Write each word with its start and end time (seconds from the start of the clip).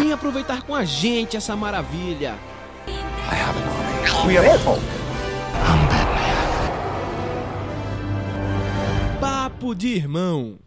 Vem 0.00 0.12
aproveitar 0.12 0.62
com 0.62 0.74
a 0.74 0.82
gente 0.82 1.36
essa 1.36 1.54
maravilha. 1.54 2.34
We 4.26 4.38
are 4.38 4.48
Apple. 4.48 4.80
Papo 9.20 9.74
de 9.74 9.88
irmão. 9.88 10.58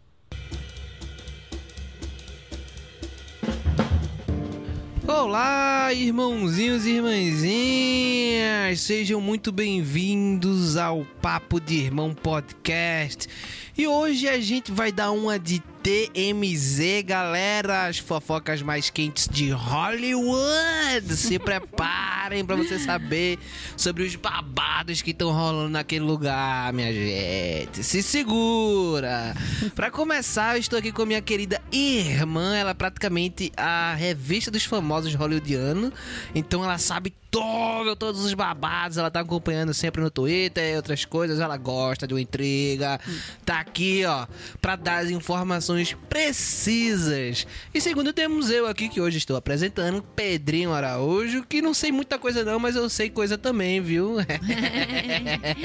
Olá, 5.06 5.92
irmãozinhos 5.92 6.86
e 6.86 6.92
irmãzinhas! 6.92 8.80
Sejam 8.80 9.20
muito 9.20 9.52
bem-vindos 9.52 10.78
ao 10.78 11.04
Papo 11.20 11.60
de 11.60 11.74
Irmão 11.74 12.14
Podcast. 12.14 13.28
E 13.76 13.86
hoje 13.86 14.26
a 14.26 14.40
gente 14.40 14.72
vai 14.72 14.90
dar 14.90 15.10
uma 15.10 15.38
de 15.38 15.60
TMZ, 15.82 17.02
galera, 17.04 17.86
as 17.86 17.98
fofocas 17.98 18.62
mais 18.62 18.88
quentes 18.88 19.28
de 19.28 19.50
Hollywood. 19.50 21.14
Se 21.14 21.38
preparem 21.38 22.42
para 22.42 22.56
você 22.56 22.78
saber 22.78 23.38
sobre 23.76 24.04
os 24.04 24.16
babados 24.16 25.02
que 25.02 25.10
estão 25.10 25.30
rolando 25.30 25.68
naquele 25.68 26.04
lugar, 26.04 26.72
minha 26.72 26.90
gente. 26.90 27.84
Se 27.84 28.02
segura. 28.02 29.34
Para 29.74 29.90
começar, 29.90 30.54
eu 30.54 30.60
estou 30.60 30.78
aqui 30.78 30.90
com 30.90 31.04
minha 31.04 31.20
querida 31.20 31.60
irmã, 31.78 32.54
ela 32.54 32.70
é 32.70 32.74
praticamente 32.74 33.52
a 33.56 33.94
revista 33.94 34.50
dos 34.50 34.64
famosos 34.64 35.14
hollywoodianos. 35.14 35.92
Então 36.34 36.62
ela 36.62 36.78
sabe 36.78 37.12
todo, 37.30 37.96
todos 37.96 38.24
os 38.24 38.32
babados, 38.32 38.96
ela 38.96 39.10
tá 39.10 39.20
acompanhando 39.20 39.74
sempre 39.74 40.00
no 40.00 40.08
Twitter 40.08 40.72
e 40.72 40.76
outras 40.76 41.04
coisas, 41.04 41.40
ela 41.40 41.56
gosta 41.56 42.06
de 42.06 42.14
uma 42.14 42.20
intriga. 42.20 43.00
Tá 43.44 43.58
aqui, 43.58 44.04
ó, 44.04 44.26
para 44.60 44.76
dar 44.76 44.98
as 45.02 45.10
informações 45.10 45.96
precisas. 46.08 47.46
E 47.74 47.80
segundo 47.80 48.12
temos 48.12 48.50
eu 48.50 48.68
aqui 48.68 48.88
que 48.88 49.00
hoje 49.00 49.18
estou 49.18 49.36
apresentando, 49.36 50.00
Pedrinho 50.00 50.72
Araújo, 50.72 51.44
que 51.44 51.60
não 51.60 51.74
sei 51.74 51.90
muita 51.90 52.18
coisa 52.18 52.44
não, 52.44 52.60
mas 52.60 52.76
eu 52.76 52.88
sei 52.88 53.10
coisa 53.10 53.36
também, 53.36 53.80
viu? 53.80 54.16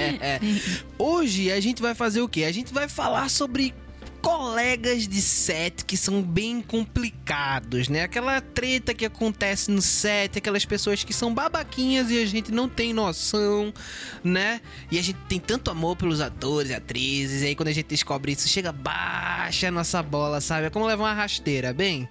hoje 0.98 1.52
a 1.52 1.60
gente 1.60 1.82
vai 1.82 1.94
fazer 1.94 2.22
o 2.22 2.28
quê? 2.28 2.46
A 2.46 2.52
gente 2.52 2.74
vai 2.74 2.90
falar 2.90 3.30
sobre 3.30 3.76
colegas 4.22 5.08
de 5.08 5.22
set 5.22 5.86
que 5.86 5.98
são 5.98 6.22
bem 6.22 6.62
complicados, 6.62 7.88
né? 7.88 8.04
Aquela 8.04 8.42
treta 8.42 8.94
que 8.94 9.06
acontece 9.06 9.72
no 9.72 9.82
set, 9.82 10.38
aquelas 10.38 10.66
pessoas 10.66 11.04
que 11.04 11.14
são 11.14 11.34
babaquinhas 11.34 12.10
e 12.10 12.22
a 12.22 12.26
gente 12.26 12.52
não 12.52 12.68
tem 12.68 12.94
noção, 12.94 13.74
né? 14.24 14.62
E 14.92 15.00
a 15.00 15.02
gente 15.02 15.20
tem 15.28 15.40
tanto 15.40 15.72
amor 15.72 15.96
pelos 15.96 16.22
atores 16.22 16.72
e 16.72 16.74
atrizes, 16.74 17.42
e 17.42 17.48
aí 17.48 17.56
quando 17.56 17.70
a 17.70 17.74
gente 17.74 17.88
descobre 17.88 18.32
isso, 18.32 18.48
chega 18.48 18.72
baixa 18.72 19.68
a 19.68 19.72
nossa 19.72 20.04
bola, 20.04 20.42
sabe? 20.42 20.68
É 20.68 20.70
como 20.70 20.86
levar 20.86 21.06
uma 21.06 21.14
rasteira, 21.14 21.74
bem? 21.74 22.08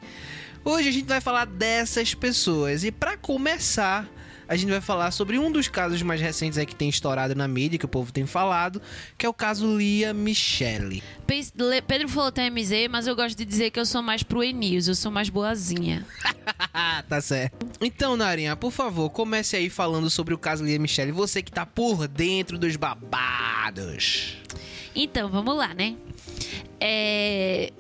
Hoje 0.64 0.88
a 0.88 0.92
gente 0.92 1.06
vai 1.06 1.20
falar 1.20 1.46
dessas 1.46 2.14
pessoas 2.14 2.84
e 2.84 2.90
para 2.90 3.16
começar, 3.16 4.06
a 4.48 4.56
gente 4.56 4.70
vai 4.70 4.80
falar 4.80 5.10
sobre 5.10 5.38
um 5.38 5.52
dos 5.52 5.68
casos 5.68 6.00
mais 6.02 6.20
recentes 6.20 6.58
aí 6.58 6.64
que 6.64 6.74
tem 6.74 6.88
estourado 6.88 7.34
na 7.34 7.46
mídia, 7.46 7.78
que 7.78 7.84
o 7.84 7.88
povo 7.88 8.10
tem 8.10 8.26
falado, 8.26 8.80
que 9.16 9.26
é 9.26 9.28
o 9.28 9.34
caso 9.34 9.76
Lia 9.76 10.14
Michele. 10.14 11.02
Pedro 11.86 12.08
falou 12.08 12.32
TMZ, 12.32 12.88
mas 12.90 13.06
eu 13.06 13.14
gosto 13.14 13.36
de 13.36 13.44
dizer 13.44 13.70
que 13.70 13.78
eu 13.78 13.84
sou 13.84 14.02
mais 14.02 14.22
pro 14.22 14.42
E-News, 14.42 14.88
eu 14.88 14.94
sou 14.94 15.12
mais 15.12 15.28
boazinha. 15.28 16.06
tá 17.06 17.20
certo. 17.20 17.66
Então, 17.80 18.16
Narinha, 18.16 18.56
por 18.56 18.72
favor, 18.72 19.10
comece 19.10 19.54
aí 19.54 19.68
falando 19.68 20.08
sobre 20.08 20.32
o 20.32 20.38
caso 20.38 20.64
Lia 20.64 20.78
Michele, 20.78 21.12
você 21.12 21.42
que 21.42 21.52
tá 21.52 21.66
por 21.66 22.08
dentro 22.08 22.58
dos 22.58 22.74
babados. 22.76 24.38
Então, 24.94 25.28
vamos 25.28 25.56
lá, 25.56 25.74
né? 25.74 25.94
É 26.80 27.70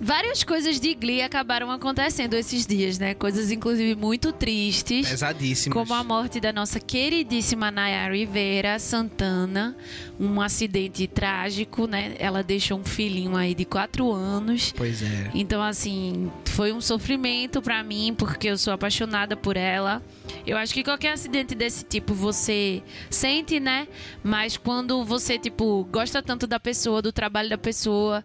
várias 0.00 0.42
coisas 0.42 0.80
de 0.80 0.94
Glee 0.94 1.22
acabaram 1.22 1.70
acontecendo 1.70 2.34
esses 2.34 2.66
dias, 2.66 2.98
né? 2.98 3.14
Coisas, 3.14 3.50
inclusive, 3.50 3.94
muito 3.94 4.32
tristes. 4.32 5.08
Pesadíssimas. 5.08 5.76
Como 5.76 5.92
a 5.92 6.02
morte 6.02 6.40
da 6.40 6.52
nossa 6.52 6.80
queridíssima 6.80 7.70
Naya 7.70 8.10
Rivera 8.10 8.78
Santana. 8.78 9.76
Um 10.18 10.40
acidente 10.40 11.06
trágico, 11.06 11.86
né? 11.86 12.14
Ela 12.18 12.42
deixou 12.42 12.78
um 12.78 12.84
filhinho 12.84 13.36
aí 13.36 13.54
de 13.54 13.64
quatro 13.64 14.10
anos. 14.12 14.72
Pois 14.76 15.02
é. 15.02 15.30
Então, 15.34 15.62
assim, 15.62 16.30
foi 16.46 16.72
um 16.72 16.80
sofrimento 16.80 17.60
para 17.60 17.82
mim, 17.82 18.14
porque 18.16 18.48
eu 18.48 18.58
sou 18.58 18.72
apaixonada 18.72 19.36
por 19.36 19.56
ela. 19.56 20.02
Eu 20.46 20.56
acho 20.56 20.72
que 20.72 20.82
qualquer 20.82 21.12
acidente 21.12 21.54
desse 21.54 21.84
tipo 21.84 22.14
você 22.14 22.82
sente, 23.08 23.60
né? 23.60 23.86
Mas 24.22 24.56
quando 24.56 25.04
você, 25.04 25.38
tipo, 25.38 25.84
gosta 25.90 26.22
tanto 26.22 26.46
da 26.46 26.58
pessoa, 26.58 27.02
do 27.02 27.12
trabalho 27.12 27.48
da 27.48 27.58
pessoa, 27.58 28.22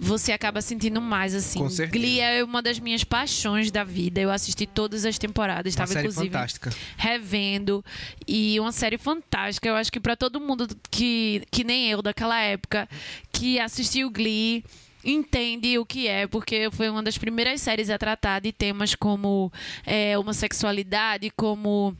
você 0.00 0.32
acaba 0.32 0.60
sentindo 0.60 1.00
mais, 1.00 1.34
assim. 1.34 1.58
Com 1.58 1.68
certeza. 1.70 1.92
Glee 1.92 2.20
é 2.20 2.44
uma 2.44 2.62
das 2.62 2.78
minhas 2.78 3.04
paixões 3.04 3.70
da 3.70 3.84
vida. 3.84 4.20
Eu 4.20 4.30
assisti 4.30 4.66
todas 4.66 5.04
as 5.04 5.18
temporadas. 5.18 5.74
Uma 5.74 5.84
Estava, 5.84 6.00
inclusive, 6.00 6.30
fantástica. 6.30 6.70
revendo. 6.96 7.84
E 8.26 8.58
uma 8.60 8.72
série 8.72 8.98
fantástica. 8.98 9.68
Eu 9.68 9.76
acho 9.76 9.90
que 9.90 10.00
para 10.00 10.16
todo 10.16 10.40
mundo 10.40 10.68
que, 10.90 11.42
que 11.50 11.64
nem 11.64 11.90
eu 11.90 12.02
daquela 12.02 12.40
época, 12.40 12.88
que 13.32 13.58
assistiu 13.58 14.10
Glee 14.10 14.64
entende 15.06 15.78
o 15.78 15.86
que 15.86 16.08
é, 16.08 16.26
porque 16.26 16.68
foi 16.72 16.90
uma 16.90 17.02
das 17.02 17.16
primeiras 17.16 17.60
séries 17.60 17.88
a 17.90 17.96
tratar 17.98 18.40
de 18.40 18.52
temas 18.52 18.94
como 18.94 19.52
é, 19.86 20.18
homossexualidade, 20.18 21.30
como 21.30 21.96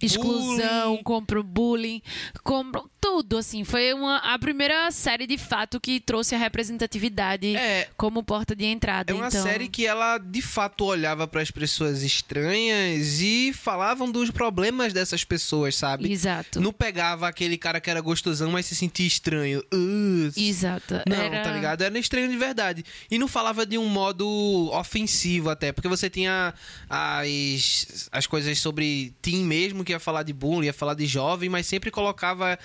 exclusão, 0.00 0.90
Bullying. 0.90 1.02
compro 1.02 1.42
bullying, 1.42 2.02
compro 2.42 2.90
tudo, 3.00 3.38
assim. 3.38 3.64
Foi 3.64 3.92
uma, 3.94 4.18
a 4.18 4.38
primeira 4.38 4.90
série, 4.90 5.26
de 5.26 5.38
fato, 5.38 5.80
que 5.80 6.00
trouxe 6.00 6.34
a 6.34 6.38
representatividade 6.38 7.56
É. 7.56 7.88
como 7.96 8.22
porta 8.22 8.54
de 8.54 8.64
entrada. 8.64 9.12
É 9.12 9.14
uma 9.14 9.28
então... 9.28 9.42
série 9.42 9.68
que 9.68 9.86
ela 9.86 10.18
de 10.18 10.42
fato 10.42 10.84
olhava 10.84 11.26
para 11.26 11.40
as 11.40 11.50
pessoas 11.50 12.02
estranhas 12.02 13.20
e 13.20 13.52
falavam 13.54 14.10
dos 14.10 14.30
problemas 14.30 14.92
dessas 14.92 15.24
pessoas, 15.24 15.76
sabe? 15.76 16.10
Exato. 16.10 16.60
Não 16.60 16.72
pegava 16.72 17.28
aquele 17.28 17.56
cara 17.56 17.80
que 17.80 17.88
era 17.88 18.00
gostosão, 18.00 18.50
mas 18.50 18.66
se 18.66 18.74
sentia 18.74 19.06
estranho. 19.06 19.62
Uh, 19.72 20.30
Exato. 20.36 20.94
Não, 21.08 21.16
Era- 21.16 21.42
tá 21.42 21.52
ligado? 21.52 21.82
Era 21.82 21.98
estranho 21.98 22.28
de 22.28 22.36
verdade. 22.36 22.84
E 23.10 23.18
não 23.18 23.28
falava 23.28 23.64
de 23.64 23.78
um 23.78 23.88
modo 23.88 24.26
ofensivo 24.72 25.48
até, 25.48 25.72
porque 25.72 25.88
você 25.88 26.10
tinha 26.10 26.52
as, 26.90 28.08
as 28.12 28.26
coisas 28.26 28.58
sobre 28.58 29.14
teen 29.22 29.44
mesmo, 29.44 29.84
que 29.86 29.92
ia 29.92 30.00
falar 30.00 30.22
de 30.22 30.32
bullying, 30.32 30.66
ia 30.66 30.72
falar 30.72 30.94
de 30.94 31.06
jovem, 31.06 31.48
mas 31.48 31.66
sempre 31.66 31.90
colocava 31.90 32.58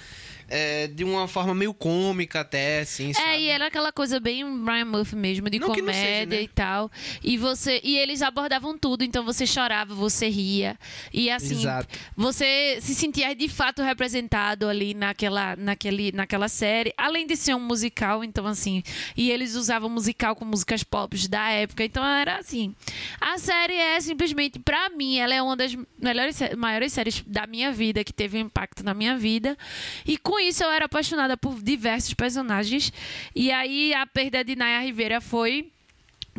é, 0.54 0.88
de 0.88 1.04
uma 1.06 1.28
forma 1.30 1.56
meio 1.56 1.74
cômica 1.74 2.42
até, 2.42 2.82
assim, 2.82 3.12
É, 3.12 3.14
sabe? 3.14 3.38
e 3.40 3.48
era 3.48 3.68
aquela 3.68 3.92
coisa 3.92 4.20
bem 4.20 4.44
Brian 4.64 4.84
Murphy 4.86 5.16
mesmo, 5.16 5.50
de 5.50 5.58
Não 5.60 5.70
não 5.70 5.76
seja, 5.76 5.86
comédia 5.86 6.38
né? 6.40 6.44
e 6.44 6.48
tal. 6.50 6.92
E 7.24 7.38
você 7.38 7.80
e 7.84 7.98
eles 7.98 8.22
abordavam 8.22 8.78
tudo, 8.78 9.04
então 9.04 9.24
você 9.24 9.48
chorava, 9.48 9.96
você 9.96 10.28
ria. 10.28 10.78
E 11.14 11.30
assim, 11.32 11.60
Exato. 11.60 11.88
você 12.18 12.78
se 12.82 12.94
sentia 12.94 13.34
de 13.34 13.48
fato 13.48 13.82
representado 13.82 14.68
ali 14.68 14.94
naquela, 14.94 15.56
naquele, 15.56 16.12
naquela 16.12 16.50
série. 16.50 16.94
Além 16.98 17.26
de 17.26 17.38
ser 17.38 17.56
um 17.56 17.60
musical, 17.60 18.22
então 18.24 18.46
assim. 18.46 18.84
E 19.16 19.32
eles 19.32 19.56
usavam 19.56 19.90
musical 19.90 20.36
com 20.36 20.44
músicas 20.44 20.84
pop 20.84 21.16
da 21.30 21.50
época. 21.50 21.84
Então 21.86 22.06
era 22.06 22.38
assim. 22.38 22.76
A 23.22 23.38
série 23.38 23.76
é 23.76 24.02
simplesmente, 24.02 24.60
pra 24.60 24.90
mim, 24.90 25.18
ela 25.18 25.34
é 25.34 25.42
uma 25.42 25.56
das 25.56 25.78
melhores, 25.98 26.38
maiores 26.58 26.92
séries 26.92 27.24
da 27.26 27.48
minha 27.48 27.72
vida, 27.72 28.04
que 28.04 28.12
teve 28.12 28.38
um 28.38 28.42
impacto 28.42 28.84
na 28.84 28.94
minha 28.94 29.18
vida. 29.18 29.58
E 30.06 30.18
com 30.18 30.41
isso 30.42 30.64
eu 30.64 30.72
era 30.72 30.86
apaixonada 30.86 31.38
por 31.38 31.62
diversos 31.62 32.14
personagens. 32.14 32.92
E 33.36 33.52
aí 33.52 33.94
a 33.94 34.06
perda 34.06 34.44
de 34.44 34.56
Naya 34.56 34.80
Rivera 34.82 35.22
foi 35.22 35.72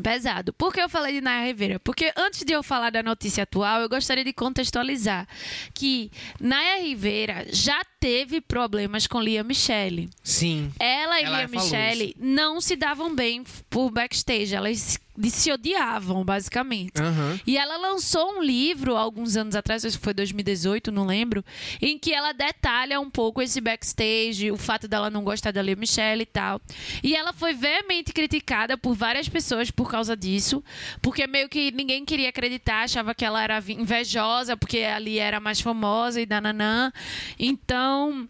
pesado. 0.00 0.52
Por 0.52 0.72
que 0.72 0.80
eu 0.80 0.88
falei 0.88 1.14
de 1.14 1.20
Naya 1.20 1.46
Rivera? 1.46 1.78
Porque 1.80 2.12
antes 2.16 2.44
de 2.44 2.52
eu 2.52 2.62
falar 2.62 2.90
da 2.90 3.02
notícia 3.02 3.42
atual, 3.42 3.80
eu 3.80 3.88
gostaria 3.88 4.24
de 4.24 4.32
contextualizar 4.32 5.26
que 5.74 6.10
Naya 6.40 6.82
Rivera 6.82 7.46
já 7.50 7.82
teve 8.00 8.40
problemas 8.40 9.06
com 9.06 9.20
Lia 9.20 9.44
Michele. 9.44 10.08
Sim. 10.22 10.72
Ela 10.78 11.20
e 11.20 11.24
Ela 11.24 11.38
Lia 11.38 11.48
falou 11.48 11.64
Michele 11.64 12.16
não 12.18 12.60
se 12.60 12.76
davam 12.76 13.14
bem 13.14 13.44
por 13.68 13.90
backstage. 13.90 14.54
Elas 14.54 14.98
de 15.16 15.30
se 15.30 15.52
odiavam, 15.52 16.24
basicamente. 16.24 17.00
Aham. 17.00 17.38
E 17.46 17.56
ela 17.56 17.76
lançou 17.76 18.38
um 18.38 18.42
livro 18.42 18.96
alguns 18.96 19.36
anos 19.36 19.54
atrás, 19.54 19.84
acho 19.84 19.98
que 19.98 20.04
foi 20.04 20.14
2018, 20.14 20.90
não 20.90 21.04
lembro, 21.04 21.44
em 21.80 21.98
que 21.98 22.12
ela 22.12 22.32
detalha 22.32 22.98
um 23.00 23.10
pouco 23.10 23.42
esse 23.42 23.60
backstage, 23.60 24.50
o 24.50 24.56
fato 24.56 24.88
dela 24.88 25.10
não 25.10 25.22
gostar 25.22 25.52
da 25.52 25.60
Lea 25.60 25.76
Michelle 25.76 26.22
e 26.22 26.26
tal. 26.26 26.60
E 27.02 27.14
ela 27.14 27.32
foi 27.32 27.52
veemente 27.52 28.12
criticada 28.12 28.76
por 28.78 28.94
várias 28.94 29.28
pessoas 29.28 29.70
por 29.70 29.90
causa 29.90 30.16
disso, 30.16 30.64
porque 31.00 31.26
meio 31.26 31.48
que 31.48 31.70
ninguém 31.72 32.04
queria 32.04 32.30
acreditar, 32.30 32.84
achava 32.84 33.14
que 33.14 33.24
ela 33.24 33.42
era 33.42 33.62
invejosa, 33.68 34.56
porque 34.56 34.78
ali 34.78 35.18
era 35.18 35.40
mais 35.40 35.60
famosa 35.60 36.20
e 36.20 36.26
dananã. 36.26 36.92
Então. 37.38 38.28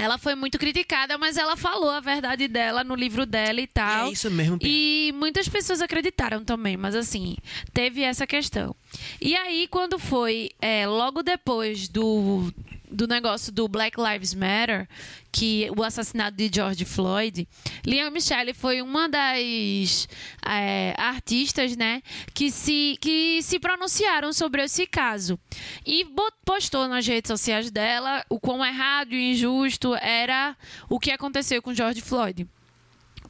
Ela 0.00 0.16
foi 0.18 0.34
muito 0.34 0.58
criticada, 0.58 1.18
mas 1.18 1.36
ela 1.36 1.56
falou 1.56 1.90
a 1.90 2.00
verdade 2.00 2.46
dela 2.48 2.84
no 2.84 2.94
livro 2.94 3.26
dela 3.26 3.60
e 3.60 3.64
E 3.64 3.66
tal. 3.66 4.06
é 4.08 4.12
isso 4.12 4.30
mesmo, 4.30 4.58
Pia. 4.58 4.68
E 4.70 5.12
muitas 5.12 5.48
pessoas 5.48 5.80
acreditaram 5.82 6.44
também, 6.44 6.76
mas 6.76 6.94
assim, 6.94 7.36
teve 7.72 8.02
essa 8.02 8.26
questão. 8.26 8.74
E 9.20 9.34
aí, 9.36 9.66
quando 9.68 9.98
foi 9.98 10.50
é, 10.60 10.86
logo 10.86 11.22
depois 11.22 11.88
do, 11.88 12.52
do 12.90 13.06
negócio 13.06 13.52
do 13.52 13.68
Black 13.68 13.96
Lives 14.00 14.34
Matter, 14.34 14.88
que 15.30 15.70
o 15.76 15.82
assassinato 15.82 16.36
de 16.36 16.50
George 16.52 16.84
Floyd, 16.84 17.48
Liam 17.86 18.10
Michelle 18.10 18.54
foi 18.54 18.82
uma 18.82 19.08
das 19.08 20.08
é, 20.44 20.94
artistas, 20.96 21.76
né, 21.76 22.02
que 22.34 22.50
se, 22.50 22.96
que 23.00 23.42
se 23.42 23.58
pronunciaram 23.58 24.32
sobre 24.32 24.62
esse 24.62 24.86
caso. 24.86 25.38
E 25.86 26.06
postou 26.44 26.88
nas 26.88 27.06
redes 27.06 27.28
sociais 27.28 27.70
dela 27.70 28.24
o 28.28 28.40
quão 28.40 28.64
errado 28.64 29.12
e 29.12 29.32
injusto 29.32 29.94
era 29.94 30.56
o 30.88 30.98
que 30.98 31.10
aconteceu 31.10 31.60
com 31.62 31.74
George 31.74 32.00
Floyd. 32.00 32.46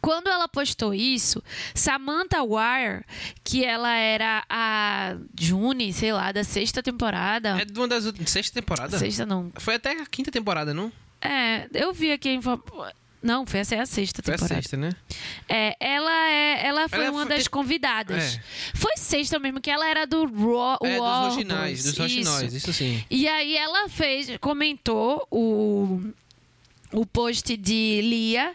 Quando 0.00 0.28
ela 0.28 0.48
postou 0.48 0.92
isso, 0.94 1.42
Samantha 1.74 2.42
Wire, 2.42 3.04
que 3.44 3.64
ela 3.64 3.92
era 3.94 4.44
a 4.48 5.16
June, 5.38 5.92
sei 5.92 6.12
lá, 6.12 6.32
da 6.32 6.44
sexta 6.44 6.82
temporada. 6.82 7.60
É 7.60 7.64
de 7.64 7.78
uma 7.78 7.88
das 7.88 8.04
últimas. 8.06 8.30
Sexta 8.30 8.60
temporada? 8.60 8.98
Sexta 8.98 9.24
não. 9.26 9.50
Foi 9.58 9.74
até 9.74 9.92
a 10.00 10.06
quinta 10.06 10.30
temporada, 10.30 10.72
não? 10.74 10.92
É, 11.20 11.68
eu 11.74 11.92
vi 11.92 12.12
aqui 12.12 12.28
a 12.28 12.32
info... 12.32 12.60
Não, 13.20 13.44
foi 13.44 13.58
essa 13.58 13.74
é 13.74 13.80
a 13.80 13.86
sexta 13.86 14.22
Foi 14.22 14.34
a 14.34 14.36
temporada. 14.36 14.62
sexta, 14.62 14.76
né? 14.76 14.92
É, 15.48 15.74
ela 15.80 16.30
é, 16.30 16.64
ela 16.64 16.88
foi 16.88 17.00
Ela 17.00 17.10
uma 17.10 17.26
foi- 17.26 17.34
das 17.36 17.48
convidadas. 17.48 18.36
É. 18.36 18.40
Foi 18.74 18.92
sexta 18.96 19.40
mesmo, 19.40 19.60
que 19.60 19.68
ela 19.68 19.88
era 19.88 20.06
do 20.06 20.24
Raw. 20.24 20.78
é, 20.84 20.90
dos 20.92 21.00
Warbs, 21.00 21.34
roxinóis, 21.34 21.82
dos 21.82 21.92
isso. 21.94 22.02
roxinóis, 22.02 22.54
isso 22.54 22.72
sim. 22.72 23.04
E 23.10 23.26
aí 23.26 23.56
ela 23.56 23.88
fez, 23.88 24.36
comentou 24.40 25.26
o, 25.32 26.00
o 26.92 27.04
post 27.04 27.56
de 27.56 28.00
Lia 28.02 28.54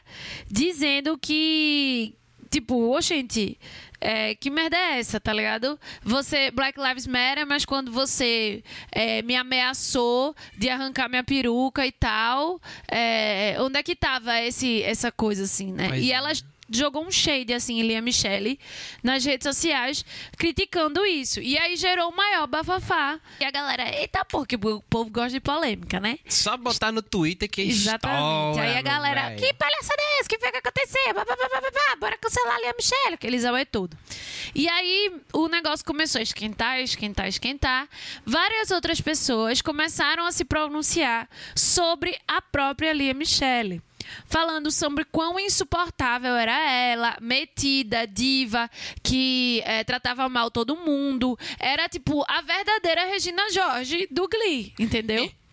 dizendo 0.50 1.18
que, 1.18 2.16
tipo, 2.50 2.76
ô 2.76 3.02
gente, 3.02 3.58
é, 4.04 4.36
que 4.36 4.50
merda 4.50 4.76
é 4.76 5.00
essa, 5.00 5.20
tá 5.20 5.32
ligado? 5.32 5.80
Você, 6.04 6.52
Black 6.52 6.78
Lives 6.80 7.08
Matter, 7.08 7.48
mas 7.48 7.64
quando 7.64 7.92
você 7.92 8.62
é, 8.92 9.22
me 9.22 9.36
ameaçou 9.36 10.36
de 10.58 10.70
arrancar 10.70 11.08
minha 11.08 11.24
peruca 11.24 11.88
e 11.88 11.92
tal, 11.92 12.60
é, 12.92 13.56
onde 13.60 13.80
é 13.80 13.84
que 13.84 13.96
tava 13.96 14.40
esse, 14.42 14.84
essa 14.84 15.12
coisa 15.12 15.44
assim, 15.44 15.72
né? 15.72 15.88
Pois 15.88 16.04
e 16.04 16.12
é. 16.12 16.16
Jogou 16.78 17.06
um 17.06 17.12
shade 17.12 17.54
assim 17.54 17.80
em 17.80 17.84
Lia 17.84 18.02
Michele 18.02 18.60
nas 19.02 19.24
redes 19.24 19.46
sociais 19.46 20.06
criticando 20.38 21.06
isso. 21.06 21.40
E 21.40 21.58
aí 21.58 21.76
gerou 21.76 22.10
o 22.10 22.16
maior 22.16 22.48
bafafá. 22.48 23.20
E 23.40 23.46
a 23.46 23.52
galera, 23.52 23.90
eita 24.00 24.24
porra, 24.26 24.46
que 24.46 24.56
o 24.56 24.82
povo 24.82 25.10
gosta 25.10 25.32
de 25.32 25.40
polêmica, 25.40 26.00
né? 26.00 26.20
Só 26.28 26.58
botar 26.58 26.92
no 26.92 27.02
Twitter 27.02 27.50
que 27.50 27.62
Exatamente. 27.62 28.50
estoura, 28.50 28.70
aí 28.70 28.78
a 28.78 28.82
galera, 28.82 29.30
velho. 29.30 29.40
que 29.40 29.54
palhaçada 29.54 30.02
é 30.02 30.20
essa? 30.20 30.26
O 30.26 30.30
que 30.30 30.40
foi 30.40 30.52
que 30.52 30.58
aconteceu? 30.58 31.14
Bá, 31.14 31.26
bá, 31.26 31.36
bá, 31.36 31.96
Bora 32.00 32.18
cancelar 32.18 32.56
a 32.56 32.60
Lia 32.60 32.74
Michele, 32.74 33.18
que 33.18 33.28
eles 33.28 33.44
é 33.44 33.66
tudo. 33.66 33.98
E 34.56 34.68
aí 34.68 35.12
o 35.34 35.48
negócio 35.48 35.86
começou 35.86 36.20
a 36.20 36.24
esquentar, 36.24 36.80
esquentar, 36.80 37.28
esquentar. 37.28 37.88
Várias 38.26 38.72
outras 38.72 39.00
pessoas 39.00 39.62
começaram 39.62 40.26
a 40.26 40.32
se 40.32 40.44
pronunciar 40.46 41.30
sobre 41.56 42.18
a 42.28 42.42
própria 42.42 42.94
Lia 42.94 43.14
Michele. 43.14 43.82
Falando 44.26 44.72
sobre 44.72 45.04
quão 45.06 45.40
insuportável 45.40 46.36
era 46.36 46.58
ela, 46.70 47.18
metida, 47.22 48.08
diva, 48.08 48.70
que 49.02 49.62
eh, 49.66 49.84
tratava 49.84 50.28
mal 50.30 50.50
todo 50.52 50.76
mundo. 50.76 51.38
Era 51.60 51.88
tipo 51.88 52.24
a 52.28 52.42
verdadeira 52.42 53.06
Regina 53.06 53.52
Jorge 53.52 54.08
do 54.12 54.28
Glee, 54.28 54.74
entendeu? 54.80 55.32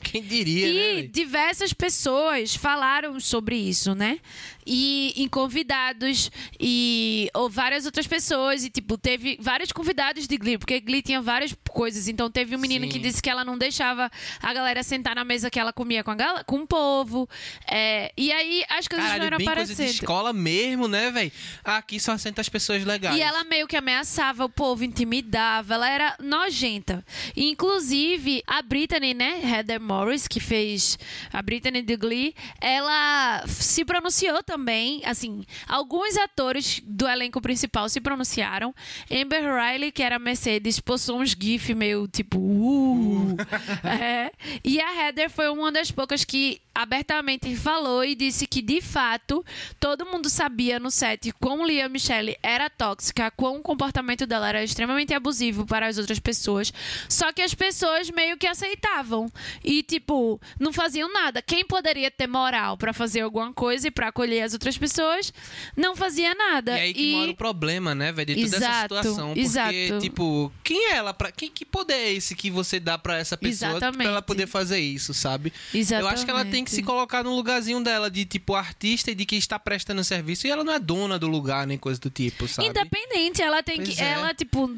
Quem 0.00 0.22
diria, 0.22 0.66
né? 0.66 0.72
E 0.72 0.94
velho? 0.94 1.08
diversas 1.08 1.72
pessoas 1.72 2.54
falaram 2.54 3.18
sobre 3.18 3.56
isso, 3.56 3.94
né? 3.94 4.20
E 4.64 5.12
em 5.16 5.28
convidados 5.28 6.30
e 6.58 7.28
ou 7.34 7.50
várias 7.50 7.84
outras 7.84 8.06
pessoas 8.06 8.64
e 8.64 8.70
tipo 8.70 8.96
teve 8.96 9.36
vários 9.40 9.72
convidados 9.72 10.28
de 10.28 10.36
Glee, 10.36 10.56
porque 10.56 10.78
Glee 10.80 11.02
tinha 11.02 11.20
várias 11.20 11.52
coisas. 11.78 12.08
Então 12.08 12.28
teve 12.28 12.56
um 12.56 12.58
menino 12.58 12.86
Sim. 12.86 12.90
que 12.90 12.98
disse 12.98 13.22
que 13.22 13.30
ela 13.30 13.44
não 13.44 13.56
deixava 13.56 14.10
a 14.42 14.52
galera 14.52 14.82
sentar 14.82 15.14
na 15.14 15.22
mesa 15.22 15.48
que 15.48 15.60
ela 15.60 15.72
comia 15.72 16.02
com 16.02 16.10
a 16.10 16.14
gal 16.16 16.44
com 16.44 16.62
o 16.62 16.66
povo. 16.66 17.28
É, 17.70 18.12
e 18.16 18.32
aí 18.32 18.64
as 18.68 18.88
coisas 18.88 19.06
Caralho, 19.06 19.22
foram 19.22 19.38
bem 19.38 19.46
coisa 19.46 19.74
de 19.76 19.84
escola 19.84 20.32
mesmo, 20.32 20.88
né, 20.88 21.12
velho? 21.12 21.30
Aqui 21.62 22.00
só 22.00 22.18
senta 22.18 22.40
as 22.40 22.48
pessoas 22.48 22.84
legais. 22.84 23.16
E 23.16 23.22
ela 23.22 23.44
meio 23.44 23.68
que 23.68 23.76
ameaçava 23.76 24.44
o 24.44 24.48
povo, 24.48 24.82
intimidava, 24.82 25.74
ela 25.74 25.88
era 25.88 26.16
nojenta. 26.20 27.04
E, 27.36 27.48
inclusive, 27.48 28.42
a 28.44 28.60
Brittany, 28.60 29.14
né, 29.14 29.40
Heather 29.44 29.80
Morris, 29.80 30.26
que 30.26 30.40
fez 30.40 30.98
a 31.32 31.40
Brittany 31.40 31.80
de 31.80 31.96
Glee, 31.96 32.34
ela 32.60 33.44
se 33.46 33.84
pronunciou 33.84 34.42
também, 34.42 35.00
assim, 35.04 35.44
alguns 35.68 36.16
atores 36.16 36.82
do 36.84 37.06
elenco 37.06 37.40
principal 37.40 37.88
se 37.88 38.00
pronunciaram. 38.00 38.74
Amber 39.08 39.44
Riley, 39.44 39.92
que 39.92 40.02
era 40.02 40.18
Mercedes, 40.18 40.80
postou 40.80 41.20
uns 41.20 41.34
gif 41.68 41.74
meio 41.74 42.08
tipo, 42.08 42.38
uh, 42.38 43.36
é. 43.84 44.30
E 44.64 44.80
a 44.80 45.06
Heather 45.06 45.30
foi 45.30 45.48
uma 45.48 45.70
das 45.70 45.90
poucas 45.90 46.24
que 46.24 46.60
abertamente 46.78 47.56
falou 47.56 48.04
e 48.04 48.14
disse 48.14 48.46
que, 48.46 48.62
de 48.62 48.80
fato, 48.80 49.44
todo 49.80 50.06
mundo 50.06 50.30
sabia 50.30 50.78
no 50.78 50.92
set 50.92 51.32
como 51.40 51.66
Lia 51.66 51.88
Michelle 51.88 52.36
era 52.40 52.70
tóxica, 52.70 53.32
quão 53.32 53.56
o 53.56 53.62
comportamento 53.62 54.24
dela 54.28 54.48
era 54.48 54.62
extremamente 54.62 55.12
abusivo 55.12 55.66
para 55.66 55.88
as 55.88 55.98
outras 55.98 56.20
pessoas. 56.20 56.72
Só 57.08 57.32
que 57.32 57.42
as 57.42 57.52
pessoas 57.52 58.08
meio 58.10 58.36
que 58.36 58.46
aceitavam. 58.46 59.30
E, 59.64 59.82
tipo, 59.82 60.40
não 60.60 60.72
faziam 60.72 61.12
nada. 61.12 61.42
Quem 61.42 61.66
poderia 61.66 62.12
ter 62.12 62.28
moral 62.28 62.78
para 62.78 62.92
fazer 62.92 63.22
alguma 63.22 63.52
coisa 63.52 63.88
e 63.88 63.90
para 63.90 64.08
acolher 64.08 64.42
as 64.42 64.52
outras 64.52 64.78
pessoas, 64.78 65.32
não 65.76 65.96
fazia 65.96 66.32
nada. 66.32 66.78
E 66.78 66.80
aí 66.80 66.94
que 66.94 67.12
mora 67.12 67.30
o 67.32 67.36
problema, 67.36 67.92
né, 67.92 68.12
velho? 68.12 68.36
De 68.36 68.44
toda 68.44 68.56
essa 68.56 68.56
Exato, 68.56 68.96
situação. 68.96 69.26
Porque, 69.28 69.40
exato. 69.40 69.98
tipo, 70.00 70.52
quem 70.62 70.92
é 70.92 70.96
ela? 70.96 71.12
Pra... 71.12 71.32
Que, 71.32 71.48
que 71.48 71.64
poder 71.64 71.94
é 71.94 72.12
esse 72.12 72.36
que 72.36 72.52
você 72.52 72.78
dá 72.78 72.96
pra 72.96 73.18
essa 73.18 73.36
pessoa 73.36 73.78
pra 73.78 73.88
ela 73.88 73.96
Exatamente. 73.96 74.26
poder 74.26 74.46
fazer 74.46 74.78
isso, 74.78 75.12
sabe? 75.12 75.52
Exatamente. 75.74 76.08
Eu 76.08 76.14
acho 76.14 76.24
que 76.24 76.30
ela 76.30 76.44
tem 76.44 76.64
que 76.64 76.67
se 76.68 76.82
colocar 76.82 77.22
no 77.24 77.34
lugarzinho 77.34 77.82
dela 77.82 78.10
de, 78.10 78.24
tipo, 78.24 78.54
artista 78.54 79.10
e 79.10 79.14
de 79.14 79.24
que 79.24 79.36
está 79.36 79.58
prestando 79.58 80.02
serviço. 80.04 80.46
E 80.46 80.50
ela 80.50 80.62
não 80.64 80.72
é 80.72 80.78
dona 80.78 81.18
do 81.18 81.26
lugar, 81.26 81.66
nem 81.66 81.78
coisa 81.78 82.00
do 82.00 82.10
tipo, 82.10 82.46
sabe? 82.48 82.68
Independente, 82.68 83.42
ela 83.42 83.62
tem 83.62 83.76
Pois 83.76 83.88
que. 83.96 84.02
é. 84.02 84.08
Ela, 84.08 84.34
tipo. 84.34 84.70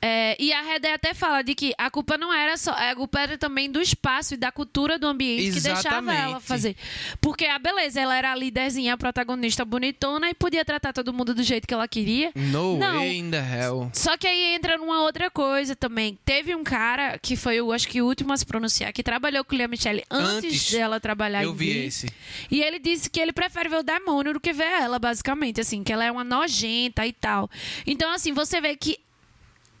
é, 0.00 0.36
e 0.42 0.52
a 0.52 0.62
Heather 0.64 0.94
até 0.94 1.14
fala 1.14 1.42
de 1.42 1.54
que 1.54 1.72
a 1.78 1.90
culpa 1.90 2.16
não 2.18 2.32
era 2.32 2.56
só. 2.56 2.72
A 2.72 2.94
culpa 2.94 3.20
era 3.20 3.38
também 3.38 3.70
do 3.70 3.80
espaço 3.80 4.34
e 4.34 4.36
da 4.36 4.50
cultura 4.52 4.98
do 4.98 5.06
ambiente 5.06 5.52
que 5.52 5.60
deixava 5.60 5.78
Exatamente. 5.80 6.20
ela 6.22 6.40
fazer. 6.40 6.76
Porque, 7.20 7.44
a 7.46 7.58
beleza, 7.58 8.00
ela 8.00 8.16
era 8.16 8.32
a 8.32 8.36
líderzinha, 8.36 8.94
a 8.94 8.96
protagonista 8.96 9.64
bonitona 9.64 10.28
e 10.30 10.34
podia 10.34 10.64
tratar 10.64 10.92
todo 10.92 11.12
mundo 11.12 11.34
do 11.34 11.42
jeito 11.42 11.66
que 11.66 11.74
ela 11.74 11.88
queria. 11.88 12.32
No 12.34 12.76
Não. 12.78 12.96
way 12.98 13.18
in 13.18 13.30
the 13.30 13.38
hell. 13.38 13.90
Só 13.92 14.16
que 14.16 14.26
aí 14.26 14.54
entra 14.54 14.76
numa 14.76 15.02
outra 15.02 15.30
coisa 15.30 15.74
também. 15.76 16.18
Teve 16.24 16.54
um 16.54 16.64
cara 16.64 17.18
que 17.18 17.36
foi, 17.36 17.56
eu 17.56 17.72
acho 17.72 17.88
que 17.88 18.00
o 18.02 18.06
último 18.06 18.32
a 18.32 18.36
se 18.36 18.44
pronunciar, 18.46 18.92
que 18.92 19.02
trabalhou 19.02 19.44
com 19.44 19.54
Lia 19.54 19.68
Michelle 19.68 20.04
antes, 20.10 20.32
Antes, 20.52 20.70
dela 20.72 20.98
trabalhar 21.00 21.31
Eu 21.40 21.50
em 21.52 21.54
vi 21.54 21.70
esse. 21.86 22.06
E 22.50 22.60
ele 22.62 22.78
disse 22.78 23.08
que 23.08 23.20
ele 23.20 23.32
prefere 23.32 23.68
ver 23.68 23.76
o 23.78 23.82
demônio 23.82 24.32
do 24.34 24.40
que 24.40 24.52
ver 24.52 24.64
ela, 24.64 24.98
basicamente, 24.98 25.60
assim, 25.60 25.82
que 25.84 25.92
ela 25.92 26.04
é 26.04 26.10
uma 26.10 26.24
nojenta 26.24 27.06
e 27.06 27.12
tal. 27.12 27.48
Então, 27.86 28.10
assim, 28.12 28.32
você 28.32 28.60
vê 28.60 28.76
que 28.76 28.98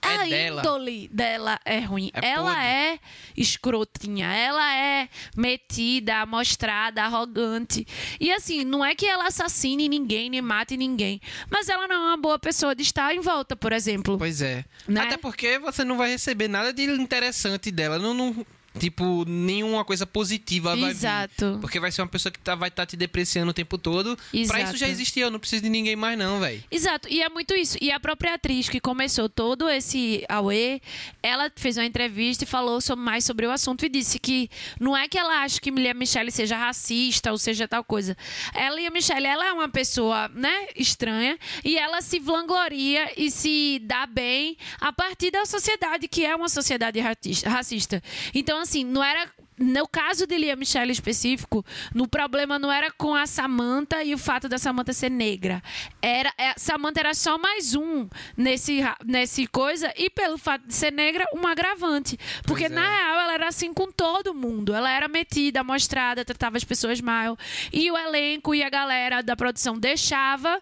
É 0.04 0.16
a 0.16 0.24
dela. 0.24 0.60
índole 0.62 1.08
dela 1.12 1.60
é 1.64 1.78
ruim. 1.80 2.10
É 2.14 2.30
ela 2.30 2.50
podre. 2.54 2.66
é 2.66 2.98
escrotinha, 3.36 4.26
ela 4.34 4.74
é 4.74 5.08
metida, 5.36 6.16
amostrada, 6.16 7.02
arrogante. 7.04 7.86
E 8.18 8.32
assim, 8.32 8.64
não 8.64 8.84
é 8.84 8.94
que 8.94 9.06
ela 9.06 9.26
assassine 9.28 9.88
ninguém, 9.88 10.28
nem 10.30 10.42
mate 10.42 10.76
ninguém. 10.76 11.20
Mas 11.50 11.68
ela 11.68 11.86
não 11.86 11.94
é 11.94 11.98
uma 12.08 12.16
boa 12.16 12.38
pessoa 12.38 12.74
de 12.74 12.82
estar 12.82 13.14
em 13.14 13.20
volta, 13.20 13.54
por 13.54 13.72
exemplo. 13.72 14.18
Pois 14.18 14.42
é. 14.42 14.64
Né? 14.88 15.02
Até 15.02 15.16
porque 15.16 15.58
você 15.58 15.84
não 15.84 15.96
vai 15.96 16.10
receber 16.10 16.48
nada 16.48 16.72
de 16.72 16.82
interessante 16.84 17.70
dela. 17.70 17.98
Não, 17.98 18.12
não- 18.12 18.46
tipo, 18.78 19.24
nenhuma 19.26 19.84
coisa 19.84 20.06
positiva 20.06 20.70
vai 20.70 20.78
vir. 20.78 20.90
Exato. 20.90 21.58
Porque 21.60 21.78
vai 21.80 21.90
ser 21.90 22.02
uma 22.02 22.08
pessoa 22.08 22.32
que 22.32 22.38
tá, 22.38 22.54
vai 22.54 22.68
estar 22.68 22.86
te 22.86 22.96
depreciando 22.96 23.50
o 23.50 23.54
tempo 23.54 23.78
todo. 23.78 24.16
Pra 24.16 24.36
isso 24.36 24.52
Exato. 24.52 24.76
já 24.76 24.88
existia, 24.88 25.24
eu 25.24 25.30
não 25.30 25.38
preciso 25.38 25.62
de 25.62 25.68
ninguém 25.68 25.96
mais 25.96 26.18
não, 26.18 26.40
velho. 26.40 26.62
Exato, 26.70 27.08
e 27.08 27.22
é 27.22 27.28
muito 27.28 27.54
isso. 27.54 27.76
E 27.80 27.90
a 27.90 28.00
própria 28.00 28.34
atriz 28.34 28.68
que 28.68 28.80
começou 28.80 29.28
todo 29.28 29.68
esse 29.68 30.24
Aue, 30.28 30.80
ela 31.22 31.50
fez 31.56 31.76
uma 31.76 31.84
entrevista 31.84 32.44
e 32.44 32.46
falou 32.46 32.78
mais 32.96 33.24
sobre 33.24 33.46
o 33.46 33.50
assunto 33.50 33.84
e 33.84 33.88
disse 33.88 34.18
que 34.18 34.50
não 34.80 34.96
é 34.96 35.08
que 35.08 35.18
ela 35.18 35.42
acha 35.42 35.60
que 35.60 35.70
Lia 35.70 35.94
Michele 35.94 36.30
seja 36.30 36.56
racista 36.56 37.30
ou 37.30 37.38
seja 37.38 37.68
tal 37.68 37.84
coisa. 37.84 38.16
Ela 38.54 38.80
e 38.80 38.86
a 38.86 38.90
Michelle, 38.90 39.26
ela 39.26 39.46
é 39.46 39.52
uma 39.52 39.68
pessoa, 39.68 40.28
né, 40.28 40.68
estranha 40.76 41.38
e 41.64 41.76
ela 41.76 42.00
se 42.00 42.18
vangloria 42.18 43.12
e 43.16 43.30
se 43.30 43.80
dá 43.84 44.06
bem 44.06 44.56
a 44.80 44.92
partir 44.92 45.30
da 45.30 45.44
sociedade 45.44 46.08
que 46.08 46.24
é 46.24 46.34
uma 46.34 46.48
sociedade 46.48 47.00
racista. 47.00 48.02
Então 48.34 48.61
assim, 48.62 48.84
não 48.84 49.02
era 49.02 49.30
no 49.58 49.86
caso 49.86 50.26
de 50.26 50.36
Lia 50.36 50.56
Michelle 50.56 50.90
específico, 50.90 51.64
no 51.94 52.08
problema 52.08 52.58
não 52.58 52.72
era 52.72 52.90
com 52.90 53.14
a 53.14 53.26
Samantha 53.26 54.02
e 54.02 54.14
o 54.14 54.18
fato 54.18 54.48
da 54.48 54.58
Samantha 54.58 54.92
ser 54.92 55.10
negra. 55.10 55.62
Era 56.00 56.32
é, 56.36 56.54
Samantha 56.56 57.00
era 57.00 57.14
só 57.14 57.38
mais 57.38 57.74
um 57.74 58.08
nesse 58.36 58.80
nesse 59.04 59.46
coisa 59.46 59.92
e 59.96 60.10
pelo 60.10 60.36
fato 60.36 60.66
de 60.66 60.74
ser 60.74 60.90
negra, 60.90 61.24
um 61.34 61.46
agravante. 61.46 62.18
Porque 62.44 62.64
é. 62.64 62.68
na 62.68 62.88
real 62.88 63.20
ela 63.20 63.34
era 63.34 63.48
assim 63.48 63.72
com 63.72 63.90
todo 63.90 64.34
mundo. 64.34 64.74
Ela 64.74 64.90
era 64.90 65.06
metida, 65.06 65.62
mostrada, 65.62 66.24
tratava 66.24 66.56
as 66.56 66.64
pessoas 66.64 67.00
mal. 67.00 67.38
E 67.72 67.90
o 67.90 67.96
elenco 67.96 68.54
e 68.54 68.62
a 68.62 68.70
galera 68.70 69.22
da 69.22 69.36
produção 69.36 69.78
deixava 69.78 70.60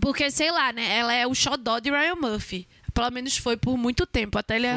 porque, 0.00 0.30
sei 0.30 0.50
lá, 0.50 0.72
né? 0.72 0.98
Ela 0.98 1.14
é 1.14 1.26
o 1.26 1.34
xodó 1.34 1.78
de 1.78 1.90
Ryan 1.90 2.16
Murphy. 2.16 2.66
Pelo 2.94 3.10
menos 3.10 3.36
foi 3.36 3.56
por 3.56 3.76
muito 3.76 4.06
tempo, 4.06 4.38
até 4.38 4.56
ele 4.56 4.66
é 4.66 4.74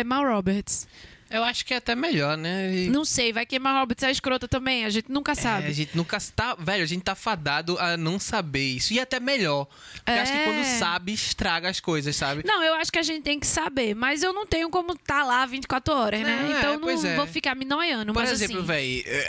Emma 0.00 0.18
Roberts. 0.18 0.86
Eu 1.28 1.42
acho 1.42 1.64
que 1.66 1.74
é 1.74 1.78
até 1.78 1.94
melhor, 1.96 2.36
né? 2.36 2.72
E- 2.74 2.88
Não 2.88 3.04
sei, 3.04 3.32
vai 3.32 3.44
que 3.44 3.56
Emma 3.56 3.78
Roberts 3.80 4.04
é 4.04 4.10
escrota 4.10 4.46
também, 4.46 4.84
a 4.84 4.90
gente 4.90 5.10
nunca 5.10 5.32
É, 5.32 5.34
sabe. 5.34 5.66
a 5.66 5.72
gente 5.72 5.96
nunca 5.96 6.18
tá. 6.34 6.54
Velho, 6.54 6.82
a 6.84 6.86
gente 6.86 7.02
tá 7.02 7.14
fadado 7.16 7.76
a 7.78 7.96
não 7.96 8.18
saber 8.20 8.62
isso. 8.64 8.92
E 8.92 9.00
até 9.00 9.18
melhor. 9.18 9.66
Porque 9.96 10.10
eu 10.12 10.22
acho 10.22 10.32
que 10.32 10.38
É. 10.38 10.44
quando 10.44 10.64
sabe, 10.78 11.12
estraga 11.12 11.68
as 11.68 11.80
coisas, 11.80 12.14
sabe? 12.14 12.42
Não, 12.46 12.62
eu 12.62 12.74
acho 12.74 12.92
que 12.92 12.98
a 12.98 13.02
gente 13.02 13.22
tem 13.24 13.40
que 13.40 13.46
saber, 13.46 13.94
mas 13.94 14.22
eu 14.22 14.32
não 14.32 14.46
tenho 14.46 14.70
como 14.70 14.92
estar 14.92 15.24
lá 15.24 15.44
24 15.46 15.92
horas, 15.94 16.20
né? 16.20 16.48
É, 16.54 16.58
então 16.58 16.78
não 16.78 16.88
é. 16.90 17.16
vou 17.16 17.26
ficar 17.26 17.54
me 17.56 17.64
noiando. 17.64 18.12
Por 18.12 18.20
mas 18.22 18.30
exemplo, 18.30 18.60
assim, 18.60 19.02
é, 19.04 19.28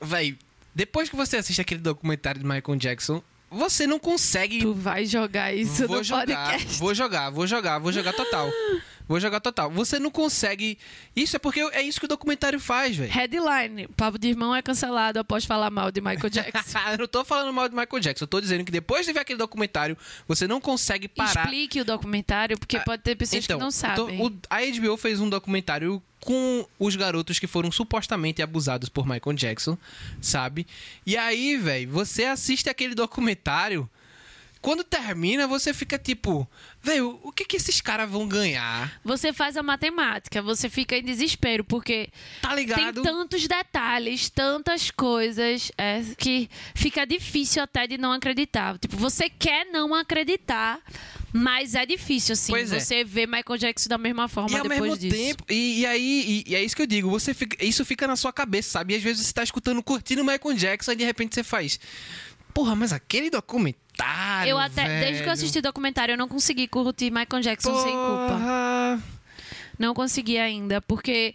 Véi, 0.00 0.38
depois 0.74 1.08
que 1.10 1.16
você 1.16 1.36
assiste 1.36 1.60
aquele 1.60 1.80
documentário 1.80 2.40
de 2.40 2.46
Michael 2.46 2.76
Jackson, 2.78 3.22
você 3.50 3.86
não 3.86 3.98
consegue. 3.98 4.60
tu 4.60 4.72
vai 4.74 5.04
jogar 5.06 5.54
isso 5.54 5.86
vou 5.86 5.98
no 5.98 6.02
jogar, 6.02 6.26
podcast. 6.26 6.78
vou 6.80 6.94
jogar, 6.94 7.30
vou 7.30 7.46
jogar, 7.46 7.78
vou 7.78 7.92
jogar 7.92 8.12
total. 8.14 8.48
Vou 9.06 9.20
jogar 9.20 9.38
total. 9.40 9.70
Você 9.70 9.98
não 9.98 10.10
consegue. 10.10 10.78
Isso 11.14 11.36
é 11.36 11.38
porque 11.38 11.60
é 11.60 11.82
isso 11.82 11.98
que 12.00 12.06
o 12.06 12.08
documentário 12.08 12.58
faz, 12.58 12.96
velho. 12.96 13.12
Headline: 13.12 13.86
de 14.18 14.28
Irmão 14.28 14.54
é 14.54 14.62
cancelado 14.62 15.18
após 15.18 15.44
falar 15.44 15.70
mal 15.70 15.90
de 15.90 16.00
Michael 16.00 16.30
Jackson. 16.30 16.78
eu 16.92 16.98
não 16.98 17.06
tô 17.06 17.22
falando 17.24 17.52
mal 17.52 17.68
de 17.68 17.74
Michael 17.74 18.00
Jackson, 18.00 18.24
eu 18.24 18.28
tô 18.28 18.40
dizendo 18.40 18.64
que 18.64 18.72
depois 18.72 19.04
de 19.04 19.12
ver 19.12 19.20
aquele 19.20 19.38
documentário, 19.38 19.96
você 20.26 20.46
não 20.48 20.60
consegue 20.60 21.06
parar. 21.06 21.42
Explique 21.44 21.80
o 21.80 21.84
documentário, 21.84 22.58
porque 22.58 22.78
pode 22.80 23.02
ter 23.02 23.14
pessoas 23.14 23.44
Então, 23.44 23.58
que 23.58 23.64
não 23.64 23.70
tô- 23.70 23.72
sabem. 23.72 24.22
o- 24.22 24.32
a 24.48 24.60
HBO 24.62 24.96
fez 24.96 25.20
um 25.20 25.28
documentário 25.28 26.02
com 26.20 26.66
os 26.78 26.96
garotos 26.96 27.38
que 27.38 27.46
foram 27.46 27.70
supostamente 27.70 28.40
abusados 28.40 28.88
por 28.88 29.04
Michael 29.06 29.36
Jackson, 29.36 29.76
sabe? 30.22 30.66
E 31.04 31.14
aí, 31.16 31.58
velho, 31.58 31.90
você 31.90 32.24
assiste 32.24 32.70
aquele 32.70 32.94
documentário. 32.94 33.88
Quando 34.64 34.82
termina, 34.82 35.46
você 35.46 35.74
fica 35.74 35.98
tipo, 35.98 36.48
velho, 36.82 37.20
o 37.22 37.30
que 37.30 37.44
que 37.44 37.58
esses 37.58 37.82
caras 37.82 38.08
vão 38.10 38.26
ganhar? 38.26 38.98
Você 39.04 39.30
faz 39.30 39.58
a 39.58 39.62
matemática, 39.62 40.40
você 40.40 40.70
fica 40.70 40.96
em 40.96 41.02
desespero, 41.04 41.62
porque 41.62 42.08
Tá 42.40 42.48
tem 42.54 42.56
ligado? 42.64 43.02
tantos 43.02 43.46
detalhes, 43.46 44.30
tantas 44.30 44.90
coisas, 44.90 45.70
é, 45.76 46.00
que 46.16 46.48
fica 46.74 47.04
difícil 47.06 47.62
até 47.62 47.86
de 47.86 47.98
não 47.98 48.10
acreditar. 48.10 48.78
Tipo, 48.78 48.96
você 48.96 49.28
quer 49.28 49.66
não 49.66 49.94
acreditar, 49.94 50.80
mas 51.30 51.74
é 51.74 51.84
difícil, 51.84 52.32
assim, 52.32 52.50
Pois 52.52 52.72
é. 52.72 52.80
você 52.80 53.04
ver 53.04 53.26
Michael 53.26 53.58
Jackson 53.58 53.90
da 53.90 53.98
mesma 53.98 54.28
forma 54.28 54.48
E 54.50 54.56
ao 54.56 54.62
depois 54.62 54.80
mesmo 54.80 54.96
disso. 54.96 55.14
tempo, 55.14 55.44
e, 55.50 55.80
e 55.80 55.86
aí, 55.86 56.44
e, 56.46 56.52
e 56.52 56.54
é 56.54 56.64
isso 56.64 56.74
que 56.74 56.80
eu 56.80 56.86
digo, 56.86 57.10
você 57.10 57.34
fica- 57.34 57.62
isso 57.62 57.84
fica 57.84 58.06
na 58.06 58.16
sua 58.16 58.32
cabeça, 58.32 58.70
sabe? 58.70 58.94
E 58.94 58.96
às 58.96 59.02
vezes 59.02 59.26
você 59.26 59.32
tá 59.34 59.42
escutando, 59.42 59.82
curtindo 59.82 60.24
Michael 60.24 60.54
Jackson 60.56 60.92
e 60.92 60.96
de 60.96 61.04
repente 61.04 61.34
você 61.34 61.44
faz. 61.44 61.78
Porra, 62.54 62.74
mas 62.74 62.92
aquele 62.94 63.28
documentário. 63.96 64.50
eu 64.50 64.58
até, 64.58 64.84
desde 65.00 65.14
que 65.14 65.20
eu 65.20 65.24
velho, 65.24 65.32
assisti 65.32 65.58
o 65.58 65.62
documentário, 65.62 66.12
eu 66.12 66.18
não 66.18 66.28
consegui 66.28 66.66
curtir 66.68 67.10
Michael 67.10 67.42
Jackson 67.42 67.74
sem 67.82 67.92
culpa. 67.92 68.28
porra. 68.28 69.02
Não 69.78 69.92
consegui 69.92 70.38
ainda, 70.38 70.80
porque 70.80 71.34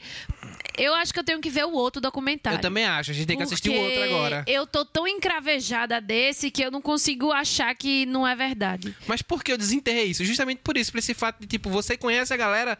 eu 0.77 0.93
acho 0.93 1.13
que 1.13 1.19
eu 1.19 1.23
tenho 1.23 1.39
que 1.39 1.49
ver 1.49 1.65
o 1.65 1.71
outro 1.71 2.01
documentário. 2.01 2.57
Eu 2.57 2.61
também 2.61 2.85
acho, 2.85 3.11
a 3.11 3.13
gente 3.13 3.27
tem 3.27 3.37
que 3.37 3.43
assistir 3.43 3.69
o 3.69 3.75
outro 3.75 4.03
agora. 4.03 4.43
Eu 4.47 4.65
tô 4.67 4.85
tão 4.85 5.07
encravejada 5.07 5.99
desse 6.01 6.51
que 6.51 6.61
eu 6.61 6.71
não 6.71 6.81
consigo 6.81 7.31
achar 7.31 7.73
que 7.75 8.05
não 8.05 8.27
é 8.27 8.35
verdade. 8.35 8.95
Mas 9.07 9.21
por 9.21 9.43
que 9.43 9.51
eu 9.51 9.57
desenterrei 9.57 10.05
isso? 10.05 10.23
Justamente 10.25 10.59
por 10.63 10.77
isso, 10.77 10.91
por 10.91 10.99
esse 10.99 11.13
fato 11.13 11.39
de, 11.41 11.47
tipo, 11.47 11.69
você 11.69 11.97
conhece 11.97 12.33
a 12.33 12.37
galera, 12.37 12.77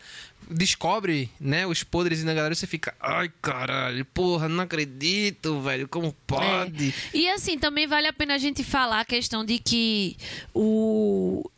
descobre, 0.50 1.29
né, 1.39 1.65
os 1.67 1.84
podres 1.84 2.24
da 2.24 2.34
galera 2.34 2.55
você 2.55 2.67
fica, 2.67 2.93
ai, 3.00 3.31
caralho, 3.41 4.03
porra, 4.05 4.50
não 4.50 4.63
acredito, 4.63 5.60
velho, 5.62 5.88
como 5.88 6.13
pode? 6.25 6.93
É. 7.13 7.17
E 7.17 7.29
assim, 7.29 7.58
também 7.58 7.88
vale 7.88 8.08
a 8.08 8.13
pena 8.13 8.36
a 8.36 8.38
gente 8.38 8.63
falar 8.63 9.01
a 9.01 9.05
questão 9.05 9.46
de 9.46 9.60
que 9.60 10.17
o. 10.53 11.50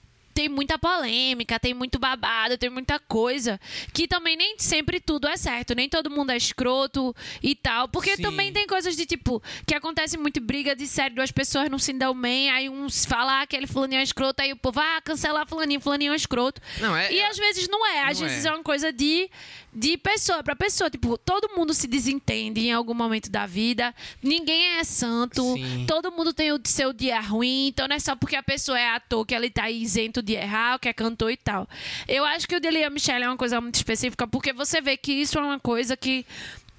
Tem 0.41 0.49
muita 0.49 0.79
polêmica, 0.79 1.59
tem 1.59 1.71
muito 1.71 1.99
babado, 1.99 2.57
tem 2.57 2.67
muita 2.67 2.97
coisa. 2.97 3.59
Que 3.93 4.07
também 4.07 4.35
nem 4.35 4.55
sempre 4.57 4.99
tudo 4.99 5.27
é 5.27 5.37
certo. 5.37 5.75
Nem 5.75 5.87
todo 5.87 6.09
mundo 6.09 6.31
é 6.31 6.37
escroto 6.37 7.15
e 7.43 7.53
tal. 7.53 7.87
Porque 7.87 8.15
Sim. 8.15 8.23
também 8.23 8.51
tem 8.51 8.65
coisas 8.65 8.95
de 8.95 9.05
tipo. 9.05 9.39
Que 9.67 9.75
acontece 9.75 10.17
muito 10.17 10.41
briga 10.41 10.75
de 10.75 10.87
série, 10.87 11.13
duas 11.13 11.31
pessoas 11.31 11.69
não 11.69 11.77
se 11.77 11.93
dão 11.93 12.19
bem. 12.19 12.49
Aí 12.49 12.67
uns 12.69 13.05
falam 13.05 13.35
ah, 13.35 13.41
aquele 13.43 13.67
fulaninho 13.67 13.99
é 13.99 14.03
escroto. 14.03 14.41
Aí 14.41 14.51
o 14.51 14.55
povo, 14.57 14.79
ah, 14.79 14.99
cancelar 15.03 15.47
fulaninho, 15.47 15.79
fulaninho 15.79 16.11
é 16.11 16.15
escroto. 16.15 16.59
Não, 16.79 16.97
é- 16.97 17.13
E 17.13 17.21
às 17.21 17.37
vezes 17.37 17.67
não 17.67 17.85
é. 17.85 18.01
Às 18.09 18.19
Não 18.19 18.27
vezes 18.27 18.43
é. 18.43 18.49
é 18.49 18.51
uma 18.51 18.63
coisa 18.63 18.91
de, 18.91 19.29
de 19.73 19.97
pessoa 19.97 20.43
pra 20.43 20.55
pessoa. 20.55 20.89
Tipo, 20.89 21.17
todo 21.17 21.55
mundo 21.55 21.73
se 21.73 21.87
desentende 21.87 22.61
em 22.61 22.71
algum 22.73 22.93
momento 22.93 23.29
da 23.29 23.45
vida. 23.45 23.93
Ninguém 24.21 24.77
é 24.77 24.83
santo. 24.83 25.41
Sim. 25.53 25.85
Todo 25.87 26.11
mundo 26.11 26.33
tem 26.33 26.51
o 26.51 26.59
seu 26.65 26.91
dia 26.93 27.19
ruim. 27.19 27.67
Então 27.67 27.87
não 27.87 27.95
é 27.95 27.99
só 27.99 28.15
porque 28.15 28.35
a 28.35 28.43
pessoa 28.43 28.79
é 28.79 28.89
ator 28.95 29.25
que 29.25 29.33
ele 29.33 29.49
tá 29.49 29.69
isento 29.69 30.21
de 30.21 30.33
errar, 30.33 30.77
que 30.79 30.89
é 30.89 30.93
cantor 30.93 31.31
e 31.31 31.37
tal. 31.37 31.67
Eu 32.07 32.25
acho 32.25 32.47
que 32.47 32.55
o 32.55 32.59
Delia 32.59 32.89
Michelle 32.89 33.23
é 33.23 33.27
uma 33.27 33.37
coisa 33.37 33.59
muito 33.61 33.75
específica, 33.75 34.27
porque 34.27 34.51
você 34.53 34.81
vê 34.81 34.97
que 34.97 35.11
isso 35.13 35.37
é 35.37 35.41
uma 35.41 35.59
coisa 35.59 35.95
que. 35.95 36.25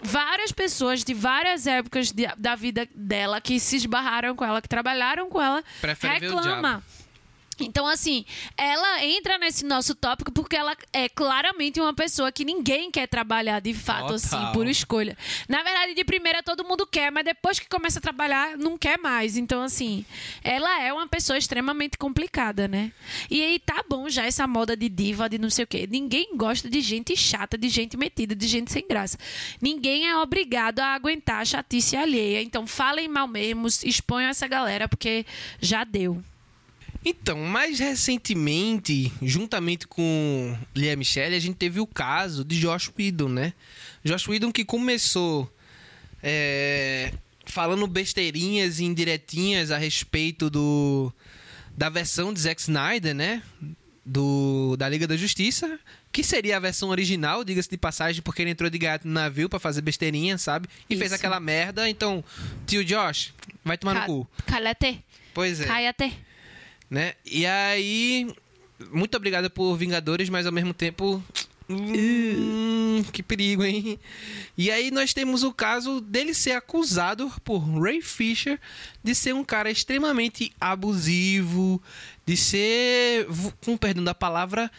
Várias 0.05 0.51
pessoas 0.51 1.05
de 1.05 1.15
várias 1.15 1.65
épocas 1.65 2.11
de- 2.11 2.27
da 2.37 2.57
vida 2.57 2.89
dela 2.93 3.41
que 3.41 3.61
se 3.61 3.77
esbarraram 3.77 4.35
com 4.35 4.45
ela, 4.45 4.61
que 4.61 4.69
trabalharam 4.69 5.29
com 5.31 5.41
ela, 5.41 5.63
Prefere 5.81 6.19
ver 6.19 6.33
o 6.33 6.37
reclama. 6.37 6.69
diabo. 6.69 6.85
Então, 7.65 7.87
assim, 7.87 8.25
ela 8.57 9.05
entra 9.05 9.39
nesse 9.39 9.65
nosso 9.65 9.95
tópico 9.95 10.33
porque 10.33 10.57
ela 10.57 10.77
é 10.93 11.09
claramente 11.09 11.81
uma 11.81 11.95
pessoa 11.95 12.33
que 12.33 12.45
ninguém 12.45 12.91
quer 12.91 13.07
trabalhar 13.07 13.61
de 13.61 13.75
fato, 13.75 14.15
assim, 14.15 14.31
Total. 14.31 14.53
por 14.53 14.67
escolha. 14.67 15.17
Na 15.49 15.63
verdade, 15.63 15.95
de 15.95 16.05
primeira 16.05 16.43
todo 16.43 16.65
mundo 16.65 16.87
quer, 16.87 17.11
mas 17.11 17.25
depois 17.25 17.59
que 17.59 17.69
começa 17.69 17.99
a 17.99 18.03
trabalhar, 18.03 18.57
não 18.57 18.77
quer 18.77 18.99
mais. 18.99 19.37
Então, 19.37 19.63
assim, 19.63 20.05
ela 20.43 20.83
é 20.83 20.93
uma 20.93 21.07
pessoa 21.07 21.39
extremamente 21.39 21.97
complicada, 21.97 22.67
né? 22.69 22.93
E 23.31 23.43
aí 23.43 23.59
tá 23.59 23.85
bom 23.89 24.09
já 24.09 24.25
essa 24.25 24.47
moda 24.47 24.77
de 24.77 24.89
diva, 24.89 25.29
de 25.29 25.39
não 25.39 25.51
sei 25.51 25.65
o 25.65 25.69
quê. 25.69 25.89
Ninguém 25.91 26.37
gosta 26.37 26.69
de 26.69 26.81
gente 26.81 27.17
chata, 27.17 27.57
de 27.57 27.69
gente 27.69 27.97
metida, 27.97 28.35
de 28.35 28.47
gente 28.47 28.73
sem 28.73 28.87
graça. 28.87 29.19
Ninguém 29.61 30.09
é 30.09 30.17
obrigado 30.17 30.81
a 30.81 30.95
aguentar 30.95 31.41
a 31.41 31.45
chatice 31.45 31.97
alheia. 31.97 32.43
Então, 32.43 32.67
falem 32.67 33.09
mal 33.09 33.29
mesmo, 33.29 33.67
exponham 33.67 34.31
essa 34.31 34.47
galera, 34.47 34.89
porque 34.89 35.25
já 35.61 35.85
deu. 35.85 36.23
Então, 37.05 37.39
mais 37.41 37.79
recentemente, 37.81 39.13
juntamente 39.21 39.87
com 39.89 40.57
Lia 40.75 40.95
Michele, 40.97 41.35
a 41.35 41.41
gente 41.41 41.57
teve 41.57 41.81
o 41.81 41.87
caso 41.87 42.45
de 42.45 42.61
Josh 42.61 42.91
Whedon, 42.97 43.29
né? 43.29 43.53
Josh 44.05 44.29
Whedon 44.29 44.53
que 44.53 44.65
começou 44.65 45.53
é, 46.23 47.13
falando 47.45 47.87
besteirinhas 47.87 48.79
e 48.79 48.85
indiretinhas 48.85 49.71
a 49.71 49.79
respeito 49.79 50.49
do 50.49 51.13
da 51.77 51.89
versão 51.89 52.33
de 52.33 52.41
Zack 52.41 52.61
Snyder, 52.61 53.15
né? 53.15 53.43
Do, 54.05 54.77
da 54.77 54.89
Liga 54.89 55.07
da 55.07 55.17
Justiça, 55.17 55.79
que 56.11 56.25
seria 56.25 56.57
a 56.57 56.61
versão 56.61 56.89
original, 56.89 57.45
diga-se 57.45 57.71
de 57.71 57.77
passagem, 57.79 58.21
porque 58.21 58.43
ele 58.43 58.51
entrou 58.51 58.69
de 58.69 58.77
gato 58.77 59.07
no 59.07 59.15
navio 59.15 59.49
pra 59.49 59.61
fazer 59.61 59.81
besteirinha, 59.81 60.37
sabe? 60.39 60.69
E 60.91 60.97
fez 60.97 61.13
Isso. 61.13 61.15
aquela 61.15 61.39
merda. 61.39 61.89
Então, 61.89 62.23
tio 62.67 62.85
Josh, 62.85 63.33
vai 63.65 63.79
tomar 63.79 63.95
no 63.95 64.01
Ca- 64.01 64.07
cu. 64.07 64.29
Calate, 64.45 65.03
Pois 65.33 65.61
é 65.61 65.65
caiate. 65.67 66.13
Né? 66.93 67.15
E 67.25 67.47
aí, 67.47 68.31
muito 68.91 69.17
obrigado 69.17 69.49
por 69.49 69.75
Vingadores, 69.79 70.29
mas 70.29 70.45
ao 70.45 70.53
mesmo 70.53 70.75
tempo. 70.75 71.25
Hum, 71.71 73.03
que 73.11 73.23
perigo, 73.23 73.65
hein? 73.65 73.99
E 74.59 74.71
aí 74.71 74.91
nós 74.91 75.15
temos 75.15 75.43
o 75.43 75.55
caso 75.55 76.03
dele 76.03 76.35
ser 76.35 76.53
acusado 76.53 77.33
por 77.43 77.61
Ray 77.61 78.03
Fisher 78.03 78.61
de 79.03 79.15
ser 79.15 79.35
um 79.35 79.43
cara 79.43 79.71
extremamente 79.71 80.53
abusivo, 80.61 81.83
de 82.27 82.37
ser, 82.37 83.27
com 83.65 83.75
perdão 83.75 84.05
da 84.05 84.15
palavra, 84.15 84.71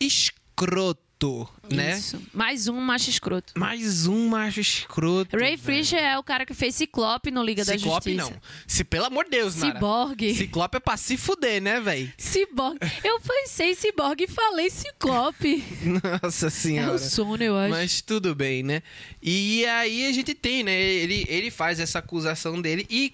escroto. 0.00 1.09
Escroto, 1.20 1.48
né? 1.70 1.92
Isso. 1.98 2.20
Mais 2.32 2.66
um 2.68 2.80
macho 2.80 3.10
escroto. 3.10 3.52
Mais 3.58 4.06
um 4.06 4.28
macho 4.28 4.60
escroto. 4.60 5.36
Ray. 5.36 5.56
Fisher 5.56 5.98
é 5.98 6.18
o 6.18 6.22
cara 6.22 6.46
que 6.46 6.54
fez 6.54 6.74
Ciclope 6.74 7.30
no 7.30 7.42
Liga 7.42 7.64
Ciclope 7.64 8.16
da 8.16 8.22
Justiça. 8.24 8.30
não. 8.30 8.40
Se, 8.66 8.84
pelo 8.84 9.04
amor 9.06 9.24
de 9.24 9.30
Deus, 9.30 9.56
Nara. 9.56 9.74
Ciborgue. 9.74 10.34
Ciclope 10.34 10.76
é 10.76 10.80
pra 10.80 10.96
se 10.96 11.16
fuder, 11.16 11.60
né, 11.60 11.80
velho? 11.80 12.10
Ciborgue. 12.16 12.78
Eu 13.04 13.20
pensei 13.20 13.74
Ciborgue 13.74 14.24
e 14.24 14.28
falei 14.28 14.70
Ciclope. 14.70 15.62
Nossa 16.22 16.46
É 16.46 16.50
senhora. 16.50 16.94
o 16.94 16.98
sono, 16.98 17.42
eu 17.42 17.56
acho. 17.56 17.70
Mas 17.70 18.00
tudo 18.00 18.34
bem, 18.34 18.62
né? 18.62 18.82
E 19.22 19.64
aí 19.66 20.06
a 20.06 20.12
gente 20.12 20.34
tem, 20.34 20.62
né? 20.62 20.72
Ele, 20.80 21.24
ele 21.28 21.50
faz 21.50 21.78
essa 21.80 21.98
acusação 21.98 22.60
dele 22.60 22.86
e 22.88 23.12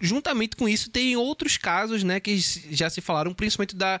juntamente 0.00 0.56
com 0.56 0.68
isso 0.68 0.90
tem 0.90 1.16
outros 1.16 1.56
casos, 1.56 2.02
né, 2.02 2.20
que 2.20 2.38
já 2.70 2.88
se 2.88 3.00
falaram, 3.00 3.34
principalmente 3.34 3.76
da, 3.76 4.00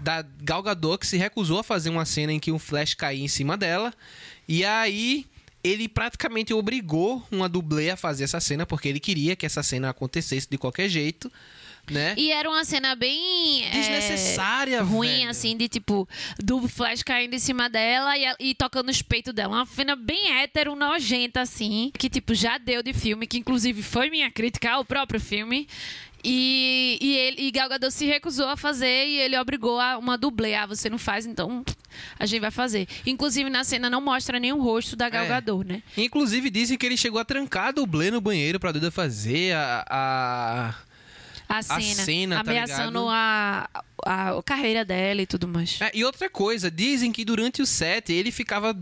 da 0.00 0.22
Gal 0.42 0.62
Gadot, 0.62 0.98
que 0.98 1.06
se 1.06 1.16
recusou 1.16 1.60
a 1.60 1.64
fazer 1.64 1.90
uma 1.90 2.04
cena 2.04 2.32
em 2.32 2.40
que 2.40 2.52
um 2.52 2.58
flash 2.58 2.94
caía 2.94 3.24
em 3.24 3.28
cima 3.28 3.56
dela. 3.56 3.92
E 4.46 4.64
aí 4.64 5.26
ele 5.62 5.88
praticamente 5.88 6.54
obrigou 6.54 7.26
uma 7.30 7.48
dublê 7.48 7.90
a 7.90 7.96
fazer 7.96 8.24
essa 8.24 8.40
cena, 8.40 8.64
porque 8.64 8.88
ele 8.88 9.00
queria 9.00 9.34
que 9.34 9.44
essa 9.44 9.62
cena 9.62 9.90
acontecesse 9.90 10.48
de 10.48 10.56
qualquer 10.56 10.88
jeito, 10.88 11.30
né? 11.90 12.14
E 12.16 12.30
era 12.32 12.48
uma 12.48 12.64
cena 12.64 12.94
bem. 12.94 13.64
é, 13.64 13.70
Desnecessária, 13.70 14.82
ruim, 14.82 15.08
velho. 15.18 15.30
assim, 15.30 15.56
de 15.56 15.68
tipo, 15.68 16.08
do 16.38 16.66
Flash 16.68 17.02
caindo 17.02 17.34
em 17.34 17.38
cima 17.38 17.68
dela 17.68 18.16
e, 18.16 18.24
e 18.40 18.54
tocando 18.54 18.88
os 18.90 19.02
peitos 19.02 19.32
dela. 19.34 19.56
Uma 19.56 19.66
cena 19.66 19.96
bem 19.96 20.32
hétero, 20.38 20.74
nojenta, 20.74 21.40
assim. 21.40 21.90
Que, 21.98 22.08
tipo, 22.08 22.34
já 22.34 22.58
deu 22.58 22.82
de 22.82 22.92
filme, 22.92 23.26
que 23.26 23.38
inclusive 23.38 23.82
foi 23.82 24.10
minha 24.10 24.30
crítica 24.30 24.70
ao 24.70 24.84
próprio 24.84 25.20
filme. 25.20 25.66
E, 26.24 26.98
e, 27.00 27.16
ele, 27.16 27.42
e 27.42 27.50
Gal 27.52 27.68
Gadot 27.68 27.92
se 27.94 28.04
recusou 28.04 28.48
a 28.48 28.56
fazer 28.56 29.06
e 29.06 29.18
ele 29.20 29.38
obrigou 29.38 29.78
a 29.78 29.96
uma 29.96 30.18
dublê. 30.18 30.54
Ah, 30.56 30.66
você 30.66 30.90
não 30.90 30.98
faz, 30.98 31.24
então 31.26 31.64
a 32.18 32.26
gente 32.26 32.40
vai 32.40 32.50
fazer. 32.50 32.88
Inclusive, 33.06 33.48
na 33.48 33.62
cena 33.62 33.88
não 33.88 34.00
mostra 34.00 34.40
nem 34.40 34.52
o 34.52 34.60
rosto 34.60 34.96
da 34.96 35.08
Gal 35.08 35.24
É. 35.24 35.28
Gadot, 35.28 35.64
né? 35.64 35.80
Inclusive 35.96 36.50
dizem 36.50 36.76
que 36.76 36.84
ele 36.84 36.96
chegou 36.96 37.20
a 37.20 37.24
trancar 37.24 37.68
a 37.68 37.70
dublê 37.70 38.10
no 38.10 38.20
banheiro 38.20 38.58
pra 38.58 38.72
Duda 38.72 38.90
fazer 38.90 39.54
a- 39.54 39.84
a... 39.88 40.74
A 41.48 41.62
cena, 41.62 41.80
cena, 41.80 42.44
tá 42.44 42.50
ameaçando 42.50 43.08
a, 43.08 43.68
a, 44.04 44.38
a 44.38 44.42
carreira 44.42 44.84
dela 44.84 45.22
e 45.22 45.26
tudo 45.26 45.48
mais. 45.48 45.78
É, 45.80 45.90
e 45.94 46.04
outra 46.04 46.28
coisa, 46.28 46.70
dizem 46.70 47.10
que 47.10 47.24
durante 47.24 47.62
o 47.62 47.66
set 47.66 48.12
ele 48.12 48.30
ficava 48.30 48.76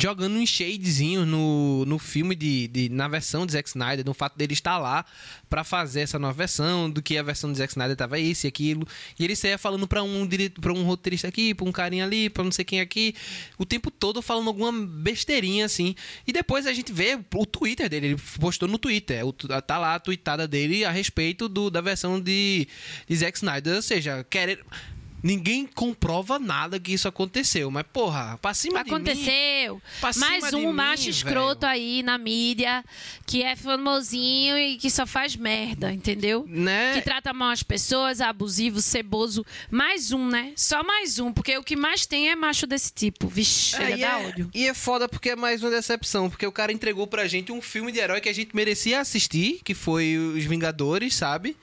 jogando 0.00 0.36
um 0.36 0.46
shadezinho 0.46 1.26
no, 1.26 1.84
no 1.84 1.98
filme 1.98 2.34
de, 2.34 2.68
de- 2.68 2.88
na 2.88 3.08
versão 3.08 3.44
de 3.44 3.52
Zack 3.52 3.68
Snyder, 3.68 4.04
no 4.04 4.14
fato 4.14 4.36
dele 4.36 4.52
estar 4.52 4.78
lá 4.78 5.04
pra 5.50 5.64
fazer 5.64 6.00
essa 6.02 6.18
nova 6.18 6.34
versão, 6.34 6.90
do 6.90 7.02
que 7.02 7.16
a 7.18 7.22
versão 7.22 7.50
de 7.50 7.58
Zack 7.58 7.72
Snyder 7.72 7.96
tava 7.96 8.18
isso 8.18 8.46
e 8.46 8.48
aquilo. 8.48 8.86
E 9.18 9.24
ele 9.24 9.34
saía 9.34 9.58
falando 9.58 9.88
pra 9.88 10.02
um 10.02 10.28
para 10.60 10.72
um 10.72 10.84
roteirista 10.84 11.28
aqui, 11.28 11.54
pra 11.54 11.66
um 11.66 11.72
carinha 11.72 12.04
ali, 12.04 12.30
pra 12.30 12.44
não 12.44 12.52
sei 12.52 12.64
quem 12.64 12.80
aqui, 12.80 13.14
o 13.58 13.64
tempo 13.66 13.90
todo 13.90 14.22
falando 14.22 14.48
alguma 14.48 14.72
besteirinha 14.72 15.64
assim. 15.64 15.94
E 16.26 16.32
depois 16.32 16.66
a 16.66 16.72
gente 16.72 16.92
vê 16.92 17.18
o 17.34 17.46
Twitter 17.46 17.88
dele, 17.88 18.06
ele 18.08 18.16
postou 18.38 18.68
no 18.68 18.78
Twitter, 18.78 19.22
tá 19.66 19.78
lá 19.78 19.94
a 19.94 20.00
tweetada 20.00 20.46
dele 20.46 20.84
a 20.84 20.90
respeito 20.90 21.48
do, 21.48 21.70
da 21.70 21.80
versão 21.80 22.20
de, 22.20 22.68
de 23.08 23.16
Zack 23.16 23.36
Snyder, 23.38 23.74
ou 23.76 23.82
seja, 23.82 24.24
querer 24.28 24.60
Ninguém 25.22 25.66
comprova 25.66 26.38
nada 26.38 26.78
que 26.78 26.92
isso 26.92 27.08
aconteceu, 27.08 27.70
mas 27.70 27.84
porra, 27.92 28.38
pra 28.40 28.54
cima 28.54 28.84
de 28.84 28.90
mim... 28.90 28.96
Aconteceu. 28.96 29.82
Mais 30.16 30.52
um 30.52 30.68
mim, 30.68 30.72
macho 30.72 31.10
escroto 31.10 31.62
velho. 31.62 31.72
aí 31.72 32.02
na 32.02 32.16
mídia 32.16 32.84
que 33.26 33.42
é 33.42 33.56
famosinho 33.56 34.56
e 34.56 34.76
que 34.76 34.90
só 34.90 35.06
faz 35.06 35.36
merda, 35.36 35.92
entendeu? 35.92 36.44
Né? 36.48 36.94
Que 36.94 37.02
trata 37.02 37.32
mal 37.32 37.50
as 37.50 37.62
pessoas, 37.62 38.20
abusivo, 38.20 38.80
ceboso. 38.80 39.44
Mais 39.70 40.12
um, 40.12 40.28
né? 40.28 40.52
Só 40.56 40.82
mais 40.82 41.18
um, 41.18 41.32
porque 41.32 41.56
o 41.58 41.62
que 41.62 41.76
mais 41.76 42.06
tem 42.06 42.30
é 42.30 42.36
macho 42.36 42.66
desse 42.66 42.92
tipo. 42.92 43.28
Vixe, 43.28 43.76
É, 43.76 43.96
e, 43.96 44.00
da 44.00 44.20
é, 44.20 44.26
ódio. 44.26 44.50
e 44.54 44.66
é 44.66 44.74
foda 44.74 45.08
porque 45.08 45.30
é 45.30 45.36
mais 45.36 45.62
uma 45.62 45.70
decepção, 45.70 46.30
porque 46.30 46.46
o 46.46 46.52
cara 46.52 46.72
entregou 46.72 47.06
pra 47.06 47.26
gente 47.26 47.52
um 47.52 47.60
filme 47.60 47.92
de 47.92 47.98
herói 47.98 48.20
que 48.20 48.28
a 48.28 48.32
gente 48.32 48.54
merecia 48.54 49.00
assistir, 49.00 49.60
que 49.64 49.74
foi 49.74 50.16
Os 50.16 50.44
Vingadores, 50.44 51.14
sabe? 51.14 51.56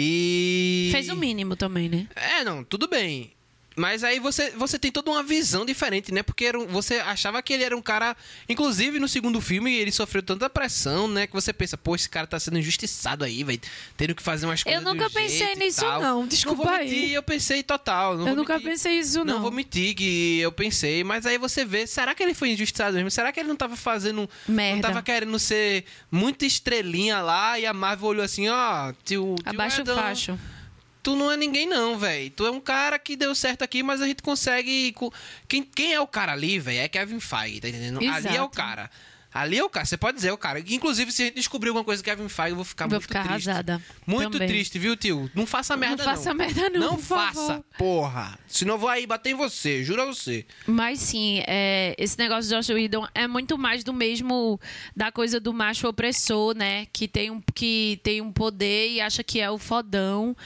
E. 0.00 0.90
Fez 0.92 1.08
o 1.08 1.16
mínimo 1.16 1.56
também, 1.56 1.88
né? 1.88 2.06
É, 2.14 2.44
não, 2.44 2.62
tudo 2.62 2.86
bem. 2.86 3.32
Mas 3.78 4.02
aí 4.02 4.18
você, 4.18 4.50
você 4.50 4.78
tem 4.78 4.90
toda 4.90 5.10
uma 5.10 5.22
visão 5.22 5.64
diferente, 5.64 6.12
né? 6.12 6.22
Porque 6.22 6.44
era 6.44 6.58
você 6.58 6.96
achava 6.96 7.40
que 7.42 7.52
ele 7.52 7.62
era 7.64 7.76
um 7.76 7.80
cara. 7.80 8.16
Inclusive, 8.48 8.98
no 8.98 9.08
segundo 9.08 9.40
filme, 9.40 9.74
ele 9.74 9.92
sofreu 9.92 10.22
tanta 10.22 10.50
pressão, 10.50 11.06
né? 11.06 11.26
Que 11.26 11.32
você 11.32 11.52
pensa, 11.52 11.76
pô, 11.78 11.94
esse 11.94 12.08
cara 12.08 12.26
tá 12.26 12.38
sendo 12.40 12.58
injustiçado 12.58 13.24
aí, 13.24 13.44
velho. 13.44 13.60
Tendo 13.96 14.14
que 14.14 14.22
fazer 14.22 14.46
umas 14.46 14.62
coisas. 14.62 14.82
nunca 14.82 15.08
do 15.08 15.14
pensei 15.14 15.54
nisso, 15.54 15.84
não. 15.84 16.26
Desculpa 16.26 16.64
não 16.64 16.70
vou 16.70 16.78
aí. 16.80 16.90
mentir, 16.90 17.12
eu 17.12 17.22
pensei 17.22 17.62
total. 17.62 18.16
Não 18.18 18.28
Eu 18.28 18.36
nunca 18.36 18.54
mentir. 18.54 18.70
pensei 18.70 18.98
isso, 18.98 19.24
não. 19.24 19.34
Não 19.34 19.42
vou 19.42 19.50
mentir 19.50 19.94
que 19.94 20.40
eu 20.40 20.50
pensei, 20.50 21.04
mas 21.04 21.24
aí 21.24 21.38
você 21.38 21.64
vê, 21.64 21.86
será 21.86 22.14
que 22.14 22.22
ele 22.22 22.34
foi 22.34 22.50
injustiçado 22.50 22.96
mesmo? 22.96 23.10
Será 23.10 23.32
que 23.32 23.38
ele 23.40 23.48
não 23.48 23.56
tava 23.56 23.76
fazendo. 23.76 24.28
Não 24.48 24.54
Merda. 24.54 24.88
tava 24.88 25.02
querendo 25.02 25.38
ser 25.38 25.84
muito 26.10 26.44
estrelinha 26.44 27.20
lá 27.20 27.58
e 27.58 27.66
a 27.66 27.72
Marvel 27.72 28.08
olhou 28.08 28.24
assim, 28.24 28.48
ó, 28.48 28.92
tio. 29.04 29.34
tio 29.36 29.36
Abaixa 29.44 29.82
o 29.82 29.86
facho. 29.86 30.38
Tu 31.08 31.16
não 31.16 31.30
é 31.32 31.38
ninguém, 31.38 31.66
não, 31.66 31.96
velho. 31.98 32.28
Tu 32.30 32.44
é 32.44 32.50
um 32.50 32.60
cara 32.60 32.98
que 32.98 33.16
deu 33.16 33.34
certo 33.34 33.62
aqui, 33.62 33.82
mas 33.82 34.02
a 34.02 34.06
gente 34.06 34.22
consegue. 34.22 34.92
co- 34.92 35.10
Quem, 35.48 35.62
quem 35.62 35.94
é 35.94 36.00
o 36.00 36.06
cara 36.06 36.32
ali, 36.32 36.58
velho? 36.58 36.80
É 36.80 36.86
Kevin 36.88 37.18
Feige, 37.18 37.60
tá 37.62 37.68
entendendo? 37.70 37.98
Ali 37.98 38.08
é 38.08 38.32
o 38.32 38.34
Exato. 38.34 38.50
cara. 38.50 38.90
Ali 39.32 39.56
é 39.58 39.64
o 39.64 39.70
cara. 39.70 39.86
Você 39.86 39.96
pode 39.96 40.16
dizer 40.16 40.28
é 40.28 40.32
o 40.34 40.36
cara. 40.38 40.58
Inclusive, 40.60 41.10
se 41.10 41.22
a 41.22 41.24
gente 41.26 41.36
descobrir 41.36 41.68
alguma 41.70 41.82
coisa 41.84 42.02
do 42.02 42.04
Kevin 42.04 42.28
Feige, 42.28 42.50
eu 42.50 42.56
vou 42.56 42.64
ficar 42.64 42.84
Vou 42.86 42.92
muito 42.96 43.02
ficar 43.04 43.20
triste. 43.26 43.48
arrasada. 43.48 43.82
Muito 44.06 44.32
também. 44.32 44.48
triste, 44.48 44.78
viu, 44.78 44.96
tio? 44.96 45.30
Não 45.34 45.46
faça 45.46 45.76
merda, 45.78 46.04
não. 46.04 46.14
faça 46.14 46.34
merda, 46.34 46.68
não, 46.68 46.80
Não 46.80 46.98
faça, 46.98 47.34
favor. 47.46 47.64
porra. 47.78 48.38
Senão 48.46 48.74
eu 48.74 48.78
vou 48.78 48.88
aí 48.90 49.06
bater 49.06 49.30
em 49.30 49.34
você, 49.34 49.82
juro 49.82 50.02
a 50.02 50.04
você. 50.06 50.44
Mas 50.66 51.00
sim, 51.00 51.42
é, 51.46 51.94
esse 51.98 52.18
negócio 52.18 52.50
de 52.50 52.54
Josh 52.56 52.68
Whedon 52.68 53.06
é 53.14 53.26
muito 53.26 53.56
mais 53.56 53.82
do 53.82 53.94
mesmo 53.94 54.60
da 54.94 55.10
coisa 55.10 55.40
do 55.40 55.54
macho 55.54 55.88
opressor, 55.88 56.54
né? 56.54 56.86
Que 56.92 57.08
tem 57.08 57.30
um, 57.30 57.40
que 57.54 57.98
tem 58.02 58.20
um 58.20 58.30
poder 58.32 58.90
e 58.90 59.00
acha 59.00 59.22
que 59.24 59.40
é 59.40 59.50
o 59.50 59.56
fodão. 59.58 60.36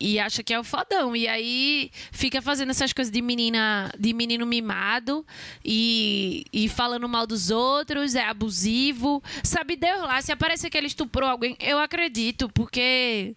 E 0.00 0.18
acha 0.18 0.42
que 0.42 0.52
é 0.52 0.58
o 0.58 0.64
fodão. 0.64 1.14
E 1.14 1.26
aí 1.26 1.90
fica 2.12 2.40
fazendo 2.40 2.70
essas 2.70 2.92
coisas 2.92 3.12
de 3.12 3.20
menina, 3.20 3.92
de 3.98 4.12
menino 4.12 4.46
mimado 4.46 5.24
e, 5.64 6.44
e 6.52 6.68
falando 6.68 7.08
mal 7.08 7.26
dos 7.26 7.50
outros, 7.50 8.14
é 8.14 8.24
abusivo. 8.24 9.22
Sabe 9.42 9.76
Deus 9.76 10.00
lá, 10.02 10.20
se 10.22 10.32
aparecer 10.32 10.70
que 10.70 10.78
ele 10.78 10.86
estuprou 10.86 11.28
alguém, 11.28 11.56
eu 11.60 11.78
acredito, 11.78 12.48
porque 12.48 13.34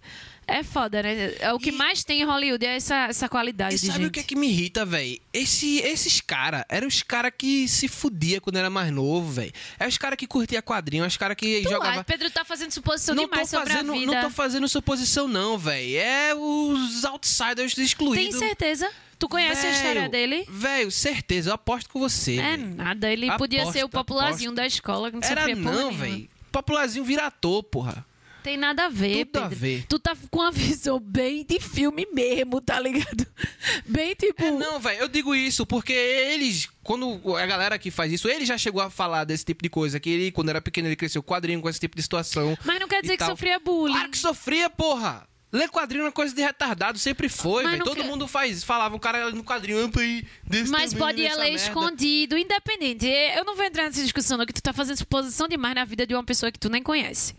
é 0.60 0.64
foda, 0.64 1.02
né? 1.04 1.34
É 1.40 1.54
o 1.54 1.60
que 1.60 1.70
E- 1.70 1.72
mais 1.72 2.04
tem 2.04 2.22
em 2.22 2.26
Hollywood 2.26 2.66
é 2.66 2.76
essa, 2.76 2.96
essa 3.08 3.28
qualidade 3.30 3.76
E 3.76 3.78
sabe 3.80 3.94
gente. 4.00 4.08
o 4.08 4.12
que 4.12 4.20
é 4.20 4.24
que 4.24 4.36
me 4.36 4.48
irrita, 4.48 4.86
velho? 4.86 5.20
Esse, 5.34 5.80
esses 5.80 6.22
caras 6.22 6.64
eram 6.70 6.88
os 6.88 7.02
caras 7.04 7.32
que 7.38 7.68
se 7.68 7.88
fudia 7.88 8.40
quando 8.42 8.58
era 8.58 8.70
mais 8.70 8.92
novo, 8.92 9.32
velho. 9.32 9.52
É 9.80 9.88
os 9.88 9.98
caras 9.98 10.18
que 10.18 10.28
curtia 10.28 10.62
quadrinho, 10.62 11.04
é 11.04 11.08
os 11.08 11.18
caras 11.18 11.36
que 11.38 11.62
Tu 11.64 11.70
jogava. 11.70 11.92
acha, 11.92 12.04
Pedro 12.04 12.30
tá 12.32 12.44
fazendo 12.46 12.72
suposição 12.72 13.16
não 13.16 13.24
tô, 13.24 13.30
demais 13.32 13.50
sobre 13.50 13.72
fazendo, 13.72 13.92
a 13.94 13.96
vida. 13.98 14.12
não 14.14 14.22
tô 14.22 14.30
fazendo 14.30 14.68
suposição, 14.68 15.28
não, 15.28 15.58
velho. 15.58 15.98
É 15.98 16.36
os 16.36 17.04
outsiders 17.06 17.78
excluídos. 17.78 18.38
Tem 18.40 18.48
certeza? 18.48 18.90
Tu 19.18 19.30
conhece 19.30 19.60
a 19.60 19.70
Velho, 19.70 19.76
história 19.76 20.10
dele? 20.10 20.46
Velho, 20.50 20.90
certeza, 20.90 21.52
eu 21.52 21.54
aposto 21.54 21.90
com 21.92 22.00
você. 22.00 22.38
É 22.38 22.58
velho. 22.58 22.76
nada, 22.76 23.12
ele 23.12 23.32
podia 23.38 23.60
ser 23.72 23.84
o 23.84 23.86
Aposto, 23.86 23.90
popularzinho 23.92 24.50
aposto. 24.50 24.56
da 24.56 24.66
escola, 24.66 25.12
que 25.12 25.18
não 25.18 25.24
Era 25.30 25.56
não, 25.56 25.92
velho. 25.92 26.28
Popularzinho 26.52 27.06
vira 27.06 27.28
ator, 27.28 27.62
porra. 27.64 28.04
Tem 28.44 28.58
nada 28.58 28.86
a 28.86 28.90
ver, 28.90 29.26
Tudo 29.26 29.38
a 29.38 29.42
Pedro. 29.44 29.56
ver. 29.58 29.86
Tu 29.88 30.00
tá 30.00 30.16
com 30.30 30.40
uma 30.40 30.52
visão 30.52 31.00
bem 31.00 31.46
de 31.46 31.60
filme 31.60 32.08
mesmo, 32.14 32.60
tá 32.62 32.80
ligado? 32.80 33.26
Bem 33.86 34.16
tipo... 34.16 34.44
É, 34.44 34.52
não, 34.52 34.80
velho, 34.80 35.00
eu 35.02 35.08
digo 35.08 35.36
isso 35.36 35.66
porque 35.66 35.94
eles, 35.94 36.68
quando 36.84 37.22
a 37.38 37.46
galera 37.46 37.78
que 37.78 37.92
faz 37.92 38.12
isso, 38.12 38.28
ele 38.30 38.46
já 38.46 38.58
chegou 38.58 38.82
a 38.82 38.90
falar 38.90 39.24
desse 39.26 39.46
tipo 39.46 39.62
de 39.64 39.70
coisa, 39.70 40.00
que 40.00 40.10
ele, 40.10 40.32
quando 40.32 40.50
era 40.50 40.62
pequeno, 40.62 40.88
ele 40.88 40.96
cresceu 40.96 41.22
quadrinho 41.22 41.62
com 41.62 41.70
esse 41.70 41.80
tipo 41.80 41.96
de 41.96 42.02
situação. 42.02 42.58
Mas 42.66 42.80
não 42.80 42.88
quer 42.88 43.02
dizer 43.02 43.18
que 43.18 43.26
sofria 43.26 43.60
bullying. 43.60 43.94
Claro 43.94 44.10
que 44.10 44.18
sofria, 44.18 44.70
porra! 44.70 45.28
Ler 45.54 45.70
quadrinho 45.70 46.04
é 46.04 46.06
uma 46.06 46.12
coisa 46.14 46.34
de 46.34 46.42
retardado, 46.42 46.98
sempre 46.98 47.28
foi, 47.28 47.66
velho. 47.66 47.84
Todo 47.84 47.98
quer- 47.98 48.06
mundo 48.06 48.26
faz, 48.26 48.64
falava, 48.64 48.96
o 48.96 49.00
cara 49.00 49.30
no 49.32 49.44
quadrinho, 49.44 49.80
"Ampa 49.80 50.00
aí, 50.00 50.26
desse 50.46 50.72
Mas 50.72 50.92
tamanho, 50.94 50.98
pode 50.98 51.20
ir 51.22 51.24
nessa 51.26 51.40
ler 51.42 51.50
merda." 51.52 51.68
escondido, 51.68 52.38
independente. 52.38 53.06
Eu 53.06 53.44
não 53.44 53.54
vou 53.58 53.66
entrar 53.66 53.84
nessa 53.84 54.02
discussão, 54.02 54.38
não, 54.38 54.46
que 54.46 54.54
tu 54.54 54.62
tá 54.64 54.72
fazendo 54.72 54.96
suposição 54.96 55.50
demais 55.50 55.76
na 55.76 55.84
vida 55.84 56.08
de 56.08 56.14
uma 56.16 56.24
pessoa 56.24 56.54
que 56.54 56.58
tu 56.60 56.70
nem 56.70 56.82
conhece. 56.82 57.36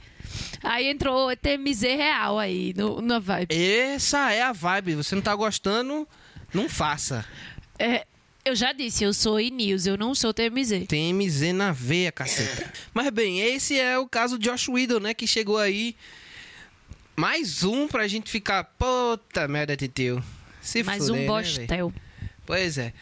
Aí 0.62 0.88
entrou 0.88 1.34
TMZ 1.36 1.82
real 1.82 2.38
aí, 2.38 2.72
no, 2.76 3.00
na 3.00 3.18
vibe. 3.18 3.54
Essa 3.54 4.32
é 4.32 4.42
a 4.42 4.52
vibe. 4.52 4.96
Você 4.96 5.14
não 5.14 5.22
tá 5.22 5.34
gostando, 5.34 6.06
não 6.52 6.68
faça. 6.68 7.24
É, 7.78 8.06
eu 8.44 8.56
já 8.56 8.72
disse, 8.72 9.04
eu 9.04 9.14
sou 9.14 9.40
e-news, 9.40 9.86
eu 9.86 9.96
não 9.96 10.14
sou 10.14 10.34
TMZ. 10.34 10.86
Tem 10.88 11.12
MZ 11.14 11.52
na 11.54 11.72
veia, 11.72 12.10
caceta. 12.10 12.72
Mas 12.92 13.08
bem, 13.10 13.40
esse 13.40 13.78
é 13.78 13.98
o 13.98 14.08
caso 14.08 14.38
de 14.38 14.48
Josh 14.48 14.68
Whedon, 14.68 14.98
né? 15.00 15.14
Que 15.14 15.26
chegou 15.26 15.58
aí. 15.58 15.94
Mais 17.16 17.62
um 17.62 17.86
pra 17.86 18.08
gente 18.08 18.30
ficar. 18.30 18.64
Puta 18.64 19.46
merda, 19.46 19.76
Titeu. 19.76 20.22
Se 20.60 20.82
Mais 20.82 20.98
fuder, 20.98 21.14
um 21.14 21.20
né, 21.20 21.26
bostel. 21.26 21.88
véi? 21.88 22.30
pois 22.46 22.78
é. 22.78 22.92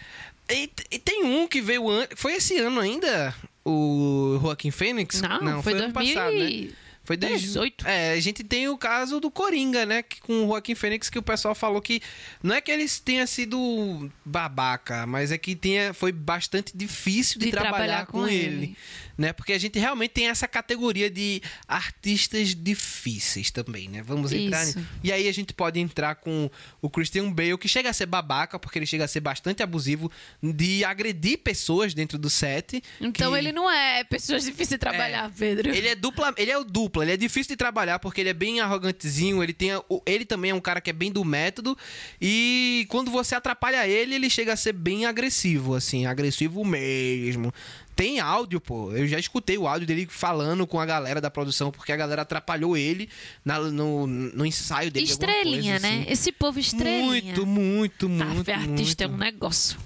E, 0.48 0.68
e 0.90 0.98
tem 0.98 1.24
um 1.24 1.46
que 1.46 1.62
veio 1.62 1.88
antes. 1.88 2.20
Foi 2.20 2.34
esse 2.34 2.58
ano 2.58 2.80
ainda? 2.80 3.34
O 3.64 4.38
Joaquim 4.42 4.70
Fênix? 4.70 5.22
Não, 5.22 5.62
foi, 5.62 5.74
ano 5.74 5.92
2000 5.92 6.14
passado, 6.14 6.34
né? 6.34 6.68
Foi 7.10 7.16
desde 7.16 7.48
18? 7.48 7.88
É, 7.88 8.12
a 8.12 8.20
gente 8.20 8.44
tem 8.44 8.68
o 8.68 8.78
caso 8.78 9.18
do 9.18 9.32
Coringa, 9.32 9.84
né? 9.84 10.00
Que, 10.00 10.20
com 10.20 10.44
o 10.44 10.46
Joaquim 10.46 10.76
Fênix, 10.76 11.10
que 11.10 11.18
o 11.18 11.22
pessoal 11.22 11.56
falou 11.56 11.82
que 11.82 12.00
não 12.40 12.54
é 12.54 12.60
que 12.60 12.70
eles 12.70 13.00
tenha 13.00 13.26
sido 13.26 14.08
babaca, 14.24 15.08
mas 15.08 15.32
é 15.32 15.36
que 15.36 15.56
tenha, 15.56 15.92
foi 15.92 16.12
bastante 16.12 16.70
difícil 16.72 17.40
de, 17.40 17.46
De 17.46 17.50
trabalhar, 17.50 17.72
trabalhar 17.72 18.06
com, 18.06 18.20
com 18.20 18.28
ele. 18.28 18.44
ele. 18.44 18.76
Né? 19.20 19.34
Porque 19.34 19.52
a 19.52 19.58
gente 19.58 19.78
realmente 19.78 20.12
tem 20.12 20.28
essa 20.28 20.48
categoria 20.48 21.10
de 21.10 21.42
artistas 21.68 22.54
difíceis 22.54 23.50
também, 23.50 23.86
né? 23.86 24.02
Vamos 24.02 24.32
entrar 24.32 24.62
Isso. 24.64 24.78
nisso. 24.78 24.88
E 25.04 25.12
aí 25.12 25.28
a 25.28 25.32
gente 25.32 25.52
pode 25.52 25.78
entrar 25.78 26.14
com 26.14 26.50
o 26.80 26.88
Christian 26.88 27.30
Bale, 27.30 27.58
que 27.58 27.68
chega 27.68 27.90
a 27.90 27.92
ser 27.92 28.06
babaca, 28.06 28.58
porque 28.58 28.78
ele 28.78 28.86
chega 28.86 29.04
a 29.04 29.08
ser 29.08 29.20
bastante 29.20 29.62
abusivo 29.62 30.10
de 30.42 30.82
agredir 30.86 31.36
pessoas 31.40 31.92
dentro 31.92 32.16
do 32.16 32.30
set. 32.30 32.82
Então 32.98 33.32
que- 33.32 33.38
ele 33.38 33.52
não 33.52 33.70
é 33.70 34.02
pessoas 34.04 34.42
difíceis 34.44 34.70
de 34.70 34.78
trabalhar, 34.78 35.30
Pedro. 35.38 35.68
ele 35.68 35.88
é 35.88 35.94
dupla, 35.94 36.32
ele 36.38 36.50
é 36.50 36.56
o 36.56 36.64
dupla, 36.64 37.04
ele 37.04 37.12
é 37.12 37.16
difícil 37.18 37.50
de 37.50 37.56
trabalhar 37.58 37.98
porque 37.98 38.22
ele 38.22 38.30
é 38.30 38.34
bem 38.34 38.60
arrogantezinho, 38.60 39.42
ele 39.42 39.52
tem 39.52 39.68
ele 40.06 40.24
também 40.24 40.52
é 40.52 40.54
um 40.54 40.60
cara 40.62 40.80
que 40.80 40.88
é 40.88 40.94
bem 40.94 41.12
do 41.12 41.22
método 41.26 41.76
e 42.18 42.86
quando 42.88 43.10
você 43.10 43.34
atrapalha 43.34 43.86
ele, 43.86 44.14
ele 44.14 44.30
chega 44.30 44.54
a 44.54 44.56
ser 44.56 44.72
bem 44.72 45.04
agressivo, 45.04 45.74
assim, 45.74 46.06
agressivo 46.06 46.64
mesmo. 46.64 47.52
Tem 48.00 48.18
áudio, 48.18 48.60
pô. 48.62 48.90
Eu 48.92 49.06
já 49.06 49.18
escutei 49.18 49.58
o 49.58 49.68
áudio 49.68 49.86
dele 49.86 50.06
falando 50.08 50.66
com 50.66 50.80
a 50.80 50.86
galera 50.86 51.20
da 51.20 51.30
produção 51.30 51.70
porque 51.70 51.92
a 51.92 51.96
galera 51.96 52.22
atrapalhou 52.22 52.74
ele 52.74 53.10
na- 53.44 53.58
no, 53.60 54.06
no 54.06 54.46
ensaio 54.46 54.90
dele. 54.90 55.04
Estrelinha, 55.04 55.72
coisa, 55.72 55.86
né? 55.86 56.00
assim. 56.00 56.10
Esse 56.12 56.32
povo 56.32 56.58
estrelinha. 56.58 57.04
Muito, 57.04 57.44
muito, 57.46 58.08
muito. 58.08 58.50
Ah, 58.50 58.54
artista 58.54 58.68
muito. 58.76 59.02
é 59.02 59.06
um 59.08 59.16
negócio. 59.18 59.78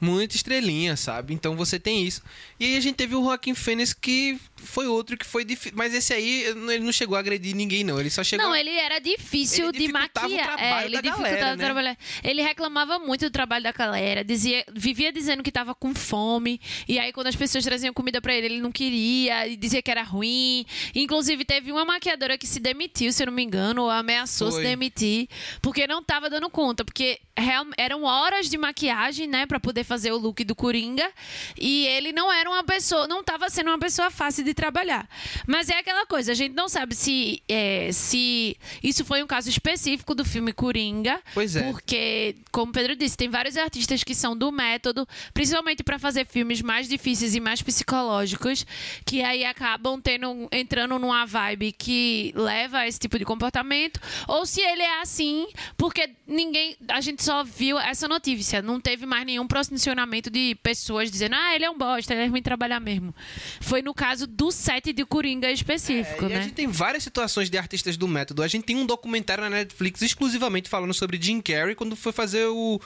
Muito 0.00 0.34
estrelinha, 0.34 0.96
sabe? 0.96 1.34
Então 1.34 1.54
você 1.54 1.78
tem 1.78 2.02
isso. 2.06 2.22
E 2.58 2.64
aí 2.64 2.76
a 2.76 2.80
gente 2.80 2.94
teve 2.96 3.14
o 3.14 3.22
Joaquim 3.22 3.54
Fênix, 3.54 3.92
que 3.92 4.38
foi 4.56 4.86
outro 4.86 5.16
que 5.16 5.26
foi 5.26 5.44
difícil. 5.44 5.72
Mas 5.76 5.92
esse 5.92 6.12
aí, 6.14 6.42
ele 6.44 6.78
não 6.80 6.92
chegou 6.92 7.16
a 7.16 7.20
agredir 7.20 7.54
ninguém, 7.54 7.84
não. 7.84 8.00
Ele 8.00 8.08
só 8.08 8.24
chegou. 8.24 8.46
Não, 8.46 8.56
ele 8.56 8.70
era 8.70 8.98
difícil 8.98 9.68
Ele 9.68 9.78
de 9.78 9.92
maquiar. 9.92 10.58
É, 10.58 10.84
ele 10.86 10.96
dificultava 11.02 11.28
galera, 11.30 11.54
o 11.54 11.56
né? 11.56 11.64
trabalho. 11.64 11.96
Ele 12.24 12.42
reclamava 12.42 12.98
muito 12.98 13.26
do 13.26 13.30
trabalho 13.30 13.62
da 13.64 13.72
galera, 13.72 14.24
dizia, 14.24 14.64
vivia 14.72 15.12
dizendo 15.12 15.42
que 15.42 15.52
tava 15.52 15.74
com 15.74 15.94
fome. 15.94 16.60
E 16.88 16.98
aí, 16.98 17.12
quando 17.12 17.26
as 17.26 17.36
pessoas 17.36 17.62
traziam 17.64 17.92
comida 17.92 18.20
pra 18.22 18.34
ele, 18.34 18.46
ele 18.46 18.60
não 18.60 18.72
queria, 18.72 19.46
e 19.46 19.54
dizia 19.56 19.82
que 19.82 19.90
era 19.90 20.02
ruim. 20.02 20.64
Inclusive, 20.94 21.44
teve 21.44 21.70
uma 21.72 21.84
maquiadora 21.84 22.38
que 22.38 22.46
se 22.46 22.58
demitiu, 22.58 23.12
se 23.12 23.22
eu 23.22 23.26
não 23.26 23.32
me 23.34 23.42
engano, 23.42 23.82
ou 23.82 23.90
ameaçou 23.90 24.50
Foi. 24.50 24.62
se 24.62 24.68
demitir, 24.68 25.28
porque 25.60 25.86
não 25.86 26.02
tava 26.02 26.30
dando 26.30 26.48
conta. 26.48 26.84
Porque 26.84 27.20
real- 27.36 27.66
eram 27.76 28.04
horas 28.04 28.48
de 28.48 28.56
maquiagem, 28.56 29.26
né, 29.26 29.44
pra 29.46 29.60
poder 29.60 29.84
fazer 29.90 30.12
o 30.12 30.16
look 30.16 30.44
do 30.44 30.54
Coringa. 30.54 31.10
E 31.58 31.84
ele 31.88 32.12
não 32.12 32.32
era 32.32 32.48
uma 32.48 32.62
pessoa, 32.62 33.08
não 33.08 33.24
tava 33.24 33.50
sendo 33.50 33.70
uma 33.70 33.78
pessoa 33.78 34.08
fácil 34.08 34.44
de 34.44 34.54
trabalhar. 34.54 35.08
Mas 35.48 35.68
é 35.68 35.78
aquela 35.78 36.06
coisa, 36.06 36.30
a 36.30 36.34
gente 36.34 36.54
não 36.54 36.68
sabe 36.68 36.94
se, 36.94 37.42
é, 37.48 37.90
se 37.92 38.56
isso 38.84 39.04
foi 39.04 39.20
um 39.20 39.26
caso 39.26 39.48
específico 39.48 40.14
do 40.14 40.24
filme 40.24 40.52
Coringa. 40.52 41.20
Pois 41.34 41.56
é. 41.56 41.72
Porque, 41.72 42.36
como 42.52 42.70
o 42.70 42.72
Pedro 42.72 42.94
disse, 42.94 43.16
tem 43.16 43.28
vários 43.28 43.56
artistas 43.56 44.04
que 44.04 44.14
são 44.14 44.36
do 44.36 44.52
método, 44.52 45.08
principalmente 45.34 45.82
para 45.82 45.98
fazer 45.98 46.24
filmes 46.24 46.62
mais 46.62 46.88
difíceis 46.88 47.34
e 47.34 47.40
mais 47.40 47.60
psicológicos, 47.60 48.64
que 49.04 49.22
aí 49.22 49.44
acabam 49.44 50.00
tendo, 50.00 50.48
entrando 50.52 51.00
numa 51.00 51.26
vibe 51.26 51.72
que 51.72 52.32
leva 52.36 52.78
a 52.78 52.86
esse 52.86 53.00
tipo 53.00 53.18
de 53.18 53.24
comportamento. 53.24 54.00
Ou 54.28 54.46
se 54.46 54.60
ele 54.60 54.82
é 54.82 55.00
assim, 55.00 55.48
porque 55.76 56.10
ninguém. 56.28 56.76
A 56.88 57.00
gente 57.00 57.24
só 57.24 57.42
viu 57.42 57.76
essa 57.78 58.06
notícia. 58.06 58.62
Não 58.62 58.80
teve 58.80 59.04
mais 59.04 59.26
nenhum 59.26 59.46
posicionamento 59.80 60.30
de 60.30 60.54
pessoas 60.62 61.10
dizendo, 61.10 61.34
ah, 61.34 61.54
ele 61.54 61.64
é 61.64 61.70
um 61.70 61.76
bosta, 61.76 62.12
ele 62.12 62.22
é 62.24 62.26
ruim 62.26 62.42
trabalhar 62.42 62.78
mesmo. 62.78 63.14
Foi 63.60 63.80
no 63.80 63.94
caso 63.94 64.26
do 64.26 64.50
set 64.50 64.92
de 64.92 65.04
Coringa 65.06 65.50
específico, 65.50 66.26
É, 66.26 66.28
né? 66.28 66.38
a 66.38 66.42
gente 66.42 66.54
tem 66.54 66.68
várias 66.68 67.02
situações 67.02 67.48
de 67.48 67.56
artistas 67.56 67.96
do 67.96 68.06
método. 68.06 68.42
A 68.42 68.48
gente 68.48 68.64
tem 68.64 68.76
um 68.76 68.84
documentário 68.84 69.42
na 69.42 69.50
Netflix 69.50 70.02
exclusivamente 70.02 70.68
falando 70.68 70.92
sobre 70.92 71.20
Jim 71.20 71.40
Carrey 71.40 71.74
quando 71.74 71.96
foi 71.96 72.12
fazer 72.12 72.44
o, 72.46 72.80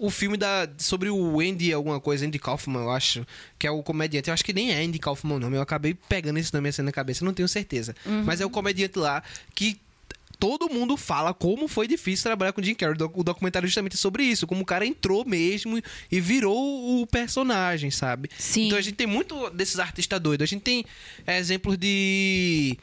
o 0.00 0.10
filme 0.10 0.36
da, 0.36 0.68
sobre 0.78 1.08
o 1.08 1.40
Andy 1.40 1.72
alguma 1.72 2.00
coisa, 2.00 2.26
Andy 2.26 2.38
Kaufman, 2.38 2.82
eu 2.82 2.90
acho, 2.90 3.24
que 3.58 3.66
é 3.66 3.70
o 3.70 3.82
comediante. 3.82 4.28
Eu 4.28 4.34
acho 4.34 4.44
que 4.44 4.52
nem 4.52 4.72
é 4.72 4.82
Andy 4.82 4.98
Kaufman 4.98 5.36
o 5.36 5.38
nome, 5.40 5.56
eu 5.56 5.62
acabei 5.62 5.94
pegando 5.94 6.38
esse 6.38 6.52
nome 6.52 6.68
assim 6.68 6.82
na 6.82 6.92
cabeça, 6.92 7.24
não 7.24 7.32
tenho 7.32 7.48
certeza. 7.48 7.94
Uhum. 8.04 8.24
Mas 8.24 8.40
é 8.40 8.46
o 8.46 8.50
comediante 8.50 8.98
lá 8.98 9.22
que 9.54 9.78
todo 10.44 10.68
mundo 10.68 10.94
fala 10.96 11.32
como 11.32 11.66
foi 11.66 11.88
difícil 11.88 12.24
trabalhar 12.24 12.52
com 12.52 12.62
Jim 12.62 12.74
Carrey. 12.74 12.94
O 12.94 12.98
doc- 12.98 13.16
O 13.16 13.24
documentário 13.24 13.64
é 13.66 13.68
justamente 13.68 13.96
sobre 13.96 14.22
isso, 14.24 14.46
como 14.46 14.60
o 14.62 14.64
cara 14.66 14.84
entrou 14.86 15.24
mesmo 15.24 15.80
e 16.12 16.20
virou 16.20 17.00
o 17.00 17.06
personagem, 17.06 17.90
sabe? 17.90 18.28
Sim. 18.38 18.66
Então 18.66 18.76
a 18.78 18.82
gente 18.82 18.94
tem 18.96 19.06
muito 19.06 19.48
desses 19.50 19.78
artistas 19.78 20.20
doidos. 20.20 20.44
A 20.44 20.46
gente 20.46 20.62
tem 20.62 20.84
exemplos 21.26 21.78
de 21.78 22.76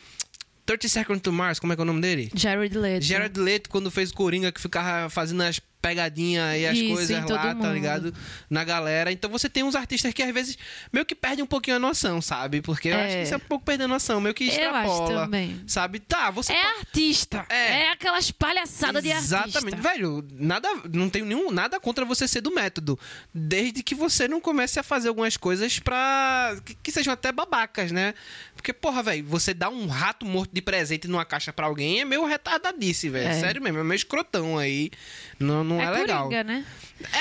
30 0.66 0.88
Seconds 0.88 1.22
to 1.22 1.32
Mars, 1.32 1.60
como 1.60 1.74
é 1.74 1.76
que 1.76 1.82
é 1.82 1.84
o 1.84 1.86
nome 1.86 2.02
dele? 2.02 2.32
Jared 2.34 2.76
Leto. 2.78 3.04
Jared 3.06 3.40
Leto, 3.40 3.70
quando 3.70 3.92
fez 3.92 4.12
Coringa, 4.12 4.52
que 4.52 4.60
ficava 4.62 5.10
fazendo 5.10 5.42
as 5.44 5.60
pegadinhas 5.82 6.60
e 6.60 6.66
as 6.68 6.78
Isso, 6.78 6.94
coisas 6.94 7.30
lá, 7.30 7.38
tá 7.40 7.56
mundo. 7.56 7.74
ligado? 7.74 8.14
Na 8.50 8.64
galera. 8.64 9.12
Então 9.12 9.30
você 9.30 9.50
tem 9.50 9.64
uns 9.64 9.76
artistas 9.76 10.14
que 10.14 10.22
às 10.22 10.34
vezes 10.34 10.58
meio 10.94 11.06
que 11.06 11.16
perdem 11.16 11.44
um 11.44 11.48
pouquinho 11.48 11.78
a 11.78 11.80
noção, 11.80 12.22
sabe? 12.22 12.62
Porque 12.62 12.90
eu 12.90 12.96
É. 12.96 13.06
acho 13.06 13.16
que 13.18 13.22
isso 13.24 13.34
é 13.34 13.38
um 13.38 13.42
pouco 13.42 13.66
perdendo 13.66 13.86
a 13.86 13.96
noção, 13.96 14.22
meio 14.22 14.36
que 14.36 14.44
Eu 14.46 14.50
acho 14.50 14.60
extrapola. 14.62 15.24
também. 15.26 15.62
Sabe? 15.68 16.00
Tá, 16.00 16.30
você 16.30 16.54
É 16.54 16.66
artista. 16.78 17.46
É. 17.50 17.82
É, 17.86 17.92
aquelas 17.92 18.30
palhaçadas 18.32 19.02
de 19.04 19.12
artista. 19.12 19.36
Exatamente, 19.48 19.82
velho. 19.82 20.26
Nada, 20.34 20.68
não 20.94 21.10
tenho 21.10 21.26
nenhum 21.26 21.50
nada 21.52 21.80
contra 21.80 22.06
você 22.06 22.28
ser 22.28 22.42
do 22.42 22.54
método, 22.54 23.00
desde 23.34 23.82
que 23.82 23.96
você 23.96 24.28
não 24.28 24.40
comece 24.40 24.80
a 24.80 24.84
fazer 24.84 25.08
algumas 25.10 25.38
coisas 25.38 25.80
pra 25.80 26.56
que, 26.64 26.76
que 26.76 26.92
sejam 26.92 27.14
até 27.14 27.32
babacas, 27.32 27.92
né? 27.92 28.14
Porque 28.56 28.72
porra, 28.74 29.02
velho, 29.02 29.26
você 29.26 29.54
dá 29.54 29.70
um 29.70 29.88
rato 29.88 30.26
morto 30.26 30.52
de 30.54 30.62
presente 30.62 31.08
numa 31.08 31.26
caixa 31.26 31.52
pra 31.52 31.66
alguém 31.66 32.02
é 32.02 32.06
meio 32.06 32.26
retardadice, 32.26 33.10
velho. 33.10 33.28
É. 33.30 33.40
Sério 33.40 33.62
mesmo, 33.62 33.80
é 33.80 33.84
meio 33.84 33.96
escrotão 33.96 34.58
aí. 34.58 34.92
Não, 35.40 35.64
não 35.72 35.82
é, 35.82 35.86
É, 35.86 35.90
legal. 35.92 36.24
Coringa, 36.26 36.44
né? 36.44 36.66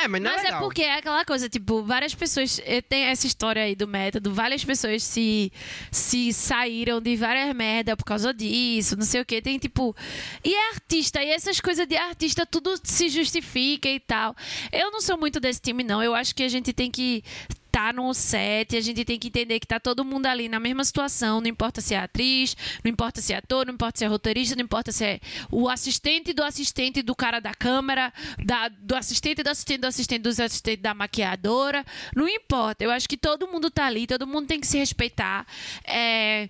É, 0.03 0.07
mas 0.07 0.21
não 0.21 0.31
Mas 0.31 0.41
é 0.41 0.43
é 0.43 0.45
legal. 0.49 0.61
porque 0.61 0.83
é 0.83 0.95
aquela 0.99 1.25
coisa, 1.25 1.49
tipo, 1.49 1.83
várias 1.83 2.15
pessoas. 2.15 2.61
eh, 2.67 2.83
Tem 2.83 3.05
essa 3.05 3.27
história 3.27 3.63
aí 3.63 3.75
do 3.75 3.89
método, 3.89 4.31
várias 4.35 4.63
pessoas 4.63 5.03
se, 5.03 5.51
se 5.91 6.35
saíram 6.35 7.01
de 7.01 7.17
várias 7.17 7.55
merda 7.55 7.97
por 7.97 8.05
causa 8.05 8.35
disso, 8.35 8.95
não 8.95 9.05
sei 9.07 9.23
o 9.23 9.25
que. 9.25 9.41
Tem 9.41 9.59
tipo. 9.59 9.97
E 10.45 10.55
é 10.55 10.69
artista, 10.75 11.23
e 11.23 11.31
essas 11.31 11.61
coisas 11.61 11.87
de 11.87 11.97
artista 11.97 12.45
tudo 12.45 12.79
se 12.83 13.09
justifica 13.09 13.89
e 13.89 13.99
tal. 13.99 14.37
Eu 14.71 14.91
não 14.91 15.01
sou 15.01 15.17
muito 15.17 15.41
desse 15.41 15.63
time, 15.63 15.83
não. 15.83 16.03
Eu 16.03 16.15
acho 16.15 16.35
que 16.35 16.43
a 16.43 16.49
gente 16.49 16.75
tem 16.75 16.91
que 16.91 17.25
tá 17.71 17.93
no 17.93 18.13
set, 18.13 18.77
a 18.77 18.81
gente 18.81 19.05
tem 19.05 19.19
que 19.19 19.29
entender 19.29 19.61
que 19.61 19.67
tá 19.67 19.79
todo 19.79 20.05
mundo 20.05 20.27
ali 20.27 20.49
na 20.49 20.59
mesma 20.59 20.85
situação, 20.85 21.41
não 21.41 21.49
importa 21.49 21.81
se 21.81 21.95
é 21.95 21.99
atriz, 21.99 22.57
não 22.85 22.91
importa 22.91 23.21
se 23.21 23.33
é 23.33 23.37
ator, 23.37 23.67
não 23.67 23.75
importa 23.75 23.99
se 23.99 24.05
é 24.05 24.09
roteirista, 24.09 24.57
não 24.57 24.65
importa 24.65 24.93
se 24.93 25.05
é 25.05 25.21
o 25.51 25.69
assistente 25.69 26.33
do 26.33 26.43
assistente 26.43 27.03
do 27.03 27.15
cara 27.15 27.41
da 27.41 27.55
câmera, 27.55 28.13
da, 28.45 28.69
do 28.69 28.97
assistente 28.97 29.43
do 29.43 29.49
assistente 29.49 29.81
do 29.81 29.87
assistente 29.87 30.23
do 30.23 30.29
assistente 30.29 30.81
da 30.81 30.95
maquiadora, 30.95 31.85
não 32.15 32.29
importa. 32.29 32.85
Eu 32.85 32.91
acho 32.91 33.09
que 33.09 33.17
todo 33.17 33.47
mundo 33.47 33.71
tá 33.71 33.87
ali, 33.87 34.07
todo 34.07 34.27
mundo 34.27 34.47
tem 34.47 34.61
que 34.61 34.67
se 34.67 34.79
respeitar. 34.79 35.47
É, 35.85 36.49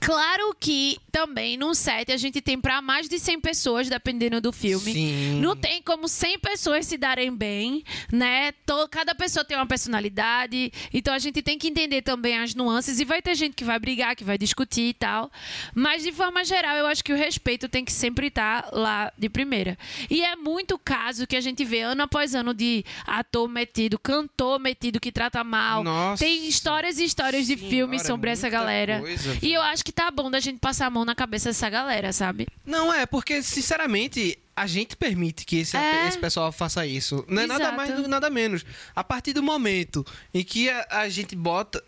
Claro 0.00 0.54
que 0.58 0.98
também 1.12 1.56
num 1.56 1.74
set 1.74 2.10
a 2.12 2.16
gente 2.16 2.40
tem 2.40 2.58
pra 2.60 2.80
mais 2.80 3.08
de 3.08 3.18
100 3.18 3.40
pessoas, 3.40 3.88
dependendo 3.88 4.40
do 4.40 4.52
filme. 4.52 4.92
Sim. 4.92 5.40
Não 5.40 5.54
tem 5.56 5.82
como 5.82 6.08
100 6.08 6.38
pessoas 6.38 6.86
se 6.86 6.96
darem 6.96 7.34
bem, 7.34 7.84
né? 8.12 8.52
To- 8.66 8.88
Cada 8.90 9.14
pessoa 9.14 9.44
tem 9.44 9.56
uma 9.56 9.66
personalidade, 9.66 10.72
então 10.92 11.12
a 11.12 11.18
gente 11.18 11.42
tem 11.42 11.58
que 11.58 11.68
entender 11.68 12.02
também 12.02 12.38
as 12.38 12.54
nuances 12.54 12.98
e 13.00 13.04
vai 13.04 13.20
ter 13.20 13.34
gente 13.34 13.54
que 13.54 13.64
vai 13.64 13.78
brigar, 13.78 14.16
que 14.16 14.24
vai 14.24 14.38
discutir 14.38 14.88
e 14.88 14.94
tal. 14.94 15.30
Mas 15.74 16.02
de 16.02 16.12
forma 16.12 16.44
geral, 16.44 16.76
eu 16.76 16.86
acho 16.86 17.04
que 17.04 17.12
o 17.12 17.16
respeito 17.16 17.68
tem 17.68 17.84
que 17.84 17.92
sempre 17.92 18.28
estar 18.28 18.68
lá 18.72 19.12
de 19.18 19.28
primeira. 19.28 19.76
E 20.08 20.22
é 20.22 20.34
muito 20.36 20.78
caso 20.78 21.26
que 21.26 21.36
a 21.36 21.40
gente 21.40 21.64
vê 21.64 21.80
ano 21.82 22.02
após 22.02 22.34
ano 22.34 22.54
de 22.54 22.84
ator 23.06 23.48
metido, 23.48 23.98
cantor 23.98 24.58
metido 24.58 24.98
que 25.00 25.12
trata 25.12 25.42
mal. 25.44 25.84
Nossa 25.84 26.24
tem 26.24 26.46
histórias 26.46 26.98
e 26.98 27.04
histórias 27.04 27.46
de 27.46 27.56
Senhora, 27.56 27.70
filmes 27.70 28.02
sobre 28.02 28.30
essa 28.30 28.48
galera. 28.48 29.00
coisa, 29.00 29.38
e 29.42 29.52
eu 29.52 29.60
acho 29.62 29.84
que 29.84 29.89
tá 29.92 30.10
bom 30.10 30.30
da 30.30 30.40
gente 30.40 30.58
passar 30.58 30.86
a 30.86 30.90
mão 30.90 31.04
na 31.04 31.14
cabeça 31.14 31.48
dessa 31.50 31.68
galera, 31.70 32.12
sabe? 32.12 32.46
Não, 32.64 32.92
é, 32.92 33.06
porque, 33.06 33.42
sinceramente, 33.42 34.38
a 34.56 34.66
gente 34.66 34.96
permite 34.96 35.44
que 35.44 35.56
esse, 35.60 35.76
É. 35.76 36.06
esse 36.08 36.18
pessoal 36.18 36.52
faça 36.52 36.86
isso. 36.86 37.24
Não 37.28 37.42
é 37.42 37.46
nada 37.46 37.64
Exato. 37.64 37.76
mais, 37.76 38.08
nada 38.08 38.30
menos. 38.30 38.64
A 38.94 39.02
partir 39.02 39.32
do 39.32 39.42
momento 39.42 40.04
em 40.34 40.44
que 40.44 40.68
a, 40.68 40.86
a 40.90 41.08
gente 41.08 41.34
bota. 41.36 41.82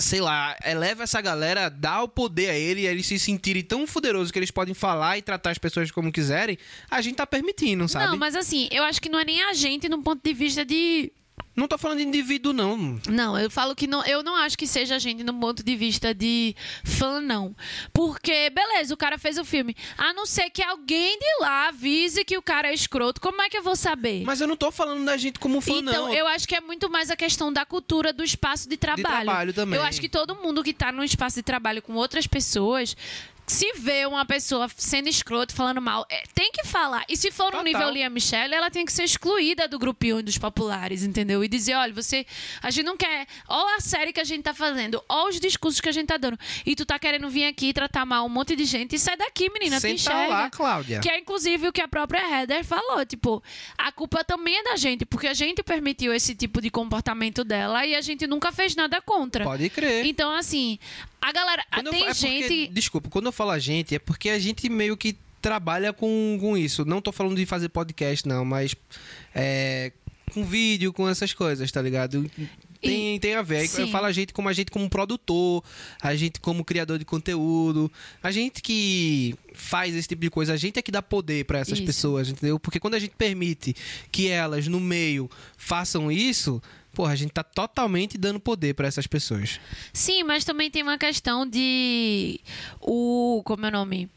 Sei 0.00 0.20
lá, 0.20 0.56
eleva 0.64 1.02
essa 1.02 1.20
galera, 1.20 1.68
dá 1.68 2.00
o 2.04 2.06
poder 2.06 2.50
a 2.50 2.54
ele, 2.54 2.82
e 2.82 2.86
eles 2.86 3.04
se 3.04 3.18
sentirem 3.18 3.64
tão 3.64 3.84
poderosos 3.84 4.30
que 4.30 4.38
eles 4.38 4.50
podem 4.52 4.72
falar 4.72 5.18
e 5.18 5.22
tratar 5.22 5.50
as 5.50 5.58
pessoas 5.58 5.90
como 5.90 6.12
quiserem, 6.12 6.56
a 6.88 7.00
gente 7.00 7.16
tá 7.16 7.26
permitindo, 7.26 7.88
sabe? 7.88 8.06
Não, 8.06 8.16
mas 8.16 8.36
assim, 8.36 8.68
eu 8.70 8.84
acho 8.84 9.02
que 9.02 9.08
não 9.08 9.18
é 9.18 9.24
nem 9.24 9.42
a 9.42 9.52
gente 9.54 9.88
no 9.88 10.00
ponto 10.00 10.22
de 10.22 10.32
vista 10.32 10.64
de 10.64 11.10
Não 11.58 11.66
tô 11.66 11.76
falando 11.76 11.98
de 11.98 12.04
indivíduo, 12.04 12.52
não. 12.52 13.00
Não, 13.08 13.36
eu 13.36 13.50
falo 13.50 13.74
que 13.74 13.88
não, 13.88 14.04
eu 14.04 14.22
não 14.22 14.36
acho 14.36 14.56
que 14.56 14.66
seja 14.66 14.94
a 14.94 14.98
gente 14.98 15.24
no 15.24 15.34
ponto 15.34 15.62
de 15.62 15.74
vista 15.74 16.14
de 16.14 16.54
fã, 16.84 17.20
não. 17.20 17.54
Porque, 17.92 18.48
beleza, 18.50 18.94
o 18.94 18.96
cara 18.96 19.18
fez 19.18 19.38
o 19.38 19.44
filme. 19.44 19.76
A 19.96 20.12
não 20.12 20.24
ser 20.24 20.50
que 20.50 20.62
alguém 20.62 21.18
de 21.18 21.40
lá 21.40 21.66
avise 21.68 22.24
que 22.24 22.38
o 22.38 22.42
cara 22.42 22.68
é 22.68 22.74
escroto, 22.74 23.20
como 23.20 23.42
é 23.42 23.48
que 23.48 23.58
eu 23.58 23.62
vou 23.62 23.74
saber? 23.74 24.22
Mas 24.24 24.40
eu 24.40 24.46
não 24.46 24.56
tô 24.56 24.70
falando 24.70 25.04
da 25.04 25.16
gente 25.16 25.40
como 25.40 25.60
fã, 25.60 25.72
então, 25.72 26.06
não. 26.06 26.14
eu 26.14 26.28
acho 26.28 26.46
que 26.46 26.54
é 26.54 26.60
muito 26.60 26.88
mais 26.88 27.10
a 27.10 27.16
questão 27.16 27.52
da 27.52 27.66
cultura 27.66 28.12
do 28.12 28.22
espaço 28.22 28.68
de 28.68 28.76
trabalho. 28.76 29.24
trabalho 29.24 29.52
também. 29.52 29.78
Eu 29.78 29.84
acho 29.84 30.00
que 30.00 30.08
todo 30.08 30.36
mundo 30.36 30.62
que 30.62 30.72
tá 30.72 30.92
num 30.92 31.02
espaço 31.02 31.36
de 31.36 31.42
trabalho 31.42 31.82
com 31.82 31.94
outras 31.94 32.26
pessoas. 32.26 32.96
Se 33.48 33.72
vê 33.78 34.04
uma 34.06 34.24
pessoa 34.26 34.68
sendo 34.76 35.08
escroto, 35.08 35.54
falando 35.54 35.80
mal, 35.80 36.06
é, 36.10 36.22
tem 36.34 36.52
que 36.52 36.66
falar. 36.66 37.04
E 37.08 37.16
se 37.16 37.30
for 37.30 37.46
no 37.46 37.50
Total. 37.52 37.64
nível 37.64 37.90
Lia 37.90 38.10
Michelle, 38.10 38.54
ela 38.54 38.70
tem 38.70 38.84
que 38.84 38.92
ser 38.92 39.04
excluída 39.04 39.66
do 39.66 39.78
grupinho 39.78 40.22
dos 40.22 40.36
populares, 40.38 41.02
entendeu? 41.02 41.42
E 41.42 41.48
dizer, 41.48 41.74
olha, 41.74 41.92
você. 41.92 42.26
A 42.62 42.70
gente 42.70 42.84
não 42.84 42.96
quer. 42.96 43.26
Ó 43.48 43.76
a 43.76 43.80
série 43.80 44.12
que 44.12 44.20
a 44.20 44.24
gente 44.24 44.42
tá 44.42 44.52
fazendo, 44.54 45.02
ó 45.08 45.28
os 45.28 45.40
discursos 45.40 45.80
que 45.80 45.88
a 45.88 45.92
gente 45.92 46.06
tá 46.08 46.16
dando. 46.18 46.38
E 46.66 46.76
tu 46.76 46.84
tá 46.84 46.98
querendo 46.98 47.28
vir 47.30 47.46
aqui 47.46 47.72
tratar 47.72 48.04
mal 48.04 48.26
um 48.26 48.28
monte 48.28 48.54
de 48.54 48.64
gente. 48.64 48.96
E 48.96 48.98
sai 48.98 49.16
daqui, 49.16 49.50
menina, 49.50 49.76
tu 49.78 49.82
Senta 49.82 49.94
enxerga. 49.94 50.28
lá, 50.28 50.50
Cláudia. 50.50 51.00
Que 51.00 51.08
é 51.08 51.18
inclusive 51.18 51.68
o 51.68 51.72
que 51.72 51.80
a 51.80 51.88
própria 51.88 52.20
Heather 52.20 52.62
falou. 52.64 53.04
Tipo, 53.06 53.42
a 53.78 53.90
culpa 53.90 54.22
também 54.22 54.58
é 54.58 54.62
da 54.64 54.76
gente, 54.76 55.06
porque 55.06 55.26
a 55.26 55.34
gente 55.34 55.62
permitiu 55.62 56.12
esse 56.12 56.34
tipo 56.34 56.60
de 56.60 56.70
comportamento 56.70 57.42
dela 57.44 57.86
e 57.86 57.94
a 57.94 58.00
gente 58.02 58.26
nunca 58.26 58.52
fez 58.52 58.76
nada 58.76 59.00
contra. 59.00 59.44
Pode 59.44 59.70
crer. 59.70 60.04
Então, 60.04 60.30
assim, 60.32 60.78
a 61.20 61.32
galera. 61.32 61.64
Quando 61.72 61.86
eu 61.86 61.92
tem 61.92 62.04
fa- 62.04 62.10
é 62.10 62.14
porque- 62.14 62.48
gente. 62.48 62.66
desculpa, 62.68 63.08
quando 63.08 63.26
eu 63.26 63.32
falo 63.38 63.52
a 63.52 63.58
gente, 63.58 63.94
é 63.94 63.98
porque 64.00 64.30
a 64.30 64.38
gente 64.38 64.68
meio 64.68 64.96
que 64.96 65.16
trabalha 65.40 65.92
com, 65.92 66.36
com 66.40 66.58
isso. 66.58 66.84
Não 66.84 67.00
tô 67.00 67.12
falando 67.12 67.36
de 67.36 67.46
fazer 67.46 67.68
podcast, 67.68 68.26
não, 68.26 68.44
mas 68.44 68.74
é, 69.32 69.92
com 70.32 70.44
vídeo, 70.44 70.92
com 70.92 71.08
essas 71.08 71.32
coisas, 71.32 71.70
tá 71.70 71.80
ligado? 71.80 72.28
Tem, 72.80 73.18
tem 73.20 73.34
a 73.34 73.42
ver. 73.42 73.62
Eu 73.62 73.68
Sim. 73.68 73.90
falo 73.92 74.06
a 74.06 74.12
gente 74.12 74.32
como 74.32 74.48
a 74.48 74.52
gente 74.52 74.72
como 74.72 74.90
produtor, 74.90 75.62
a 76.02 76.16
gente 76.16 76.40
como 76.40 76.64
criador 76.64 76.98
de 76.98 77.04
conteúdo, 77.04 77.90
a 78.20 78.30
gente 78.32 78.60
que 78.60 79.36
faz 79.54 79.94
esse 79.94 80.08
tipo 80.08 80.22
de 80.22 80.30
coisa, 80.30 80.52
a 80.52 80.56
gente 80.56 80.78
é 80.78 80.82
que 80.82 80.90
dá 80.90 81.02
poder 81.02 81.44
pra 81.44 81.60
essas 81.60 81.78
Isso. 81.78 81.86
pessoas, 81.86 82.28
entendeu? 82.28 82.58
Porque 82.58 82.80
quando 82.80 82.94
a 82.94 82.98
gente 82.98 83.14
permite 83.16 83.74
que 84.10 84.28
elas 84.28 84.66
no 84.66 84.80
meio 84.80 85.30
façam 85.56 86.10
isso, 86.10 86.62
porra, 86.92 87.12
a 87.12 87.16
gente 87.16 87.32
tá 87.32 87.42
totalmente 87.42 88.18
dando 88.18 88.40
poder 88.40 88.74
pra 88.74 88.88
essas 88.88 89.06
pessoas. 89.06 89.60
Sim, 89.92 90.22
mas 90.24 90.44
também 90.44 90.70
tem 90.70 90.82
uma 90.82 90.98
questão 90.98 91.46
de. 91.46 92.40
O. 92.80 93.42
Como 93.44 93.64
é 93.66 93.68
o 93.68 93.72
nome? 93.72 94.08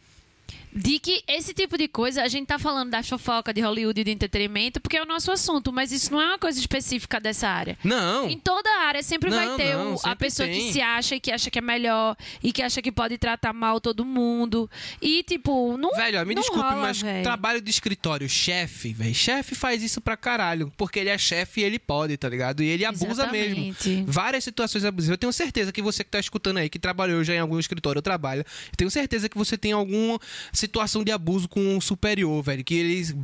De 0.73 0.99
que 0.99 1.23
esse 1.27 1.53
tipo 1.53 1.77
de 1.77 1.87
coisa, 1.87 2.23
a 2.23 2.27
gente 2.27 2.47
tá 2.47 2.57
falando 2.57 2.89
da 2.91 3.03
fofoca 3.03 3.53
de 3.53 3.61
Hollywood 3.61 3.99
e 4.01 4.03
de 4.03 4.11
entretenimento, 4.11 4.79
porque 4.79 4.95
é 4.97 5.01
o 5.03 5.05
nosso 5.05 5.31
assunto, 5.31 5.71
mas 5.73 5.91
isso 5.91 6.11
não 6.11 6.21
é 6.21 6.25
uma 6.27 6.39
coisa 6.39 6.59
específica 6.59 7.19
dessa 7.19 7.47
área. 7.49 7.77
Não. 7.83 8.29
Em 8.29 8.39
toda 8.39 8.69
área 8.85 9.03
sempre 9.03 9.29
vai 9.29 9.45
Não, 9.47 9.57
ter 9.57 9.73
não, 9.75 9.91
o- 9.91 9.95
a 9.95 9.97
sempre 9.97 10.15
pessoa 10.17 10.47
que 10.47 10.55
tem. 10.55 10.71
se 10.71 10.81
acha 10.81 11.15
e 11.15 11.19
que 11.19 11.31
acha 11.31 11.49
que 11.51 11.59
é 11.59 11.61
melhor 11.61 12.15
e 12.41 12.51
que 12.53 12.61
acha 12.61 12.81
que 12.81 12.91
pode 12.91 13.17
tratar 13.17 13.51
mal 13.53 13.81
todo 13.81 14.05
mundo. 14.05 14.69
E, 15.01 15.23
tipo, 15.23 15.77
não. 15.77 15.91
Velho, 15.91 16.21
ó, 16.21 16.25
me 16.25 16.35
não 16.35 16.41
desculpe, 16.41 16.63
rola, 16.69 16.81
mas 16.81 17.01
velho. 17.01 17.23
trabalho 17.23 17.61
de 17.61 17.69
escritório, 17.69 18.29
chefe, 18.29 18.93
velho. 18.93 19.13
Chefe 19.13 19.55
faz 19.55 19.83
isso 19.83 19.99
pra 19.99 20.15
caralho. 20.15 20.71
Porque 20.77 20.99
ele 20.99 21.09
é 21.09 21.17
chefe 21.17 21.61
e 21.61 21.63
ele 21.63 21.79
pode, 21.79 22.15
tá 22.17 22.29
ligado? 22.29 22.63
E 22.63 22.67
ele 22.67 22.85
abusa 22.85 23.27
mesmo. 23.27 23.65
Exatamente. 23.65 24.03
Várias 24.07 24.43
situações 24.43 24.85
abusivas. 24.85 25.15
Eu 25.15 25.17
tenho 25.17 25.33
certeza 25.33 25.71
que 25.71 25.81
você 25.81 26.03
que 26.03 26.09
tá 26.09 26.19
escutando 26.19 26.57
aí, 26.57 26.69
que 26.69 26.79
trabalhou 26.79 27.23
já 27.23 27.33
em 27.33 27.39
algum 27.39 27.59
escritório 27.59 27.99
ou 27.99 28.03
trabalha, 28.03 28.41
eu 28.41 28.75
tenho 28.77 28.89
certeza 28.89 29.27
que 29.27 29.37
você 29.37 29.57
tem 29.57 29.71
alguma 29.73 30.19
situação 30.61 31.03
de 31.03 31.11
abuso 31.11 31.49
com 31.49 31.59
um 31.75 31.81
superior, 31.81 32.41
velho. 32.41 32.63
Que 32.63 32.75
ele, 32.75 33.15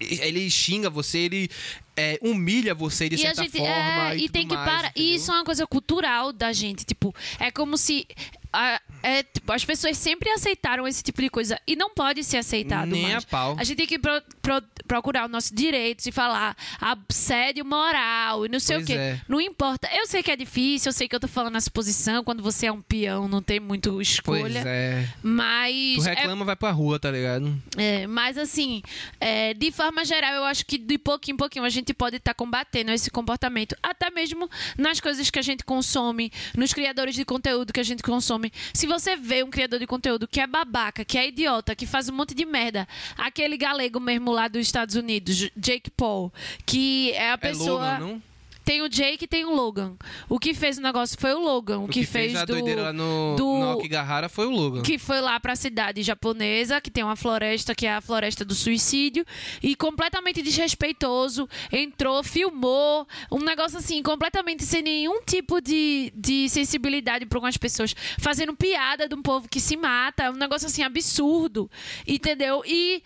ele 0.00 0.50
xinga 0.50 0.88
você, 0.90 1.18
ele 1.18 1.48
é, 1.96 2.18
humilha 2.22 2.74
você 2.74 3.08
de 3.08 3.16
e 3.16 3.18
certa 3.18 3.42
gente 3.42 3.56
forma. 3.58 4.10
é, 4.12 4.16
e 4.16 4.24
e 4.24 4.28
tem 4.28 4.46
que 4.48 4.54
mais, 4.54 4.68
parar. 4.68 4.92
E 4.96 5.14
isso 5.14 5.30
é 5.30 5.34
uma 5.34 5.44
coisa 5.44 5.66
cultural 5.66 6.32
da 6.32 6.52
gente. 6.52 6.84
Tipo, 6.84 7.14
é 7.38 7.50
como 7.50 7.76
se. 7.76 8.06
a- 8.52 8.80
é, 9.02 9.22
tipo, 9.22 9.50
as 9.52 9.64
pessoas 9.64 9.96
sempre 9.96 10.28
aceitaram 10.30 10.86
esse 10.86 11.02
tipo 11.02 11.22
de 11.22 11.30
coisa 11.30 11.58
e 11.66 11.74
não 11.76 11.88
pode 11.94 12.22
ser 12.24 12.36
aceitado 12.38 12.90
Nem 12.90 13.02
mais. 13.04 13.24
a 13.24 13.26
pau. 13.26 13.56
A 13.58 13.64
gente 13.64 13.76
tem 13.78 13.86
que 13.86 13.98
pro- 13.98 14.22
pro- 14.42 14.62
procurar 14.90 15.26
os 15.26 15.30
nossos 15.30 15.52
direitos 15.52 16.04
e 16.04 16.10
falar 16.10 16.56
assédio 16.80 17.64
moral 17.64 18.44
e 18.44 18.48
não 18.48 18.58
sei 18.58 18.78
Pois 18.78 18.84
o 18.84 18.86
quê. 18.88 18.98
é. 18.98 19.20
Não 19.28 19.40
importa. 19.40 19.88
Eu 19.94 20.04
sei 20.08 20.20
que 20.20 20.32
é 20.32 20.36
difícil, 20.36 20.88
eu 20.88 20.92
sei 20.92 21.06
que 21.06 21.14
eu 21.14 21.20
tô 21.20 21.28
falando 21.28 21.52
nessa 21.52 21.70
posição. 21.70 22.24
Quando 22.24 22.42
você 22.42 22.66
é 22.66 22.72
um 22.72 22.82
peão, 22.82 23.28
não 23.28 23.40
tem 23.40 23.60
muito 23.60 23.92
Pois 23.92 24.08
escolha. 24.08 24.64
é. 24.66 25.06
Mas. 25.22 26.02
Tu 26.02 26.08
é 26.08 26.14
reclama, 26.14 26.44
vai 26.44 26.56
pra 26.56 26.72
rua, 26.72 26.98
tá 26.98 27.08
ligado? 27.08 27.56
é, 27.76 28.04
mas 28.08 28.36
assim, 28.36 28.82
é, 29.20 29.54
de 29.54 29.70
forma 29.70 30.04
geral, 30.04 30.32
eu 30.34 30.44
acho 30.44 30.66
que 30.66 30.76
de 30.76 30.98
pouquinho 30.98 31.34
em 31.34 31.36
pouquinho 31.36 31.64
a 31.64 31.68
gente 31.68 31.94
pode 31.94 32.16
estar 32.16 32.34
combatendo 32.34 32.90
esse 32.90 33.10
comportamento, 33.12 33.76
até 33.80 34.10
mesmo 34.10 34.50
nas 34.76 34.98
coisas 35.00 35.30
que 35.30 35.38
a 35.38 35.42
gente 35.42 35.64
consome, 35.64 36.32
nos 36.56 36.74
criadores 36.74 37.14
de 37.14 37.24
conteúdo 37.24 37.72
que 37.72 37.78
a 37.78 37.84
gente 37.84 38.02
consome. 38.02 38.52
Se 38.74 38.88
você 38.88 39.14
vê 39.16 39.44
um 39.44 39.50
criador 39.50 39.78
de 39.78 39.86
conteúdo 39.86 40.26
que 40.26 40.40
é 40.40 40.46
babaca, 40.48 41.04
que 41.04 41.16
é 41.16 41.28
idiota, 41.28 41.76
que 41.76 41.86
faz 41.86 42.08
um 42.08 42.12
monte 42.12 42.34
de 42.34 42.44
merda, 42.44 42.88
aquele 43.16 43.56
galego 43.56 44.00
mesmo 44.00 44.32
lá 44.32 44.48
dos 44.48 44.62
Estados 44.80 44.94
Unidos, 44.96 45.50
Jake 45.56 45.90
Paul, 45.90 46.32
que 46.64 47.12
é 47.12 47.30
a 47.30 47.34
É 47.34 47.36
pessoa. 47.36 47.92
Logan, 47.94 47.98
não? 47.98 48.22
Tem 48.62 48.82
o 48.82 48.88
Jake 48.88 49.24
e 49.24 49.26
tem 49.26 49.44
o 49.44 49.50
Logan. 49.52 49.96
O 50.28 50.38
que 50.38 50.54
fez 50.54 50.78
o 50.78 50.82
negócio 50.82 51.18
foi 51.18 51.32
o 51.32 51.40
Logan. 51.40 51.78
O, 51.78 51.84
O 51.86 51.88
que, 51.88 52.04
fez, 52.06 52.36
a 52.36 52.44
do. 52.44 52.52
doideira 52.52 52.82
lá 52.82 52.92
no, 52.92 53.34
do- 53.36 53.58
no 53.58 53.72
Okigahara 53.72 54.28
foi 54.28 54.46
o 54.46 54.50
Logan. 54.50 54.82
Que 54.82 54.96
foi 54.96 55.20
lá 55.20 55.40
pra 55.40 55.56
cidade 55.56 56.02
japonesa, 56.02 56.80
que 56.80 56.90
tem 56.90 57.02
uma 57.02 57.16
floresta, 57.16 57.74
que 57.74 57.84
é 57.86 57.92
a 57.94 58.00
floresta 58.00 58.44
do 58.44 58.54
suicídio, 58.54 59.24
e 59.60 59.74
completamente 59.74 60.40
desrespeitoso, 60.40 61.48
entrou, 61.72 62.22
filmou, 62.22 63.08
um 63.32 63.40
negócio 63.40 63.78
assim, 63.78 64.02
completamente 64.04 64.62
sem 64.64 64.82
nenhum 64.82 65.20
tipo 65.22 65.60
de, 65.60 66.12
de 66.14 66.48
sensibilidade 66.48 67.26
para 67.26 67.38
algumas 67.38 67.56
pessoas, 67.56 67.92
fazendo 68.20 68.54
piada 68.54 69.08
de 69.08 69.14
um 69.16 69.22
povo 69.22 69.48
que 69.48 69.58
se 69.58 69.76
mata, 69.76 70.30
um 70.30 70.34
negócio 70.36 70.66
assim 70.66 70.82
absurdo, 70.84 71.68
entendeu? 72.06 72.62
E 72.64 73.02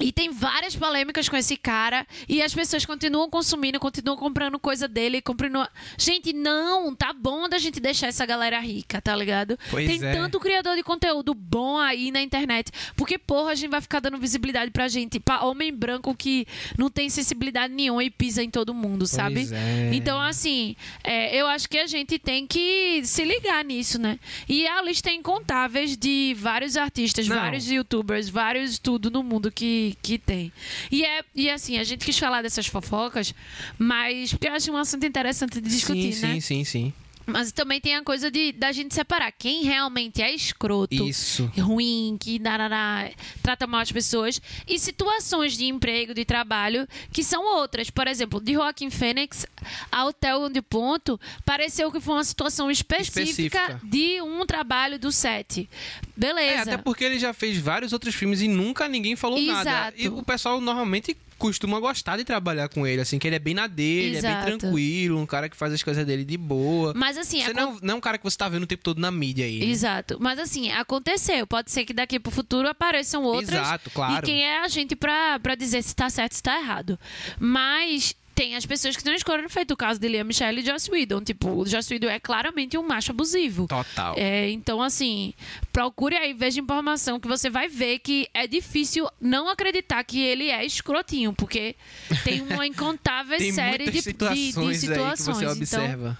e 0.00 0.10
tem 0.10 0.30
várias 0.30 0.74
polêmicas 0.74 1.28
com 1.28 1.36
esse 1.36 1.56
cara. 1.56 2.06
E 2.28 2.42
as 2.42 2.54
pessoas 2.54 2.86
continuam 2.86 3.28
consumindo, 3.28 3.78
continuam 3.78 4.16
comprando 4.16 4.58
coisa 4.58 4.88
dele. 4.88 5.20
Comprando... 5.20 5.66
Gente, 5.98 6.32
não, 6.32 6.94
tá 6.94 7.12
bom 7.12 7.48
da 7.48 7.58
gente 7.58 7.78
deixar 7.78 8.06
essa 8.06 8.24
galera 8.24 8.58
rica, 8.60 9.00
tá 9.00 9.14
ligado? 9.14 9.58
Pois 9.70 9.86
tem 9.86 10.02
é. 10.02 10.12
tanto 10.12 10.40
criador 10.40 10.74
de 10.74 10.82
conteúdo 10.82 11.34
bom 11.34 11.78
aí 11.78 12.10
na 12.10 12.22
internet. 12.22 12.72
Porque, 12.96 13.18
porra, 13.18 13.50
a 13.50 13.54
gente 13.54 13.70
vai 13.70 13.80
ficar 13.80 14.00
dando 14.00 14.18
visibilidade 14.18 14.70
pra 14.70 14.88
gente. 14.88 15.20
Pra 15.20 15.44
homem 15.44 15.72
branco 15.72 16.14
que 16.14 16.46
não 16.78 16.88
tem 16.88 17.10
sensibilidade 17.10 17.72
nenhuma 17.74 18.02
e 18.02 18.10
pisa 18.10 18.42
em 18.42 18.50
todo 18.50 18.72
mundo, 18.72 19.06
sabe? 19.06 19.48
é. 19.52 19.90
Então, 19.92 20.20
assim, 20.20 20.74
é, 21.04 21.36
eu 21.36 21.46
acho 21.46 21.68
que 21.68 21.78
a 21.78 21.86
gente 21.86 22.18
tem 22.18 22.46
que 22.46 23.02
se 23.04 23.24
ligar 23.24 23.64
nisso, 23.64 23.98
né? 23.98 24.18
E 24.48 24.66
a 24.66 24.80
lista 24.82 25.10
é 25.10 25.14
incontáveis 25.14 25.96
de 25.96 26.34
vários 26.38 26.76
artistas, 26.76 27.28
Não. 27.28 27.36
vários 27.36 27.70
youtubers, 27.70 28.28
vários 28.28 28.78
tudo 28.78 29.10
no 29.10 29.22
mundo 29.22 29.50
que, 29.50 29.89
que 29.94 30.18
tem. 30.18 30.52
E 30.90 31.04
é 31.04 31.22
e 31.34 31.50
assim, 31.50 31.78
a 31.78 31.84
gente 31.84 32.04
quis 32.04 32.18
falar 32.18 32.42
dessas 32.42 32.66
fofocas, 32.66 33.34
mas 33.78 34.30
porque 34.30 34.48
eu 34.48 34.52
acho 34.52 34.72
um 34.72 34.76
assunto 34.76 35.06
interessante 35.06 35.60
de 35.60 35.68
discutir, 35.68 36.12
sim, 36.12 36.26
né? 36.26 36.34
sim, 36.34 36.40
sim, 36.40 36.64
sim. 36.64 36.92
Mas 37.32 37.52
também 37.52 37.80
tem 37.80 37.94
a 37.96 38.02
coisa 38.02 38.30
de 38.30 38.52
da 38.52 38.72
gente 38.72 38.94
separar 38.94 39.30
quem 39.32 39.62
realmente 39.64 40.22
é 40.22 40.32
escroto 40.34 40.94
Isso. 41.08 41.50
ruim, 41.58 42.16
que 42.20 42.38
darará, 42.38 43.10
trata 43.42 43.66
mal 43.66 43.80
as 43.80 43.92
pessoas, 43.92 44.40
e 44.66 44.78
situações 44.78 45.56
de 45.56 45.66
emprego, 45.66 46.12
de 46.14 46.24
trabalho, 46.24 46.86
que 47.12 47.22
são 47.22 47.44
outras. 47.56 47.90
Por 47.90 48.06
exemplo, 48.06 48.40
de 48.40 48.54
Joaquim 48.54 48.90
Fênix 48.90 49.46
ao 49.90 50.12
Theo 50.12 50.48
de 50.50 50.62
Ponto, 50.62 51.18
pareceu 51.44 51.90
que 51.90 52.00
foi 52.00 52.14
uma 52.14 52.24
situação 52.24 52.70
específica, 52.70 53.20
Específica. 53.22 53.80
de 53.84 54.20
um 54.22 54.44
trabalho 54.46 54.98
do 54.98 55.10
set. 55.12 55.68
É, 55.70 56.10
Beleza. 56.16 56.62
até 56.62 56.76
porque 56.76 57.04
ele 57.04 57.18
já 57.18 57.32
fez 57.32 57.58
vários 57.58 57.92
outros 57.92 58.14
filmes 58.14 58.40
e 58.40 58.48
nunca 58.48 58.88
ninguém 58.88 59.16
falou 59.16 59.40
nada. 59.40 59.70
Exato. 59.70 59.96
E 59.98 60.08
o 60.08 60.22
pessoal 60.22 60.60
normalmente 60.60 61.16
costuma 61.40 61.80
gostar 61.80 62.16
de 62.16 62.24
trabalhar 62.24 62.68
com 62.68 62.86
ele, 62.86 63.00
assim, 63.00 63.18
que 63.18 63.26
ele 63.26 63.36
é 63.36 63.38
bem 63.40 63.54
na 63.54 63.66
dele, 63.66 64.18
é 64.18 64.22
bem 64.22 64.30
Exato. 64.30 64.58
tranquilo, 64.58 65.18
um 65.18 65.26
cara 65.26 65.48
que 65.48 65.56
faz 65.56 65.72
as 65.72 65.82
coisas 65.82 66.06
dele 66.06 66.24
de 66.24 66.36
boa. 66.36 66.92
Mas 66.94 67.16
assim, 67.16 67.42
Você 67.42 67.50
acon- 67.50 67.60
não, 67.60 67.78
não 67.82 67.94
é 67.94 67.96
um 67.96 68.00
cara 68.00 68.18
que 68.18 68.24
você 68.24 68.36
tá 68.36 68.48
vendo 68.48 68.62
o 68.64 68.66
tempo 68.66 68.82
todo 68.84 69.00
na 69.00 69.10
mídia 69.10 69.44
aí. 69.46 69.58
né? 69.60 69.66
Exato. 69.66 70.18
Mas 70.20 70.38
assim, 70.38 70.70
aconteceu. 70.70 71.46
Pode 71.46 71.70
ser 71.70 71.84
que 71.84 71.92
daqui 71.92 72.20
pro 72.20 72.30
futuro 72.30 72.68
apareçam 72.68 73.24
outras. 73.24 73.48
Exato, 73.48 73.90
claro. 73.90 74.24
E 74.24 74.26
quem 74.30 74.44
é 74.44 74.60
a 74.62 74.68
gente 74.68 74.94
pra, 74.94 75.40
pra 75.40 75.54
dizer 75.54 75.82
se 75.82 75.96
tá 75.96 76.08
certo 76.10 76.34
se 76.34 76.42
tá 76.42 76.58
errado. 76.60 76.98
Mas 77.38 78.14
tem 78.40 78.56
as 78.56 78.64
pessoas 78.64 78.96
que 78.96 79.04
não 79.04 79.12
escolheram 79.12 79.50
feito 79.50 79.72
o 79.72 79.76
caso 79.76 80.00
de 80.00 80.08
Lia 80.08 80.24
Michelle 80.24 80.62
e 80.62 80.64
Joss 80.64 80.90
Whedon. 80.90 81.22
Tipo, 81.22 81.50
o 81.50 81.66
Joss 81.66 81.92
Whedon 81.92 82.08
é 82.08 82.18
claramente 82.18 82.78
um 82.78 82.82
macho 82.82 83.10
abusivo. 83.12 83.66
Total. 83.68 84.14
É, 84.16 84.48
então, 84.48 84.80
assim, 84.80 85.34
procure 85.70 86.16
aí, 86.16 86.32
veja 86.32 86.58
informação 86.58 87.20
que 87.20 87.28
você 87.28 87.50
vai 87.50 87.68
ver 87.68 87.98
que 87.98 88.26
é 88.32 88.46
difícil 88.46 89.06
não 89.20 89.46
acreditar 89.46 90.02
que 90.04 90.18
ele 90.22 90.48
é 90.48 90.64
escrotinho, 90.64 91.34
porque 91.34 91.76
tem 92.24 92.40
uma 92.40 92.66
incontável 92.66 93.36
Tem 93.38 93.52
série 93.52 93.84
de, 93.84 93.90
de- 93.90 93.98
de 93.98 94.00
situações, 94.00 94.78
situações. 94.78 95.42
aí 95.42 95.58
que 95.58 95.66
você 95.66 95.76
Então, 95.76 95.84
observa. 95.84 96.18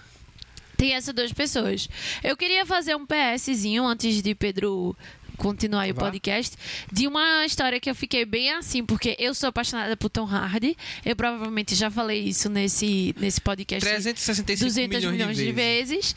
tem 0.77 0.93
essas 0.93 1.15
duas 1.15 1.33
pessoas. 1.33 1.89
Eu 2.23 2.37
queria 2.37 2.67
fazer 2.67 2.95
um 2.95 3.05
PSzinho 3.05 3.83
antes 3.83 4.21
de 4.21 4.35
Pedro 4.35 4.95
continuar 5.41 5.81
aí 5.81 5.91
o 5.91 5.95
podcast, 5.95 6.55
de 6.91 7.07
uma 7.07 7.43
história 7.45 7.79
que 7.79 7.89
eu 7.89 7.95
fiquei 7.95 8.23
bem 8.25 8.51
assim, 8.51 8.85
porque 8.85 9.15
eu 9.17 9.33
sou 9.33 9.49
apaixonada 9.49 9.97
por 9.97 10.07
Tom 10.07 10.25
Hardy. 10.25 10.77
Eu 11.03 11.15
provavelmente 11.15 11.73
já 11.73 11.89
falei 11.89 12.19
isso 12.21 12.47
nesse, 12.47 13.15
nesse 13.19 13.41
podcast. 13.41 13.83
365 13.83 14.63
200 14.63 14.97
milhões, 14.99 15.17
milhões 15.17 15.37
de 15.37 15.51
vezes. 15.51 16.15